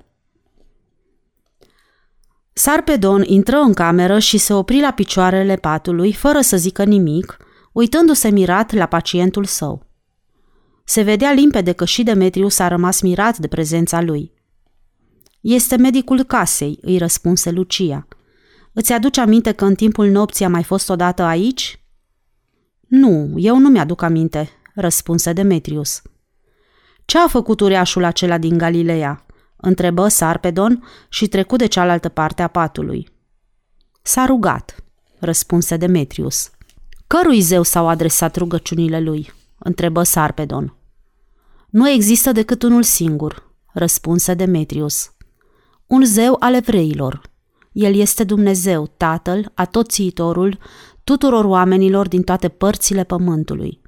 Sarpedon 2.53 3.23
intră 3.23 3.57
în 3.57 3.74
cameră 3.74 4.19
și 4.19 4.39
se 4.39 4.53
opri 4.53 4.81
la 4.81 4.91
picioarele 4.91 5.57
patului, 5.57 6.12
fără 6.12 6.41
să 6.41 6.57
zică 6.57 6.85
nimic, 6.85 7.37
uitându-se 7.73 8.29
mirat 8.29 8.73
la 8.73 8.87
pacientul 8.87 9.45
său. 9.45 9.87
Se 10.85 11.03
vedea 11.03 11.33
limpede 11.33 11.73
că 11.73 11.85
și 11.85 12.03
Demetrius 12.03 12.59
a 12.59 12.69
rămas 12.69 13.01
mirat 13.01 13.39
de 13.39 13.49
prezența 13.49 14.01
lui. 14.01 14.33
Este 15.41 15.77
medicul 15.77 16.23
casei, 16.23 16.79
îi 16.81 16.99
răspunse 16.99 17.51
Lucia. 17.51 18.09
Îți 18.73 18.93
aduce 18.93 19.20
aminte 19.20 19.53
că 19.53 19.65
în 19.65 19.74
timpul 19.74 20.09
nopții 20.09 20.45
a 20.45 20.49
mai 20.49 20.62
fost 20.62 20.91
odată 20.91 21.23
aici? 21.23 21.85
Nu, 22.81 23.35
eu 23.37 23.59
nu 23.59 23.69
mi-aduc 23.69 24.03
aminte, 24.03 24.51
răspunse 24.74 25.33
Demetrius. 25.33 26.03
Ce 27.05 27.19
a 27.19 27.29
făcut 27.29 27.61
ureașul 27.61 28.05
acela 28.05 28.39
din 28.39 28.59
Galileea? 28.59 29.27
Întrebă 29.62 30.09
Sarpedon 30.09 30.84
și 31.09 31.26
trecu 31.26 31.56
de 31.56 31.66
cealaltă 31.66 32.09
parte 32.09 32.43
a 32.43 32.48
patului. 32.48 33.09
S-a 34.02 34.26
rugat, 34.26 34.84
răspunse 35.18 35.76
Demetrius. 35.76 36.51
Cărui 37.06 37.40
zeu 37.40 37.62
s-au 37.62 37.89
adresat 37.89 38.36
rugăciunile 38.36 39.01
lui? 39.01 39.32
întrebă 39.59 40.02
Sarpedon. 40.02 40.76
Nu 41.68 41.89
există 41.89 42.32
decât 42.32 42.62
unul 42.62 42.82
singur, 42.82 43.51
răspunse 43.72 44.34
Demetrius. 44.34 45.10
Un 45.86 46.05
zeu 46.05 46.36
al 46.39 46.55
evreilor. 46.55 47.20
El 47.72 47.94
este 47.94 48.24
Dumnezeu, 48.24 48.93
Tatăl, 48.97 49.52
atoțiitorul, 49.55 50.59
tuturor 51.05 51.44
oamenilor 51.44 52.09
din 52.09 52.22
toate 52.22 52.48
părțile 52.48 53.05
pământului. 53.05 53.81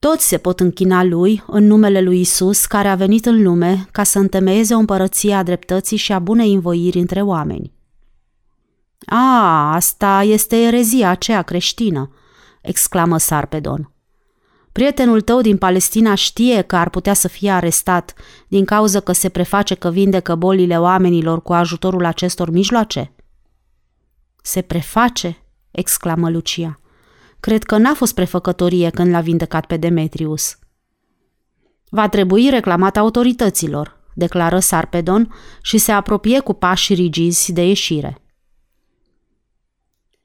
Toți 0.00 0.26
se 0.28 0.38
pot 0.38 0.60
închina 0.60 1.04
lui 1.04 1.42
în 1.46 1.66
numele 1.66 2.00
lui 2.00 2.20
Isus, 2.20 2.64
care 2.66 2.88
a 2.88 2.94
venit 2.94 3.26
în 3.26 3.42
lume 3.42 3.88
ca 3.90 4.02
să 4.02 4.18
întemeieze 4.18 4.74
o 4.74 4.78
împărăție 4.78 5.34
a 5.34 5.42
dreptății 5.42 5.96
și 5.96 6.12
a 6.12 6.18
bunei 6.18 6.54
învoiri 6.54 6.98
între 6.98 7.22
oameni. 7.22 7.72
A, 9.06 9.74
asta 9.74 10.22
este 10.22 10.56
erezia 10.56 11.10
aceea 11.10 11.42
creștină, 11.42 12.10
exclamă 12.60 13.18
Sarpedon. 13.18 13.92
Prietenul 14.72 15.20
tău 15.20 15.40
din 15.40 15.58
Palestina 15.58 16.14
știe 16.14 16.62
că 16.62 16.76
ar 16.76 16.90
putea 16.90 17.14
să 17.14 17.28
fie 17.28 17.50
arestat 17.50 18.14
din 18.48 18.64
cauza 18.64 19.00
că 19.00 19.12
se 19.12 19.28
preface 19.28 19.74
că 19.74 19.90
vindecă 19.90 20.34
bolile 20.34 20.78
oamenilor 20.78 21.42
cu 21.42 21.52
ajutorul 21.52 22.04
acestor 22.04 22.50
mijloace? 22.50 23.12
Se 24.42 24.62
preface? 24.62 25.44
exclamă 25.70 26.30
Lucia. 26.30 26.80
Cred 27.40 27.62
că 27.62 27.76
n-a 27.76 27.94
fost 27.94 28.14
prefăcătorie 28.14 28.90
când 28.90 29.10
l-a 29.10 29.20
vindecat 29.20 29.66
pe 29.66 29.76
Demetrius. 29.76 30.58
Va 31.88 32.08
trebui 32.08 32.48
reclamat 32.50 32.96
autorităților, 32.96 34.00
declară 34.14 34.58
Sarpedon 34.58 35.34
și 35.62 35.78
se 35.78 35.92
apropie 35.92 36.40
cu 36.40 36.52
pași 36.52 36.94
rigizi 36.94 37.52
de 37.52 37.66
ieșire. 37.66 38.22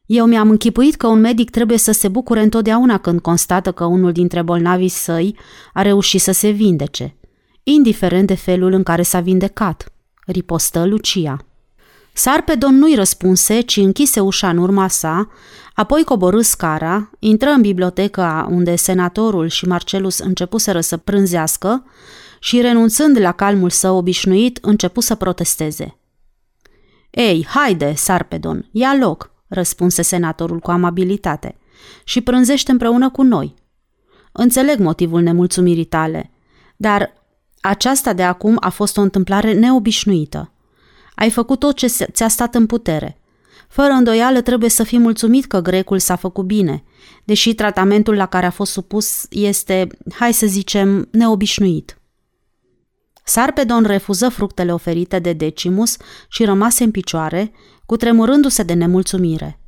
Eu 0.06 0.26
mi-am 0.26 0.50
închipuit 0.50 0.96
că 0.96 1.08
un 1.08 1.20
medic 1.20 1.50
trebuie 1.50 1.78
să 1.78 1.92
se 1.92 2.08
bucure 2.08 2.42
întotdeauna 2.42 2.98
când 2.98 3.20
constată 3.20 3.72
că 3.72 3.86
unul 3.86 4.12
dintre 4.12 4.42
bolnavii 4.42 4.88
săi 4.88 5.38
a 5.74 5.82
reușit 5.82 6.22
să 6.22 6.32
se 6.32 6.50
vindece, 6.50 7.16
indiferent 7.64 8.28
de 8.28 8.36
felul 8.36 8.72
în 8.74 8.84
care 8.84 9.02
s-a 9.02 9.20
vindecat, 9.20 9.94
ripostă 10.26 10.86
Lucia. 10.86 11.46
Sarpedon 12.18 12.78
nu-i 12.78 12.96
răspunse, 12.96 13.62
ci 13.62 13.78
închise 13.78 14.20
ușa 14.20 14.50
în 14.50 14.58
urma 14.58 14.88
sa, 14.88 15.30
apoi 15.74 16.04
coborâ 16.04 16.42
scara, 16.42 17.10
intră 17.20 17.50
în 17.50 17.62
biblioteca 17.62 18.48
unde 18.50 18.76
senatorul 18.76 19.48
și 19.48 19.68
Marcelus 19.68 20.20
începuseră 20.20 20.82
să 20.82 20.98
prânzească 20.98 21.86
și, 22.40 22.62
renunțând 22.62 23.20
la 23.20 23.32
calmul 23.32 23.70
său 23.70 23.98
obișnuit, 23.98 24.58
începu 24.62 25.00
să 25.00 25.16
protesteze. 25.16 25.98
Ei, 27.10 27.46
haide, 27.50 27.94
Sarpedon, 27.96 28.70
ia 28.72 28.96
loc, 29.00 29.32
răspunse 29.48 30.02
senatorul 30.02 30.60
cu 30.60 30.72
amabilitate, 30.72 31.58
și 32.04 32.22
prânzește 32.22 32.72
împreună 32.72 33.10
cu 33.10 33.22
noi. 33.22 33.54
Înțeleg 34.32 34.80
motivul 34.80 35.22
nemulțumirii 35.22 35.86
tale, 35.86 36.32
dar 36.76 37.14
aceasta 37.62 38.14
de 38.14 38.24
acum 38.24 38.58
a 38.60 38.70
fost 38.70 38.98
o 38.98 39.02
întâmplare 39.02 39.54
neobișnuită. 39.54 40.50
Ai 41.16 41.30
făcut 41.30 41.60
tot 41.60 41.76
ce 41.76 41.88
ți-a 41.88 42.28
stat 42.28 42.56
în 42.56 42.66
putere. 42.66 43.20
Fără 43.68 43.92
îndoială 43.92 44.42
trebuie 44.42 44.70
să 44.70 44.84
fii 44.84 44.98
mulțumit 44.98 45.46
că 45.46 45.60
grecul 45.60 46.00
s-a 46.00 46.16
făcut 46.16 46.46
bine, 46.46 46.84
deși 47.24 47.54
tratamentul 47.54 48.16
la 48.16 48.26
care 48.26 48.46
a 48.46 48.50
fost 48.50 48.72
supus 48.72 49.26
este, 49.30 49.88
hai 50.14 50.34
să 50.34 50.46
zicem, 50.46 51.08
neobișnuit. 51.12 52.00
Sarpedon 53.24 53.84
refuză 53.84 54.30
fructele 54.30 54.74
oferite 54.74 55.20
de 55.20 55.34
Decimus 55.34 55.98
și 56.30 56.46
rămase 56.46 56.84
în 56.84 56.92
picioare, 56.92 57.52
cu 57.86 57.98
tremurându-se 57.98 58.64
de 58.64 58.74
nemulțumire. 58.74 59.60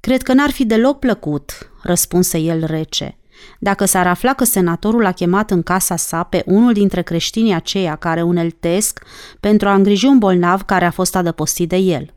Cred 0.00 0.22
că 0.22 0.32
n-ar 0.32 0.50
fi 0.50 0.64
deloc 0.64 0.98
plăcut, 0.98 1.70
răspunse 1.82 2.38
el 2.38 2.64
rece, 2.64 3.18
dacă 3.58 3.84
s-ar 3.84 4.06
afla 4.06 4.34
că 4.34 4.44
senatorul 4.44 5.06
a 5.06 5.12
chemat 5.12 5.50
în 5.50 5.62
casa 5.62 5.96
sa 5.96 6.22
pe 6.22 6.42
unul 6.46 6.72
dintre 6.72 7.02
creștinii 7.02 7.54
aceia 7.54 7.96
care 7.96 8.22
uneltesc 8.22 9.04
pentru 9.40 9.68
a 9.68 9.74
îngriji 9.74 10.06
un 10.06 10.18
bolnav 10.18 10.62
care 10.62 10.84
a 10.84 10.90
fost 10.90 11.16
adăpostit 11.16 11.68
de 11.68 11.76
el. 11.76 12.14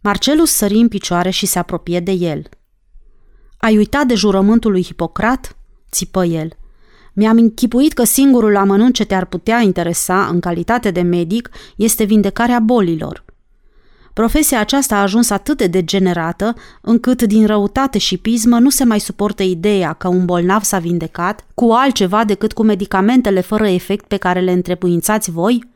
Marcelus 0.00 0.50
sări 0.50 0.74
în 0.74 0.88
picioare 0.88 1.30
și 1.30 1.46
se 1.46 1.58
apropie 1.58 2.00
de 2.00 2.12
el. 2.12 2.48
Ai 3.58 3.76
uitat 3.76 4.06
de 4.06 4.14
jurământul 4.14 4.70
lui 4.70 4.84
Hipocrat?" 4.84 5.56
țipă 5.90 6.24
el. 6.24 6.52
Mi-am 7.12 7.36
închipuit 7.36 7.92
că 7.92 8.04
singurul 8.04 8.56
amănunt 8.56 8.94
ce 8.94 9.04
te-ar 9.04 9.24
putea 9.24 9.60
interesa 9.60 10.26
în 10.26 10.40
calitate 10.40 10.90
de 10.90 11.00
medic 11.00 11.50
este 11.76 12.04
vindecarea 12.04 12.60
bolilor. 12.60 13.24
Profesia 14.18 14.60
aceasta 14.60 14.96
a 14.96 15.00
ajuns 15.00 15.30
atât 15.30 15.56
de 15.56 15.66
degenerată, 15.66 16.54
încât 16.80 17.22
din 17.22 17.46
răutate 17.46 17.98
și 17.98 18.16
pismă 18.16 18.58
nu 18.58 18.70
se 18.70 18.84
mai 18.84 19.00
suportă 19.00 19.42
ideea 19.42 19.92
că 19.92 20.08
un 20.08 20.24
bolnav 20.24 20.62
s-a 20.62 20.78
vindecat 20.78 21.46
cu 21.54 21.70
altceva 21.70 22.24
decât 22.24 22.52
cu 22.52 22.62
medicamentele 22.62 23.40
fără 23.40 23.68
efect 23.68 24.06
pe 24.06 24.16
care 24.16 24.40
le 24.40 24.52
întrebuințați 24.52 25.30
voi? 25.30 25.68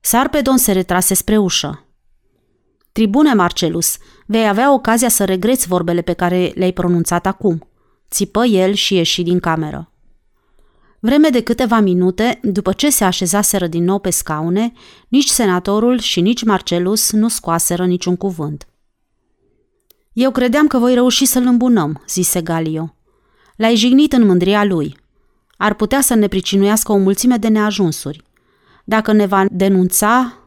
Sarpedon 0.00 0.56
se 0.56 0.72
retrase 0.72 1.14
spre 1.14 1.36
ușă. 1.36 1.86
Tribune 2.92 3.34
Marcelus, 3.34 3.96
vei 4.26 4.48
avea 4.48 4.72
ocazia 4.72 5.08
să 5.08 5.24
regreți 5.24 5.66
vorbele 5.66 6.02
pe 6.02 6.12
care 6.12 6.52
le-ai 6.54 6.72
pronunțat 6.72 7.26
acum. 7.26 7.68
Țipă 8.10 8.44
el 8.44 8.72
și 8.72 8.94
ieși 8.94 9.22
din 9.22 9.40
cameră. 9.40 9.90
Vreme 11.06 11.28
de 11.28 11.42
câteva 11.42 11.80
minute, 11.80 12.38
după 12.42 12.72
ce 12.72 12.90
se 12.90 13.04
așezaseră 13.04 13.66
din 13.66 13.84
nou 13.84 13.98
pe 13.98 14.10
scaune, 14.10 14.72
nici 15.08 15.28
senatorul 15.28 15.98
și 15.98 16.20
nici 16.20 16.44
Marcelus 16.44 17.12
nu 17.12 17.28
scoaseră 17.28 17.86
niciun 17.86 18.16
cuvânt. 18.16 18.66
Eu 20.12 20.30
credeam 20.30 20.66
că 20.66 20.78
voi 20.78 20.94
reuși 20.94 21.24
să-l 21.24 21.46
îmbunăm, 21.46 22.02
zise 22.08 22.42
Galio. 22.42 22.94
L-ai 23.56 23.76
jignit 23.76 24.12
în 24.12 24.26
mândria 24.26 24.64
lui. 24.64 24.96
Ar 25.56 25.74
putea 25.74 26.00
să 26.00 26.14
ne 26.14 26.28
pricinuiască 26.28 26.92
o 26.92 26.96
mulțime 26.96 27.36
de 27.36 27.48
neajunsuri. 27.48 28.22
Dacă 28.84 29.12
ne 29.12 29.26
va 29.26 29.44
denunța 29.50 30.38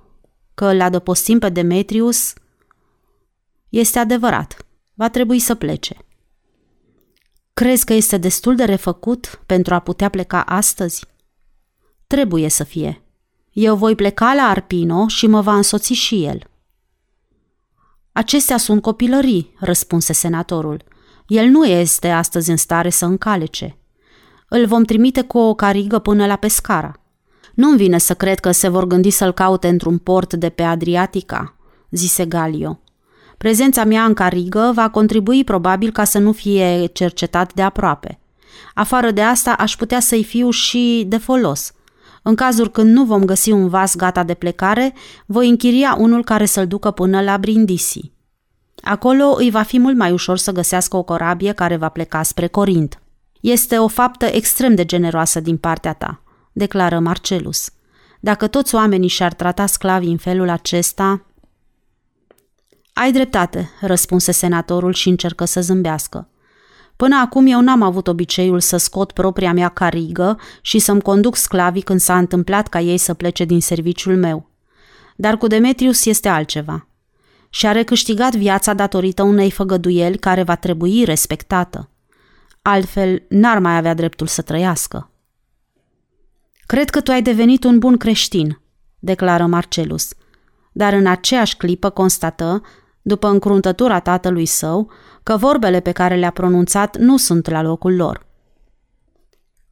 că 0.53 0.65
îl 0.65 0.81
adăpostim 0.81 1.39
pe 1.39 1.49
Demetrius, 1.49 2.33
este 3.69 3.99
adevărat. 3.99 4.65
Va 4.93 5.09
trebui 5.09 5.39
să 5.39 5.55
plece. 5.55 5.97
Crezi 7.59 7.85
că 7.85 7.93
este 7.93 8.17
destul 8.17 8.55
de 8.55 8.63
refăcut 8.63 9.41
pentru 9.45 9.73
a 9.73 9.79
putea 9.79 10.09
pleca 10.09 10.41
astăzi? 10.41 11.05
Trebuie 12.07 12.49
să 12.49 12.63
fie. 12.63 13.03
Eu 13.51 13.75
voi 13.75 13.95
pleca 13.95 14.33
la 14.33 14.41
Arpino 14.41 15.07
și 15.07 15.27
mă 15.27 15.41
va 15.41 15.55
însoți 15.55 15.93
și 15.93 16.25
el. 16.25 16.43
Acestea 18.11 18.57
sunt 18.57 18.81
copilării, 18.81 19.53
răspunse 19.59 20.13
senatorul. 20.13 20.83
El 21.27 21.47
nu 21.47 21.65
este 21.65 22.09
astăzi 22.09 22.49
în 22.49 22.57
stare 22.57 22.89
să 22.89 23.05
încalece. 23.05 23.77
Îl 24.49 24.65
vom 24.65 24.83
trimite 24.83 25.21
cu 25.21 25.37
o 25.37 25.53
carigă 25.53 25.99
până 25.99 26.25
la 26.25 26.35
Pescara. 26.35 27.01
Nu-mi 27.53 27.77
vine 27.77 27.97
să 27.97 28.13
cred 28.13 28.39
că 28.39 28.51
se 28.51 28.67
vor 28.67 28.85
gândi 28.85 29.09
să-l 29.09 29.31
caute 29.31 29.67
într-un 29.67 29.97
port 29.97 30.33
de 30.33 30.49
pe 30.49 30.63
Adriatica, 30.63 31.55
zise 31.89 32.25
Galio. 32.25 32.79
Prezența 33.39 33.83
mea 33.83 34.03
în 34.03 34.13
carigă 34.13 34.71
va 34.73 34.89
contribui 34.89 35.43
probabil 35.43 35.91
ca 35.91 36.03
să 36.03 36.19
nu 36.19 36.31
fie 36.31 36.85
cercetat 36.85 37.53
de 37.53 37.61
aproape. 37.61 38.19
Afară 38.73 39.11
de 39.11 39.21
asta, 39.21 39.53
aș 39.53 39.75
putea 39.75 39.99
să-i 39.99 40.23
fiu 40.23 40.49
și 40.49 41.05
de 41.07 41.17
folos. 41.17 41.71
În 42.21 42.35
cazul 42.35 42.69
când 42.69 42.89
nu 42.89 43.03
vom 43.03 43.25
găsi 43.25 43.51
un 43.51 43.67
vas 43.67 43.95
gata 43.95 44.23
de 44.23 44.33
plecare, 44.33 44.93
voi 45.25 45.49
închiria 45.49 45.95
unul 45.97 46.23
care 46.23 46.45
să-l 46.45 46.67
ducă 46.67 46.91
până 46.91 47.21
la 47.21 47.37
Brindisi. 47.37 48.11
Acolo 48.81 49.35
îi 49.37 49.49
va 49.49 49.61
fi 49.61 49.79
mult 49.79 49.97
mai 49.97 50.11
ușor 50.11 50.37
să 50.37 50.51
găsească 50.51 50.97
o 50.97 51.03
corabie 51.03 51.51
care 51.51 51.75
va 51.75 51.89
pleca 51.89 52.23
spre 52.23 52.47
Corint. 52.47 53.01
Este 53.39 53.77
o 53.77 53.87
faptă 53.87 54.25
extrem 54.25 54.75
de 54.75 54.85
generoasă 54.85 55.39
din 55.39 55.57
partea 55.57 55.93
ta, 55.93 56.21
declară 56.51 56.99
Marcelus. 56.99 57.69
Dacă 58.19 58.47
toți 58.47 58.75
oamenii 58.75 59.07
și-ar 59.07 59.33
trata 59.33 59.65
sclavii 59.65 60.11
în 60.11 60.17
felul 60.17 60.49
acesta, 60.49 61.25
ai 62.99 63.11
dreptate, 63.11 63.69
răspunse 63.81 64.31
senatorul 64.31 64.93
și 64.93 65.09
încercă 65.09 65.45
să 65.45 65.61
zâmbească. 65.61 66.29
Până 66.95 67.15
acum 67.15 67.45
eu 67.45 67.61
n-am 67.61 67.81
avut 67.81 68.07
obiceiul 68.07 68.59
să 68.59 68.77
scot 68.77 69.11
propria 69.11 69.53
mea 69.53 69.69
carigă 69.69 70.39
și 70.61 70.79
să-mi 70.79 71.01
conduc 71.01 71.35
sclavii 71.35 71.81
când 71.81 71.99
s-a 71.99 72.17
întâmplat 72.17 72.67
ca 72.67 72.79
ei 72.79 72.97
să 72.97 73.13
plece 73.13 73.45
din 73.45 73.61
serviciul 73.61 74.17
meu. 74.17 74.49
Dar 75.15 75.37
cu 75.37 75.47
Demetrius 75.47 76.05
este 76.05 76.27
altceva. 76.27 76.87
Și 77.49 77.67
a 77.67 77.71
recâștigat 77.71 78.35
viața 78.35 78.73
datorită 78.73 79.23
unei 79.23 79.51
făgăduieli 79.51 80.17
care 80.17 80.43
va 80.43 80.55
trebui 80.55 81.03
respectată. 81.03 81.89
Altfel, 82.61 83.23
n-ar 83.29 83.59
mai 83.59 83.77
avea 83.77 83.93
dreptul 83.93 84.27
să 84.27 84.41
trăiască. 84.41 85.11
Cred 86.65 86.89
că 86.89 87.01
tu 87.01 87.11
ai 87.11 87.21
devenit 87.21 87.63
un 87.63 87.79
bun 87.79 87.97
creștin, 87.97 88.61
declară 88.99 89.45
Marcelus, 89.45 90.13
dar 90.71 90.93
în 90.93 91.07
aceeași 91.07 91.57
clipă 91.57 91.89
constată 91.89 92.61
după 93.01 93.27
încruntătura 93.27 93.99
tatălui 93.99 94.45
său, 94.45 94.91
că 95.23 95.37
vorbele 95.37 95.79
pe 95.79 95.91
care 95.91 96.15
le-a 96.15 96.31
pronunțat 96.31 96.97
nu 96.97 97.17
sunt 97.17 97.49
la 97.49 97.61
locul 97.61 97.95
lor. 97.95 98.27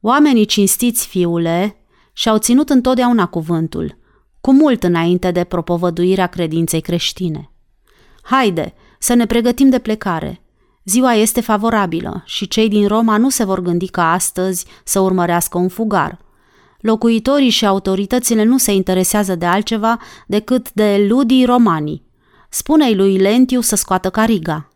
Oamenii 0.00 0.44
cinstiți, 0.44 1.06
fiule, 1.06 1.76
și-au 2.12 2.38
ținut 2.38 2.70
întotdeauna 2.70 3.26
cuvântul, 3.26 3.98
cu 4.40 4.52
mult 4.52 4.82
înainte 4.82 5.30
de 5.30 5.44
propovăduirea 5.44 6.26
credinței 6.26 6.80
creștine. 6.80 7.50
Haide, 8.22 8.74
să 8.98 9.14
ne 9.14 9.26
pregătim 9.26 9.68
de 9.68 9.78
plecare. 9.78 10.42
Ziua 10.84 11.12
este 11.12 11.40
favorabilă 11.40 12.22
și 12.24 12.48
cei 12.48 12.68
din 12.68 12.86
Roma 12.86 13.16
nu 13.16 13.28
se 13.28 13.44
vor 13.44 13.60
gândi 13.60 13.88
ca 13.88 14.12
astăzi 14.12 14.66
să 14.84 15.00
urmărească 15.00 15.58
un 15.58 15.68
fugar. 15.68 16.18
Locuitorii 16.80 17.50
și 17.50 17.66
autoritățile 17.66 18.44
nu 18.44 18.58
se 18.58 18.72
interesează 18.72 19.34
de 19.34 19.46
altceva 19.46 19.98
decât 20.26 20.72
de 20.72 21.06
ludii 21.08 21.44
romanii, 21.44 22.07
Spune-i 22.48 22.94
lui 22.94 23.18
Lentiu 23.18 23.60
să 23.60 23.76
scoată 23.76 24.10
cariga. 24.10 24.68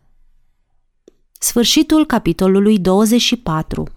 Sfârșitul 1.39 2.05
capitolului 2.05 2.79
24 2.79 3.87